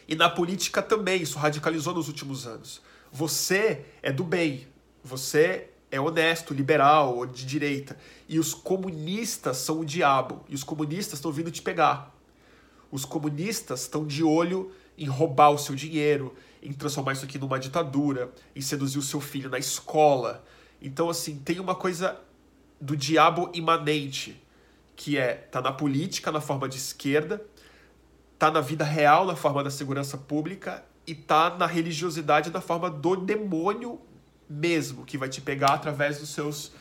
[0.07, 2.81] E na política também, isso radicalizou nos últimos anos.
[3.11, 4.67] Você é do bem.
[5.03, 7.97] Você é honesto, liberal ou de direita.
[8.27, 10.43] E os comunistas são o diabo.
[10.47, 12.15] E os comunistas estão vindo te pegar.
[12.91, 17.59] Os comunistas estão de olho em roubar o seu dinheiro, em transformar isso aqui numa
[17.59, 20.43] ditadura, em seduzir o seu filho na escola.
[20.81, 22.19] Então, assim, tem uma coisa
[22.79, 24.41] do diabo imanente,
[24.95, 27.41] que é tá na política na forma de esquerda,
[28.37, 32.89] tá na vida real na forma da segurança pública e tá na religiosidade na forma
[32.89, 33.99] do demônio
[34.49, 36.71] mesmo, que vai te pegar através dos seus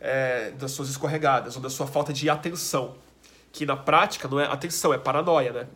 [0.00, 2.94] é, das suas escorregadas ou da sua falta de atenção,
[3.52, 5.66] que na prática não é atenção, é paranoia, né?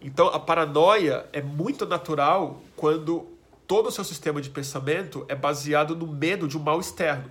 [0.00, 3.28] Então, a paranoia é muito natural quando
[3.66, 7.30] todo o seu sistema de pensamento é baseado no medo de um mal externo.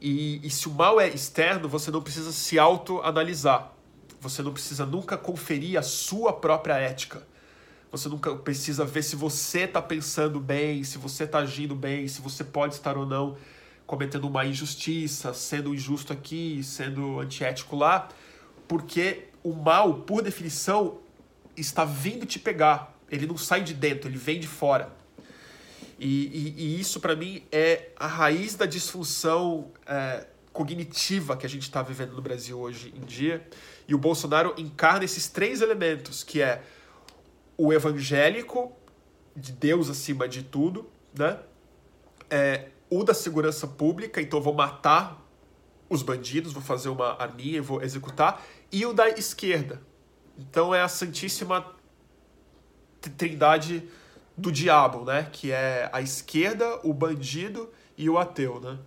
[0.00, 3.72] E, e se o mal é externo, você não precisa se autoanalisar.
[4.20, 7.26] Você não precisa nunca conferir a sua própria ética.
[7.90, 12.20] Você nunca precisa ver se você está pensando bem, se você está agindo bem, se
[12.20, 13.36] você pode estar ou não
[13.86, 18.06] cometendo uma injustiça, sendo injusto aqui, sendo antiético lá,
[18.68, 20.98] porque o mal, por definição,
[21.56, 22.94] está vindo te pegar.
[23.10, 24.92] Ele não sai de dentro, ele vem de fora.
[25.98, 31.48] E, e, e isso, para mim, é a raiz da disfunção é, cognitiva que a
[31.48, 33.42] gente está vivendo no Brasil hoje em dia.
[33.88, 36.62] E o Bolsonaro encarna esses três elementos, que é
[37.58, 38.72] o evangélico,
[39.36, 41.38] de Deus acima de tudo, né?
[42.30, 45.22] É, o da segurança pública, então vou matar
[45.90, 49.82] os bandidos, vou fazer uma arminha e vou executar, e o da esquerda,
[50.38, 51.74] então é a Santíssima
[53.16, 53.88] trindade
[54.36, 55.28] do diabo, né?
[55.32, 58.78] Que é a esquerda, o bandido e o ateu, né?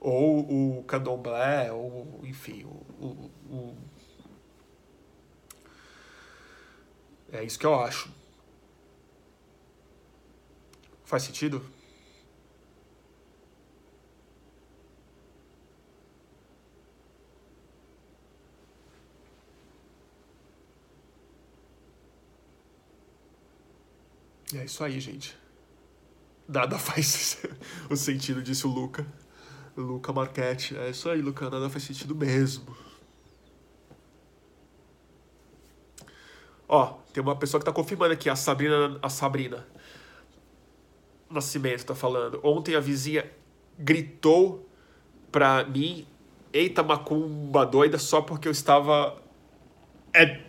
[0.00, 3.76] Ou o candomblé, ou enfim, o, o, o...
[7.34, 8.08] é isso que eu acho.
[11.04, 11.62] Faz sentido?
[24.54, 25.36] É isso aí, gente.
[26.48, 27.38] Nada faz
[27.90, 29.06] o sentido, disse o Luca.
[29.76, 30.76] Luca Marchetti.
[30.76, 31.50] É isso aí, Luca.
[31.50, 32.76] Nada faz sentido mesmo.
[36.68, 39.64] Ó, tem uma pessoa que tá confirmando aqui, a Sabrina, a Sabrina
[41.30, 42.40] Nascimento tá falando.
[42.42, 43.30] Ontem a vizinha
[43.78, 44.68] gritou
[45.30, 46.08] pra mim,
[46.52, 49.16] eita macumba doida, só porque eu estava
[50.12, 50.42] é,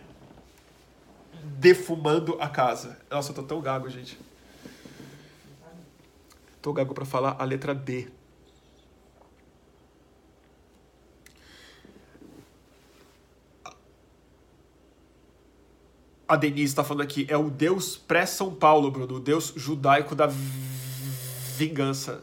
[1.56, 2.98] defumando a casa.
[3.08, 4.18] Nossa, eu tô tão gago, gente.
[6.60, 8.08] Tô gago pra falar a letra D.
[16.28, 20.28] A Denise está falando aqui, é o Deus pré-São Paulo, Bruno, o Deus judaico da
[21.56, 22.22] vingança.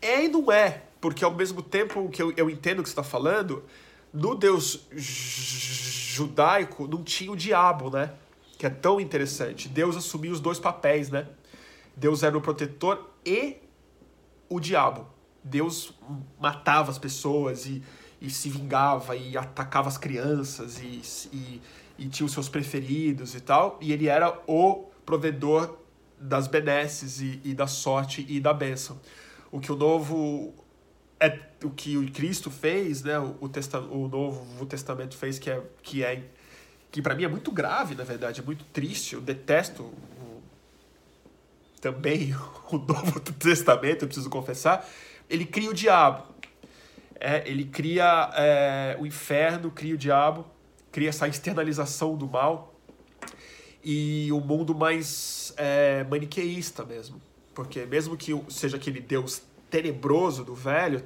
[0.00, 2.92] É e não é, porque ao mesmo tempo que eu, eu entendo o que você
[2.92, 3.64] está falando,
[4.12, 8.12] no Deus judaico não tinha o diabo, né?
[8.58, 9.68] Que é tão interessante.
[9.68, 11.26] Deus assumiu os dois papéis, né?
[11.96, 13.56] Deus era o protetor e
[14.48, 15.06] o diabo.
[15.42, 15.92] Deus
[16.40, 17.82] matava as pessoas e,
[18.20, 21.02] e se vingava e atacava as crianças e,
[21.32, 21.62] e,
[21.98, 23.78] e tinha os seus preferidos e tal.
[23.80, 25.78] E ele era o provedor
[26.18, 29.00] das benesses e, e da sorte e da bênção.
[29.50, 30.54] O que o novo
[31.20, 33.18] é o que o Cristo fez, né?
[33.18, 36.22] O, o, testa, o Novo Testamento fez que é que é
[36.90, 39.14] que para mim é muito grave, na verdade, é muito triste.
[39.14, 40.42] Eu detesto o,
[41.80, 42.34] também
[42.70, 44.86] o Novo Testamento, eu preciso confessar.
[45.30, 46.24] Ele cria o diabo,
[47.18, 50.44] é, ele cria é, o inferno, cria o diabo,
[50.92, 52.74] cria essa externalização do mal
[53.82, 57.20] e um mundo mais é, maniqueísta mesmo,
[57.54, 61.02] porque mesmo que seja aquele Deus tenebroso do velho,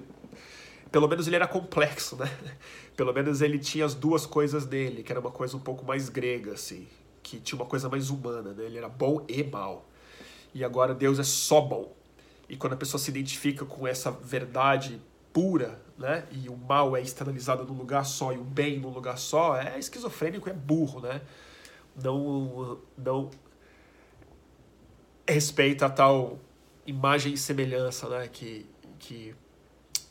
[0.90, 2.30] pelo menos ele era complexo, né?
[2.96, 6.08] Pelo menos ele tinha as duas coisas dele, que era uma coisa um pouco mais
[6.08, 6.88] grega, assim,
[7.22, 8.64] que tinha uma coisa mais humana, né?
[8.64, 9.86] Ele era bom e mal.
[10.54, 11.94] E agora Deus é só bom.
[12.48, 14.98] E quando a pessoa se identifica com essa verdade
[15.36, 16.26] pura, né?
[16.32, 19.78] E o mal é externalizado num lugar só e o bem num lugar só, é
[19.78, 21.20] esquizofrênico, é burro, né?
[21.94, 23.30] Não, não
[25.28, 26.38] respeita a tal
[26.86, 28.26] imagem e semelhança, né?
[28.28, 28.64] Que,
[28.98, 29.34] que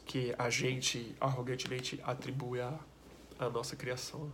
[0.06, 2.80] que a gente arrogantemente atribui à,
[3.40, 4.32] à nossa criação.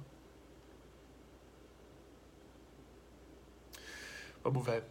[4.43, 4.83] Vamos ver.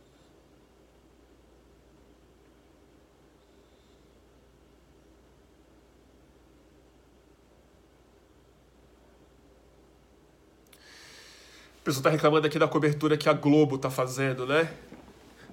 [11.91, 14.73] Pessoal está reclamando aqui da cobertura que a Globo está fazendo, né?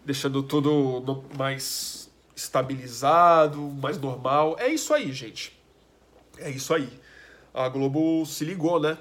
[0.05, 4.55] Deixando tudo mais estabilizado, mais normal.
[4.59, 5.59] É isso aí, gente.
[6.37, 6.87] É isso aí.
[7.53, 8.97] A Globo se ligou, né?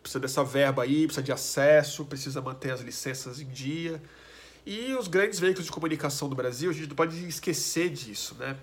[0.00, 4.00] Precisa dessa verba aí, precisa de acesso, precisa manter as licenças em dia.
[4.64, 8.56] E os grandes veículos de comunicação do Brasil, a gente não pode esquecer disso, né?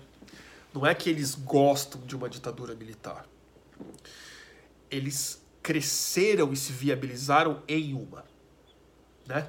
[0.72, 3.26] Não é que eles gostam de uma ditadura militar.
[4.90, 8.24] Eles cresceram e se viabilizaram em uma,
[9.26, 9.48] né?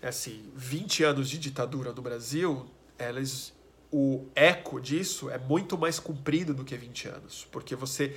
[0.00, 2.66] É assim, 20 anos de ditadura no Brasil
[2.98, 3.52] elas
[3.94, 8.16] o eco disso é muito mais comprido do que 20 anos, porque você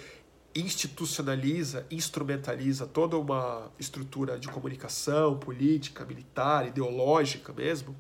[0.55, 7.93] institucionaliza, instrumentaliza toda uma estrutura de comunicação, política, militar, ideológica mesmo,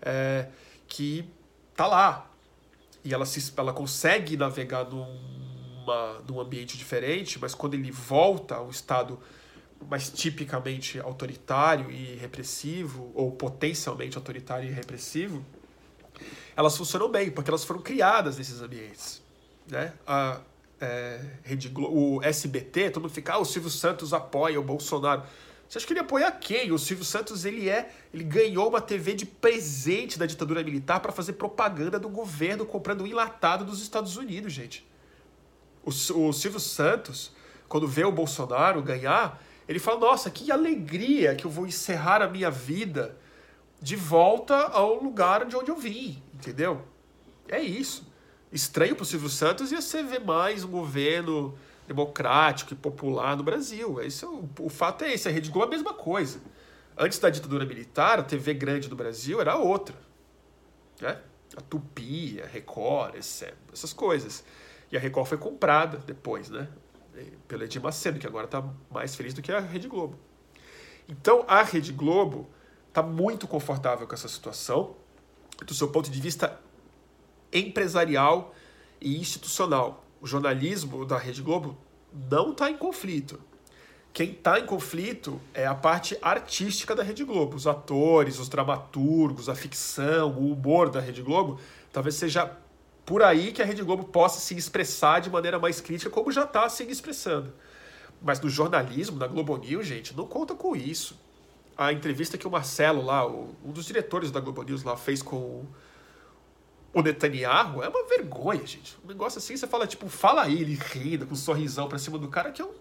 [0.00, 0.48] é,
[0.86, 1.28] que
[1.74, 2.30] tá lá.
[3.02, 4.84] E ela, se, ela consegue navegar
[5.90, 9.18] numa, num ambiente diferente, mas quando ele volta a um estado
[9.88, 15.44] mais tipicamente autoritário e repressivo, ou potencialmente autoritário e repressivo,
[16.54, 19.22] elas funcionam bem, porque elas foram criadas nesses ambientes.
[19.66, 19.92] Né?
[20.06, 20.40] A,
[20.80, 21.20] é,
[21.78, 25.22] o SBT, todo mundo fica, ah, o Silvio Santos apoia o Bolsonaro.
[25.66, 26.72] Você acha que ele apoia quem?
[26.72, 31.12] O Silvio Santos ele é, ele ganhou uma TV de presente da ditadura militar para
[31.12, 34.89] fazer propaganda do governo comprando enlatado dos Estados Unidos, gente.
[35.84, 37.32] O, o Silvio Santos,
[37.68, 42.28] quando vê o Bolsonaro ganhar, ele fala: Nossa, que alegria que eu vou encerrar a
[42.28, 43.16] minha vida
[43.80, 46.82] de volta ao lugar de onde eu vim, entendeu?
[47.48, 48.06] É isso.
[48.52, 53.42] Estranho para o Silvio Santos ia ser ver mais um governo democrático e popular no
[53.42, 54.00] Brasil.
[54.02, 55.28] Esse é o, o fato é esse.
[55.28, 56.40] A Rede Globo é a mesma coisa.
[56.96, 59.96] Antes da ditadura militar, a TV grande do Brasil era outra.
[61.00, 61.18] Né?
[61.56, 64.44] A Tupi, a Record, essas coisas.
[64.90, 66.68] E a Record foi comprada depois, né?
[67.46, 70.18] Pela Edir Macedo, que agora está mais feliz do que a Rede Globo.
[71.08, 72.48] Então, a Rede Globo
[72.88, 74.96] está muito confortável com essa situação,
[75.64, 76.58] do seu ponto de vista
[77.52, 78.54] empresarial
[79.00, 80.04] e institucional.
[80.20, 81.76] O jornalismo da Rede Globo
[82.30, 83.40] não está em conflito.
[84.12, 87.56] Quem está em conflito é a parte artística da Rede Globo.
[87.56, 91.60] Os atores, os dramaturgos, a ficção, o humor da Rede Globo.
[91.92, 92.56] Talvez seja
[93.10, 96.44] por aí que a Rede Globo possa se expressar de maneira mais crítica, como já
[96.44, 97.52] está se expressando.
[98.22, 101.18] Mas no jornalismo, na Globo News, gente, não conta com isso.
[101.76, 105.66] A entrevista que o Marcelo lá, um dos diretores da Globo News lá, fez com
[106.94, 108.96] o Netanyahu é uma vergonha, gente.
[109.04, 112.16] Um negócio assim, você fala, tipo, fala aí, ele rindo, com um sorrisão pra cima
[112.16, 112.74] do cara, que é um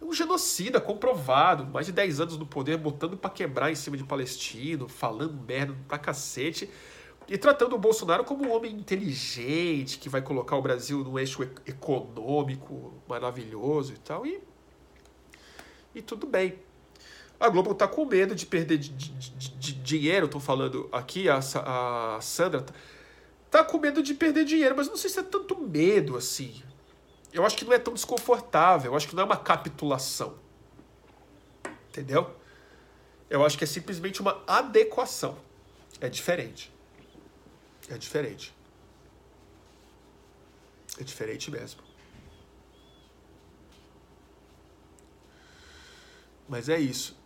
[0.00, 4.04] um genocida comprovado, mais de 10 anos no poder, botando para quebrar em cima de
[4.04, 6.70] palestino, falando merda pra cacete,
[7.28, 11.42] e tratando o Bolsonaro como um homem inteligente, que vai colocar o Brasil num eixo
[11.66, 14.40] econômico maravilhoso e tal, e,
[15.94, 16.58] e tudo bem.
[17.38, 21.38] A Globo tá com medo de perder de, de, de, dinheiro, tô falando aqui, a,
[21.38, 22.74] a Sandra tá,
[23.50, 26.62] tá com medo de perder dinheiro, mas não sei se é tanto medo assim
[27.32, 30.34] eu acho que não é tão desconfortável, eu acho que não é uma capitulação.
[31.88, 32.34] Entendeu?
[33.28, 35.36] Eu acho que é simplesmente uma adequação.
[36.00, 36.72] É diferente.
[37.90, 38.54] É diferente.
[40.98, 41.80] É diferente mesmo.
[46.48, 47.16] Mas é isso.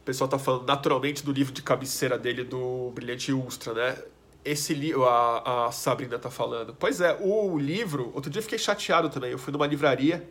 [0.00, 4.02] O pessoal tá falando naturalmente do livro de cabeceira dele do Brilhante Ustra, né?
[4.50, 6.74] esse livro, a, a Sabrina tá falando.
[6.74, 9.30] Pois é, o livro, outro dia eu fiquei chateado também.
[9.30, 10.28] Eu fui numa livraria,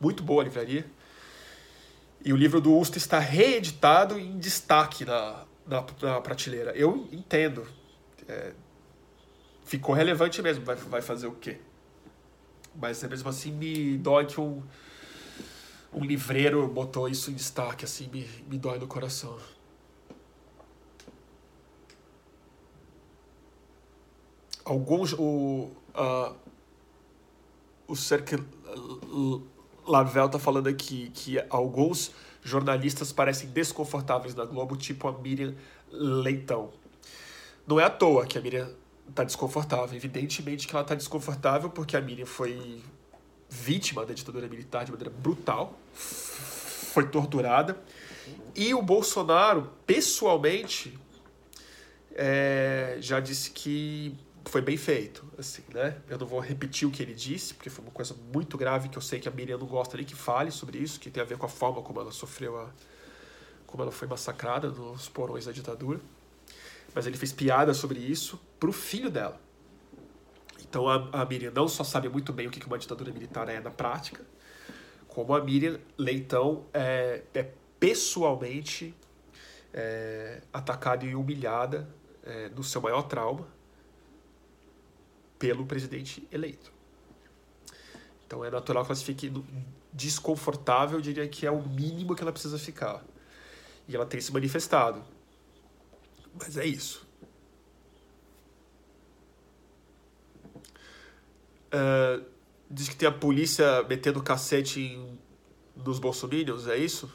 [0.00, 0.86] muito boa livraria,
[2.24, 6.72] e o livro do Usta está reeditado em destaque na, na, na prateleira.
[6.76, 7.66] Eu entendo.
[8.28, 8.52] É,
[9.64, 11.58] ficou relevante mesmo, vai, vai fazer o quê?
[12.74, 14.62] Mas mesmo assim me dói que um,
[15.92, 19.38] um livreiro botou isso em destaque, assim, me, me dói no coração.
[24.64, 26.34] alguns o uh,
[27.86, 28.42] o Serke
[29.86, 32.12] Lavel tá falando aqui que alguns
[32.44, 35.54] jornalistas parecem desconfortáveis na Globo, tipo a Miriam
[35.90, 36.70] Leitão.
[37.66, 38.70] Não é à toa que a Miriam
[39.14, 39.96] tá desconfortável.
[39.96, 42.82] Evidentemente que ela tá desconfortável porque a Miriam foi
[43.48, 47.82] vítima da ditadura militar de maneira brutal, foi torturada.
[48.54, 50.96] E o Bolsonaro, pessoalmente,
[52.14, 54.16] é, já disse que
[54.46, 55.96] foi bem feito, assim, né?
[56.08, 58.98] Eu não vou repetir o que ele disse, porque foi uma coisa muito grave que
[58.98, 61.26] eu sei que a Miriam não gosta nem que fale sobre isso, que tem a
[61.26, 62.70] ver com a forma como ela sofreu a
[63.66, 66.00] como ela foi massacrada nos porões da ditadura.
[66.94, 69.40] Mas ele fez piada sobre isso pro filho dela.
[70.60, 73.58] Então a, a Miriam não só sabe muito bem o que uma ditadura militar é
[73.58, 74.24] na prática,
[75.08, 77.50] como a Miriam Leitão é, é
[77.80, 78.94] pessoalmente
[79.72, 81.88] é, atacada e humilhada
[82.22, 83.46] é, no seu maior trauma,
[85.44, 86.72] pelo presidente eleito.
[88.26, 89.30] Então é natural que ela fique
[89.92, 93.04] desconfortável, eu diria que é o mínimo que ela precisa ficar.
[93.86, 95.04] E ela tem se manifestado.
[96.34, 97.06] Mas é isso.
[101.66, 102.24] Uh,
[102.70, 105.18] diz que tem a polícia metendo cacete em,
[105.76, 107.12] nos bolsominions, é isso?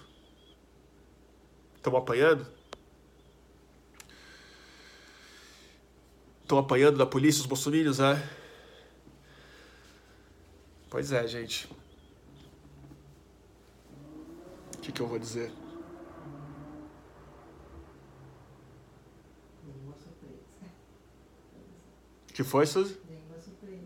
[1.76, 2.46] Estão apanhando?
[6.50, 8.28] Estão apanhando da polícia os bolsominions, é?
[10.90, 11.70] Pois é, gente.
[14.74, 15.52] O que, que eu vou dizer?
[22.34, 22.98] que foi, Suzy?
[23.08, 23.86] Nenhuma surpresa.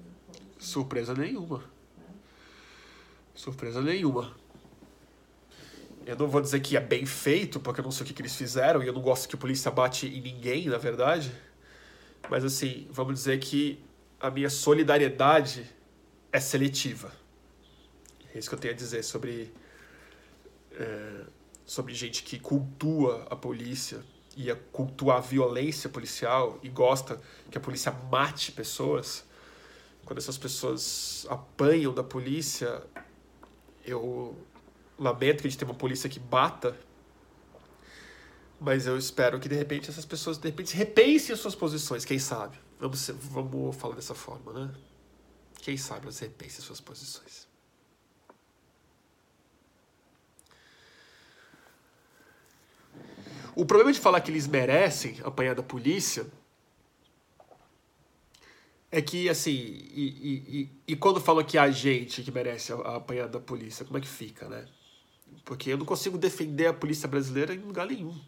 [0.58, 1.64] Surpresa nenhuma.
[3.36, 4.34] Surpresa nenhuma.
[6.06, 8.22] Eu não vou dizer que é bem feito, porque eu não sei o que, que
[8.22, 11.30] eles fizeram, e eu não gosto que a polícia bate em ninguém, na verdade.
[12.30, 13.80] Mas assim, vamos dizer que
[14.20, 15.70] a minha solidariedade
[16.32, 17.12] é seletiva.
[18.34, 19.54] É isso que eu tenho a dizer sobre,
[20.72, 21.22] é,
[21.66, 24.02] sobre gente que cultua a polícia
[24.36, 27.22] e a cultua a violência policial e gosta
[27.52, 29.26] que a polícia mate pessoas.
[30.06, 32.82] Quando essas pessoas apanham da polícia,
[33.86, 34.36] eu
[34.98, 36.76] lamento que a gente tenha uma polícia que bata
[38.60, 42.20] mas eu espero que de repente essas pessoas de repente repensem as suas posições, quem
[42.20, 42.58] sabe?
[42.80, 44.74] Vamos, vamos falar dessa forma, né?
[45.62, 47.48] Quem sabe elas repensem as suas posições.
[53.56, 56.26] O problema de falar que eles merecem apanhar da polícia
[58.92, 63.28] é que, assim, e, e, e, e quando falam que a gente que merece apanhar
[63.28, 64.68] da polícia, como é que fica, né?
[65.44, 68.20] Porque eu não consigo defender a polícia brasileira em lugar nenhum.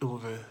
[0.00, 0.44] Vamos ver.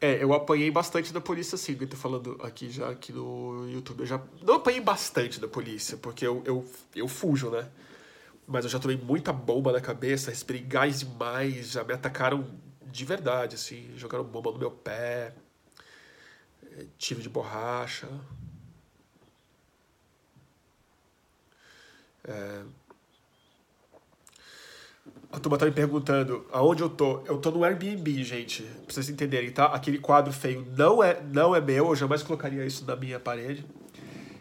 [0.00, 1.76] É, eu apanhei bastante da polícia, sim.
[1.80, 4.00] Eu tô falando aqui já aqui no YouTube.
[4.00, 6.64] Eu já não apanhei bastante da polícia, porque eu, eu,
[6.94, 7.68] eu fujo, né?
[8.46, 12.46] Mas eu já tomei muita bomba na cabeça, respirei gás demais, já me atacaram
[12.90, 13.92] de verdade, assim.
[13.96, 15.34] Jogaram bomba no meu pé,
[16.72, 18.08] é, tiro de borracha.
[22.24, 22.62] É,
[25.36, 27.20] a turma tá me perguntando aonde eu tô.
[27.26, 28.62] Eu tô no Airbnb, gente.
[28.62, 29.66] Pra vocês entenderem, tá?
[29.66, 33.64] Aquele quadro feio não é, não é meu, eu jamais colocaria isso na minha parede.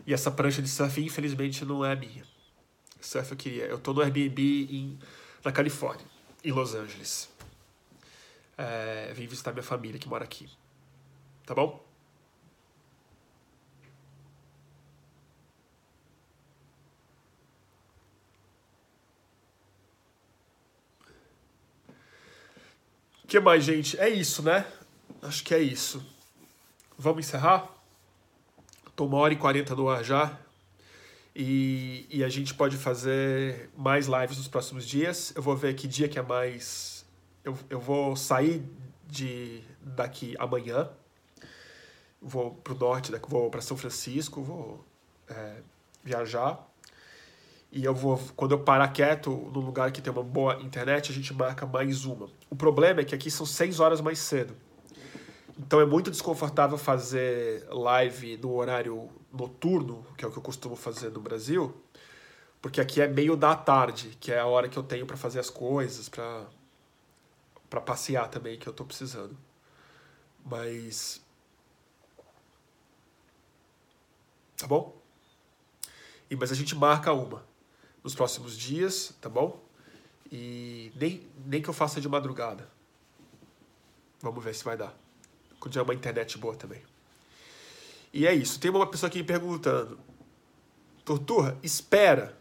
[0.07, 2.23] E essa prancha de surf, infelizmente, não é minha.
[3.01, 3.65] Surf eu queria.
[3.65, 4.99] Eu tô no Airbnb em,
[5.43, 6.05] na Califórnia,
[6.43, 7.34] em Los Angeles.
[8.57, 10.49] É, vim visitar minha família que mora aqui.
[11.45, 11.83] Tá bom?
[23.23, 23.99] O que mais, gente?
[23.99, 24.65] É isso, né?
[25.21, 26.05] Acho que é isso.
[26.97, 27.67] Vamos encerrar?
[28.95, 30.39] Tô uma hora e quarenta no ar já.
[31.35, 35.33] E, e a gente pode fazer mais lives nos próximos dias.
[35.35, 36.94] Eu vou ver que dia que é mais.
[37.45, 38.67] Eu, eu vou sair
[39.05, 40.89] de daqui amanhã.
[42.19, 44.83] Vou pro norte, vou para São Francisco, vou
[45.29, 45.61] é,
[46.03, 46.67] viajar.
[47.71, 51.13] E eu vou, quando eu parar quieto num lugar que tem uma boa internet, a
[51.13, 52.29] gente marca mais uma.
[52.49, 54.55] O problema é que aqui são seis horas mais cedo.
[55.57, 60.75] Então é muito desconfortável fazer live no horário noturno, que é o que eu costumo
[60.75, 61.75] fazer no Brasil,
[62.61, 65.39] porque aqui é meio da tarde, que é a hora que eu tenho para fazer
[65.39, 66.45] as coisas, para
[67.75, 69.37] para passear também, que eu tô precisando.
[70.45, 71.21] Mas
[74.57, 74.95] Tá bom?
[76.29, 77.45] E mas a gente marca uma
[78.01, 79.61] nos próximos dias, tá bom?
[80.31, 82.69] E nem, nem que eu faça de madrugada.
[84.21, 84.97] Vamos ver se vai dar.
[85.59, 86.81] Quando tiver uma internet boa também.
[88.13, 88.57] E é isso.
[88.57, 89.99] Tem uma pessoa aqui me perguntando.
[91.03, 92.37] Torturra, espera.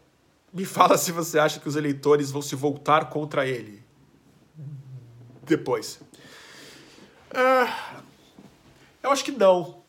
[0.53, 3.84] Me fala se você acha que os eleitores vão se voltar contra ele.
[5.45, 5.99] Depois.
[7.33, 8.01] Ah,
[9.03, 9.83] eu acho que não.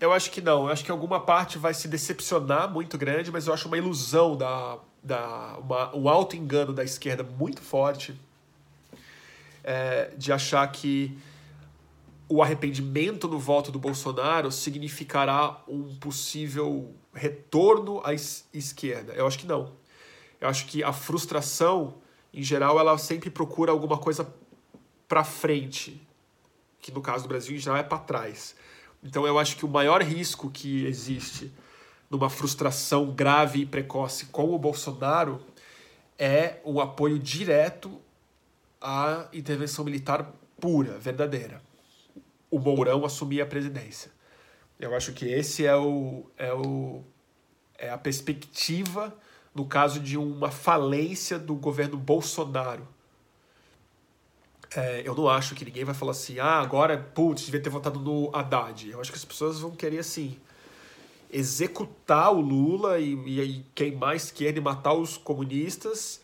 [0.00, 0.66] Eu acho que não.
[0.66, 4.36] Eu acho que alguma parte vai se decepcionar muito grande, mas eu acho uma ilusão
[4.36, 8.14] da, da uma, um alto engano da esquerda muito forte
[9.64, 11.18] é, de achar que
[12.28, 19.12] o arrependimento no voto do Bolsonaro significará um possível retorno à esquerda.
[19.14, 19.72] Eu acho que não.
[20.40, 21.94] Eu acho que a frustração,
[22.32, 24.32] em geral, ela sempre procura alguma coisa
[25.08, 26.00] para frente,
[26.80, 28.54] que no caso do Brasil, em geral, é para trás.
[29.02, 31.52] Então eu acho que o maior risco que existe
[32.10, 35.40] numa frustração grave e precoce com o Bolsonaro
[36.18, 38.00] é o apoio direto
[38.80, 41.62] à intervenção militar pura, verdadeira.
[42.50, 44.10] O Mourão assumir a presidência.
[44.80, 47.02] Eu acho que esse é o é o
[47.76, 49.16] é a perspectiva
[49.54, 52.86] no caso de uma falência do governo Bolsonaro
[54.76, 57.98] é, eu não acho que ninguém vai falar assim, ah, agora, putz, devia ter votado
[57.98, 58.90] no Haddad.
[58.90, 60.36] Eu acho que as pessoas vão querer, assim,
[61.32, 66.20] executar o Lula e, e, e queimar a esquerda e matar os comunistas,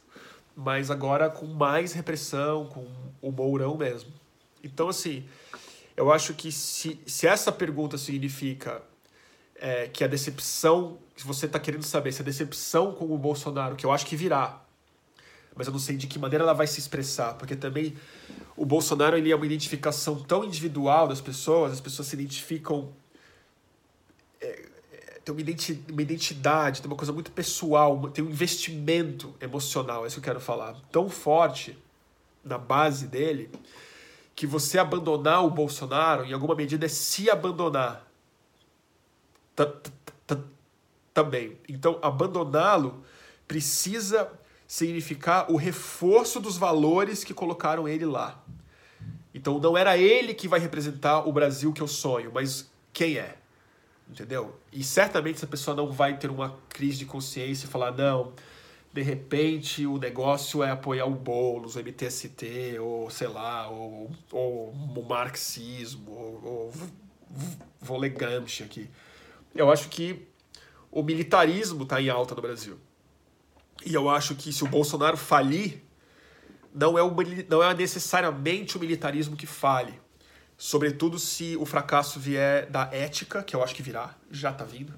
[0.54, 2.86] mas agora com mais repressão, com
[3.22, 4.12] o Mourão mesmo.
[4.62, 5.24] Então, assim,
[5.96, 8.82] eu acho que se, se essa pergunta significa
[9.56, 13.76] é, que a decepção, se você está querendo saber se a decepção com o Bolsonaro,
[13.76, 14.62] que eu acho que virá,
[15.54, 17.94] mas eu não sei de que maneira ela vai se expressar, porque também
[18.56, 22.92] o Bolsonaro ele é uma identificação tão individual das pessoas, as pessoas se identificam
[24.40, 25.42] é, é, tem uma
[25.92, 30.34] uma identidade, tem uma coisa muito pessoal, tem um investimento emocional, é isso que eu
[30.34, 31.78] quero falar, tão forte
[32.44, 33.50] na base dele,
[34.34, 38.04] que você abandonar o Bolsonaro, em alguma medida, é se abandonar
[41.12, 41.56] também.
[41.68, 43.04] Então, abandoná-lo
[43.46, 44.30] precisa
[44.66, 48.42] significar o reforço dos valores que colocaram ele lá.
[49.34, 53.36] Então não era ele que vai representar o Brasil que eu sonho, mas quem é?
[54.08, 54.56] Entendeu?
[54.72, 58.32] E certamente essa pessoa não vai ter uma crise de consciência e falar: não,
[58.92, 64.70] de repente o negócio é apoiar o Boulos, o MTST, ou sei lá, ou, ou
[64.70, 66.72] o marxismo, ou, ou
[67.80, 68.88] vou ler Gramsci aqui.
[69.54, 70.26] Eu acho que
[70.90, 72.78] o militarismo está em alta no Brasil.
[73.84, 75.82] E eu acho que se o Bolsonaro falir,
[76.74, 77.14] não é, o,
[77.48, 80.00] não é necessariamente o militarismo que fale.
[80.56, 84.94] Sobretudo se o fracasso vier da ética, que eu acho que virá, já está vindo,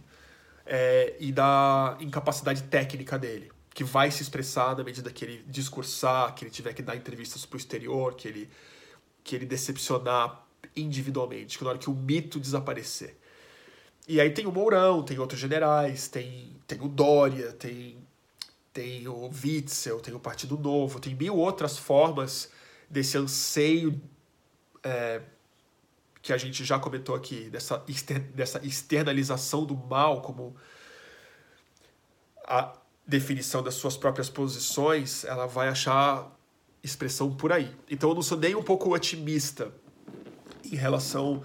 [0.64, 6.34] é, e da incapacidade técnica dele que vai se expressar na medida que ele discursar,
[6.34, 8.48] que ele tiver que dar entrevistas para o exterior, que ele,
[9.22, 13.18] que ele decepcionar individualmente, que na hora que o mito desaparecer.
[14.06, 17.98] E aí tem o Mourão, tem outros generais, tem, tem o Dória, tem,
[18.72, 22.50] tem o Witzel, tem o Partido Novo, tem mil outras formas
[22.88, 24.00] desse anseio
[24.82, 25.20] é,
[26.22, 27.84] que a gente já comentou aqui, dessa,
[28.34, 30.54] dessa externalização do mal como
[32.46, 32.76] a,
[33.06, 36.30] definição das suas próprias posições, ela vai achar
[36.82, 37.74] expressão por aí.
[37.88, 39.72] Então eu não sou nem um pouco otimista
[40.64, 41.42] em relação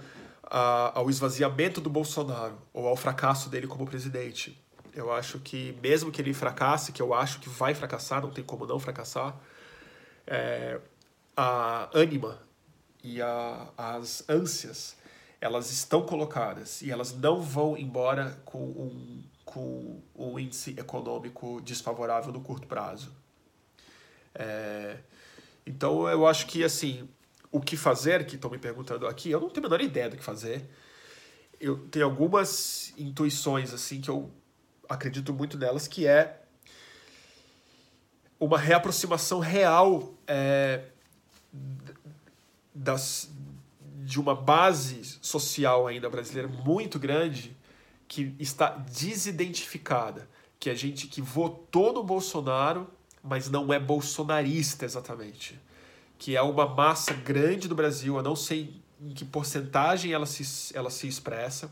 [0.54, 4.62] a, ao esvaziamento do Bolsonaro ou ao fracasso dele como presidente.
[4.94, 8.44] Eu acho que, mesmo que ele fracasse, que eu acho que vai fracassar, não tem
[8.44, 9.34] como não fracassar,
[10.26, 10.78] é,
[11.34, 12.38] a ânima
[13.02, 14.94] e a, as ânsias,
[15.40, 22.32] elas estão colocadas e elas não vão embora com um com um índice econômico desfavorável
[22.32, 23.12] no curto prazo.
[24.34, 24.98] É,
[25.66, 27.06] então eu acho que assim,
[27.52, 30.16] o que fazer, que estão me perguntando aqui, eu não tenho a menor ideia do
[30.16, 30.64] que fazer.
[31.60, 34.30] Eu tenho algumas intuições assim que eu
[34.88, 36.42] acredito muito nelas, que é
[38.40, 40.86] uma reaproximação real é,
[42.74, 43.30] das,
[44.04, 47.56] de uma base social ainda brasileira muito grande
[48.08, 52.90] que está desidentificada, que é gente que votou no Bolsonaro,
[53.22, 55.58] mas não é bolsonarista exatamente,
[56.22, 60.72] que é uma massa grande do Brasil, eu não sei em que porcentagem ela se,
[60.72, 61.68] ela se expressa,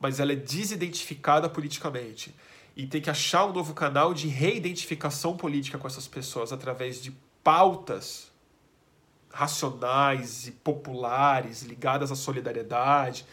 [0.00, 2.34] mas ela é desidentificada politicamente.
[2.74, 7.12] E tem que achar um novo canal de reidentificação política com essas pessoas através de
[7.44, 8.32] pautas
[9.30, 13.26] racionais e populares ligadas à solidariedade,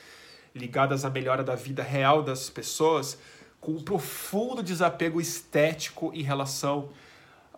[0.54, 3.18] ligadas à melhora da vida real das pessoas,
[3.62, 6.90] com um profundo desapego estético em relação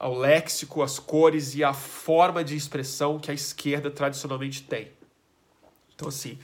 [0.01, 4.91] ao léxico, às cores e à forma de expressão que a esquerda tradicionalmente tem.
[5.93, 6.39] Então, assim,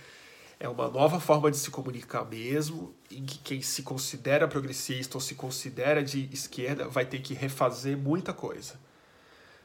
[0.59, 5.21] é uma nova forma de se comunicar mesmo, em que quem se considera progressista ou
[5.21, 8.79] se considera de esquerda vai ter que refazer muita coisa.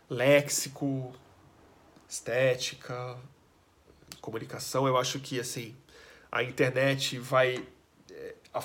[0.08, 1.12] Léxico,
[2.08, 3.18] estética,
[4.22, 5.76] comunicação, eu acho que, assim,
[6.30, 7.62] a internet vai.
[8.10, 8.64] É, a,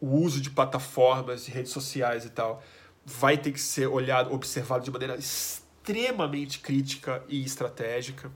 [0.00, 2.62] o uso de plataformas, de redes sociais e tal,
[3.08, 8.30] vai ter que ser olhado, observado de maneira extremamente crítica e estratégica.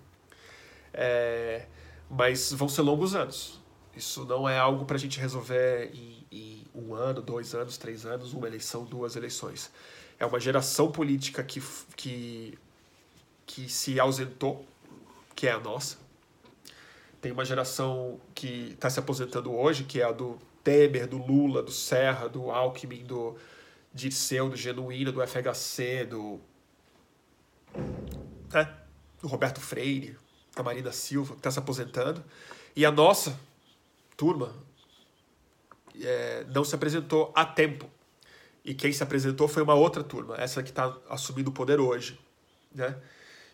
[0.94, 1.66] É,
[2.09, 3.61] mas vão ser longos anos.
[3.94, 8.07] Isso não é algo para a gente resolver em, em, um ano, dois anos, três
[8.07, 9.70] anos, uma eleição, duas eleições.
[10.19, 11.62] É uma geração política que,
[11.94, 12.59] que,
[13.44, 14.65] que se ausentou,
[15.35, 15.99] que é a nossa,
[17.20, 21.62] tem uma geração que está se aposentando hoje, que é a do Temer, do Lula,
[21.62, 23.36] do Serra, do Alckmin, do
[23.93, 26.40] Dirceu, do Genuíno, do FHC, do,
[28.55, 28.69] é,
[29.20, 30.16] do Roberto Freire,
[30.56, 32.24] da Marina Silva, que está se aposentando.
[32.74, 33.39] E a nossa
[34.16, 34.55] turma
[36.01, 37.90] é, não se apresentou a tempo.
[38.64, 42.19] E quem se apresentou foi uma outra turma, essa que está assumindo o poder hoje,
[42.73, 42.97] né?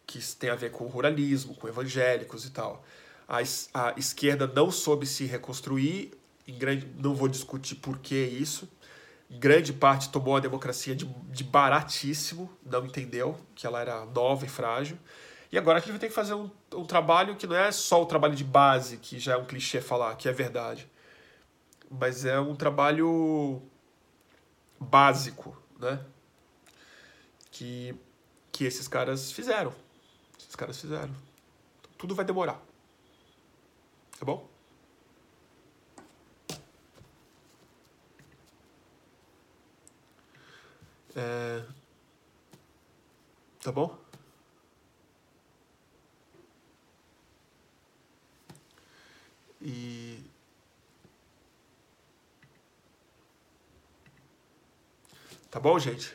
[0.07, 2.85] que tem a ver com o ruralismo, com evangélicos e tal
[3.29, 3.39] a,
[3.75, 6.13] a esquerda não soube se reconstruir,
[6.49, 8.67] grande, não vou discutir por que isso.
[9.31, 14.49] Grande parte tomou a democracia de, de baratíssimo, não entendeu que ela era nova e
[14.49, 14.99] frágil.
[15.53, 18.03] E agora a gente vai ter que fazer um, um trabalho que não é só
[18.03, 20.91] o trabalho de base, que já é um clichê falar, que é verdade,
[21.91, 23.63] mas é um trabalho
[24.79, 26.01] básico, né?
[27.51, 27.95] Que,
[28.53, 29.73] que esses caras fizeram.
[30.39, 31.15] Esses caras fizeram.
[31.97, 32.63] Tudo vai demorar.
[34.19, 34.49] Tá bom?
[41.19, 41.65] É...
[43.61, 43.99] Tá bom?
[49.61, 50.23] E.
[55.51, 56.15] Tá bom, gente?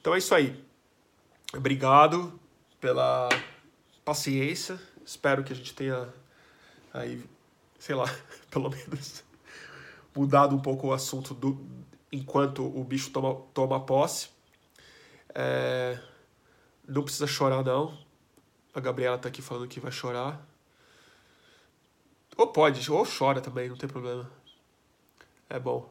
[0.00, 0.60] Então é isso aí.
[1.54, 2.40] Obrigado
[2.80, 3.28] pela
[4.04, 4.80] paciência.
[5.04, 6.12] Espero que a gente tenha
[6.92, 7.24] aí,
[7.78, 8.06] sei lá,
[8.50, 9.22] pelo menos
[10.12, 14.28] mudado um pouco o assunto do enquanto o bicho toma, toma posse.
[15.34, 15.98] É,
[16.86, 17.96] não precisa chorar, não.
[18.74, 20.46] A Gabriela tá aqui falando que vai chorar.
[22.36, 24.30] Ou pode, ou chora também, não tem problema.
[25.48, 25.90] É bom.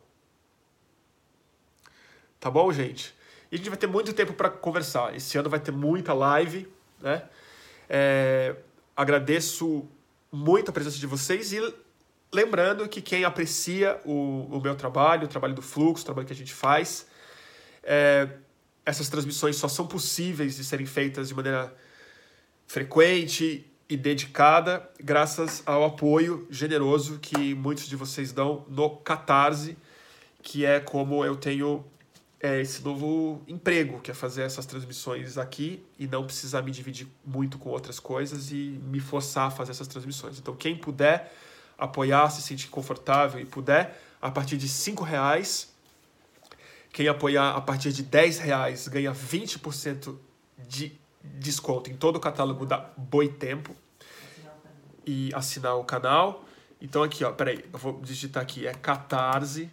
[2.40, 3.16] Tá bom, gente?
[3.52, 5.16] E a gente vai ter muito tempo para conversar.
[5.16, 6.72] Esse ano vai ter muita live,
[7.02, 7.28] né?
[7.90, 8.56] É,
[8.96, 9.88] agradeço
[10.32, 11.74] muito a presença de vocês e
[12.36, 16.34] lembrando que quem aprecia o, o meu trabalho, o trabalho do Fluxo, o trabalho que
[16.34, 17.08] a gente faz,
[17.82, 18.30] é,
[18.86, 21.74] essas transmissões só são possíveis de serem feitas de maneira
[22.68, 29.78] frequente e dedicada graças ao apoio generoso que muitos de vocês dão no Catarse,
[30.42, 31.86] que é como eu tenho
[32.40, 37.08] é, esse novo emprego, que é fazer essas transmissões aqui e não precisar me dividir
[37.26, 40.38] muito com outras coisas e me forçar a fazer essas transmissões.
[40.38, 41.32] Então, quem puder
[41.78, 45.74] apoiar, se sentir confortável e puder, a partir de cinco reais,
[46.92, 50.18] quem apoiar a partir de 10 reais ganha 20%
[50.68, 53.76] de desconto em todo o catálogo da Boitempo
[55.06, 56.46] e assinar o canal.
[56.82, 59.70] Então aqui, ó, peraí, eu vou digitar aqui, é catarse.me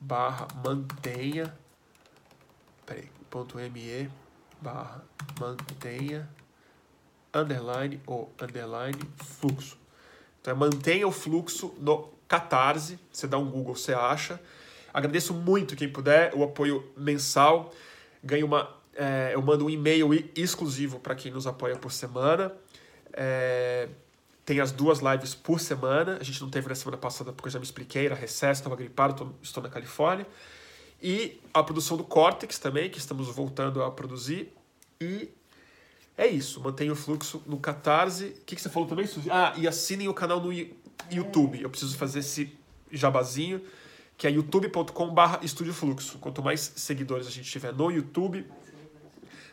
[0.00, 1.52] barra mantenha,
[2.86, 4.08] peraí, ponto .me
[4.60, 5.04] barra
[5.40, 6.28] mantenha
[7.34, 8.98] underline ou underline
[9.40, 9.76] fluxo.
[10.40, 14.40] Então é mantenha o fluxo no Catarse, você dá um Google, você acha.
[14.92, 17.72] Agradeço muito quem puder, o apoio mensal.
[18.22, 22.52] Ganho uma, é, eu mando um e-mail exclusivo para quem nos apoia por semana.
[23.12, 23.88] É,
[24.44, 26.18] tem as duas lives por semana.
[26.20, 28.76] A gente não teve na semana passada porque eu já me expliquei, era recesso, estava
[28.76, 30.26] gripado, tô, estou na Califórnia.
[31.02, 34.52] E a produção do Cortex também, que estamos voltando a produzir.
[35.00, 35.30] E
[36.18, 38.24] é isso, mantenha o fluxo no Catarse.
[38.40, 39.30] O que, que você falou também, Suzy?
[39.30, 40.52] Ah, e assinem o canal no
[41.08, 41.62] YouTube.
[41.62, 42.52] Eu preciso fazer esse
[42.90, 43.62] jabazinho,
[44.16, 46.18] que é youtube.com.br Estúdio Fluxo.
[46.18, 48.44] Quanto mais seguidores a gente tiver no YouTube,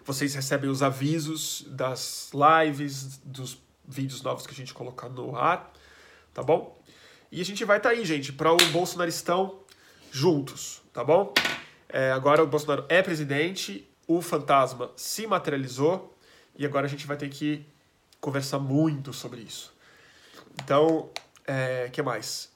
[0.03, 5.71] vocês recebem os avisos das lives, dos vídeos novos que a gente colocar no ar,
[6.33, 6.75] tá bom?
[7.31, 9.59] E a gente vai estar tá aí, gente, para o Bolsonaristão
[10.11, 11.31] juntos, tá bom?
[11.87, 16.14] É, agora o Bolsonaro é presidente, o fantasma se materializou
[16.57, 17.65] e agora a gente vai ter que
[18.19, 19.73] conversar muito sobre isso.
[20.64, 21.10] Então,
[21.45, 22.52] é, que mais?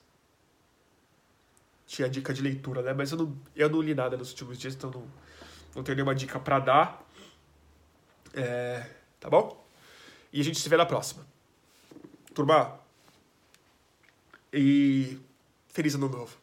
[1.86, 2.94] Tinha dica de leitura, né?
[2.94, 5.08] Mas eu não, eu não li nada nos últimos dias, então não,
[5.76, 7.06] não tenho nenhuma dica para dar.
[8.34, 8.90] É,
[9.20, 9.66] tá bom?
[10.32, 11.26] E a gente se vê na próxima.
[12.34, 12.80] Turma,
[14.54, 15.20] e
[15.68, 16.38] feliz ano novo.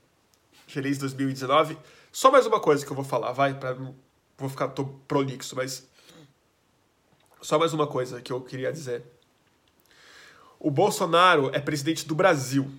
[0.67, 1.77] Feliz 2019.
[2.13, 3.75] Só mais uma coisa que eu vou falar, vai, para
[4.39, 5.87] vou ficar tô prolixo, mas
[7.41, 9.05] só mais uma coisa que eu queria dizer.
[10.59, 12.71] O Bolsonaro é presidente do Brasil,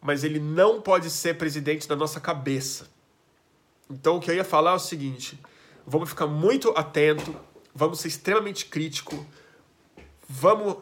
[0.00, 2.90] mas ele não pode ser presidente da nossa cabeça.
[3.88, 5.40] Então o que eu ia falar é o seguinte:
[5.86, 7.34] vamos ficar muito atento,
[7.74, 9.24] vamos ser extremamente crítico,
[10.28, 10.78] vamos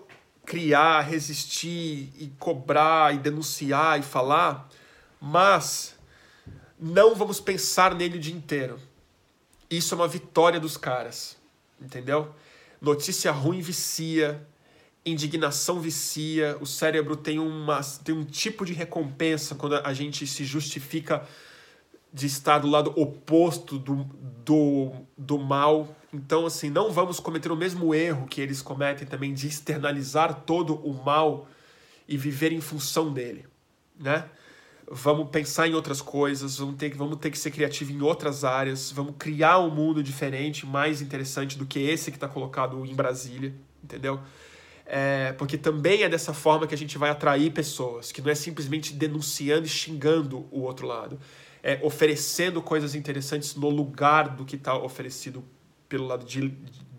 [0.46, 4.68] criar, resistir e cobrar e denunciar e falar,
[5.20, 5.94] mas
[6.78, 8.80] não vamos pensar nele o dia inteiro.
[9.68, 11.39] Isso é uma vitória dos caras
[11.80, 12.34] entendeu?
[12.80, 14.46] Notícia ruim vicia,
[15.04, 20.44] indignação vicia, o cérebro tem, uma, tem um tipo de recompensa quando a gente se
[20.44, 21.26] justifica
[22.12, 24.04] de estar do lado oposto do,
[24.44, 25.94] do, do mal.
[26.12, 30.74] Então, assim, não vamos cometer o mesmo erro que eles cometem também de externalizar todo
[30.74, 31.48] o mal
[32.08, 33.46] e viver em função dele,
[33.98, 34.28] né?
[34.90, 38.90] Vamos pensar em outras coisas, vamos ter, vamos ter que ser criativo em outras áreas,
[38.90, 43.54] vamos criar um mundo diferente, mais interessante do que esse que está colocado em Brasília,
[43.84, 44.18] entendeu?
[44.84, 48.34] É, porque também é dessa forma que a gente vai atrair pessoas, que não é
[48.34, 51.20] simplesmente denunciando e xingando o outro lado,
[51.62, 55.44] é oferecendo coisas interessantes no lugar do que está oferecido
[55.88, 56.52] pelo lado de,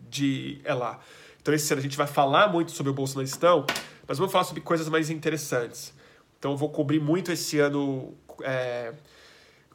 [0.10, 1.02] de é lá.
[1.42, 3.66] Então esse ano a gente vai falar muito sobre o bolsonaristão,
[4.08, 5.94] mas vamos falar sobre coisas mais interessantes.
[6.42, 8.96] Então eu vou cobrir muito esse ano é,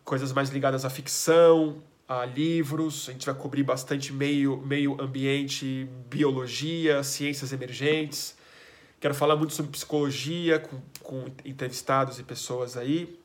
[0.05, 3.09] coisas mais ligadas à ficção, a livros.
[3.09, 8.37] A gente vai cobrir bastante meio, meio ambiente, biologia, ciências emergentes.
[8.99, 13.17] Quero falar muito sobre psicologia com, com entrevistados e pessoas aí.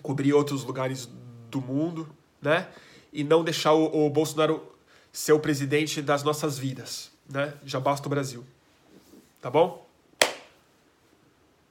[0.00, 1.08] Cobrir outros lugares
[1.50, 2.08] do mundo,
[2.40, 2.68] né?
[3.12, 4.62] E não deixar o, o Bolsonaro
[5.10, 7.54] ser o presidente das nossas vidas, né?
[7.64, 8.46] Já basta o Brasil.
[9.42, 9.84] Tá bom?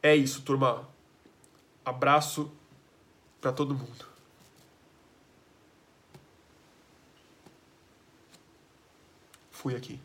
[0.04, 0.97] É isso, turma.
[1.88, 2.52] Abraço
[3.40, 4.06] para todo mundo.
[9.50, 9.98] Fui aqui.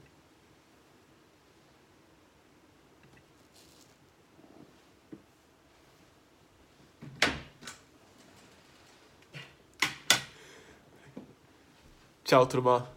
[12.23, 12.89] Tchau, turma.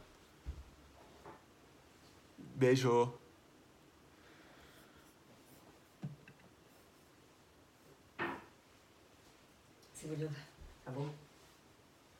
[2.37, 3.24] Beijo.
[10.07, 10.29] Você.
[10.83, 11.09] Tá bom?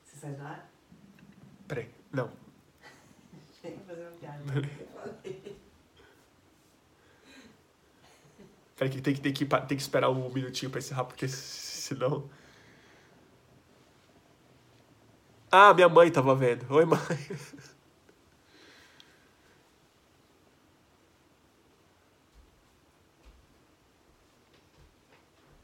[0.04, 0.68] Você sai do ar?
[1.68, 1.88] Peraí.
[2.12, 2.30] Não.
[3.62, 4.42] Tem que fazer uma piada.
[8.76, 12.28] Peraí que tem que, tem que, tem que esperar um minutinho pra encerrar, porque senão...
[15.50, 16.70] Ah, minha mãe tava vendo.
[16.70, 16.98] Oi, mãe.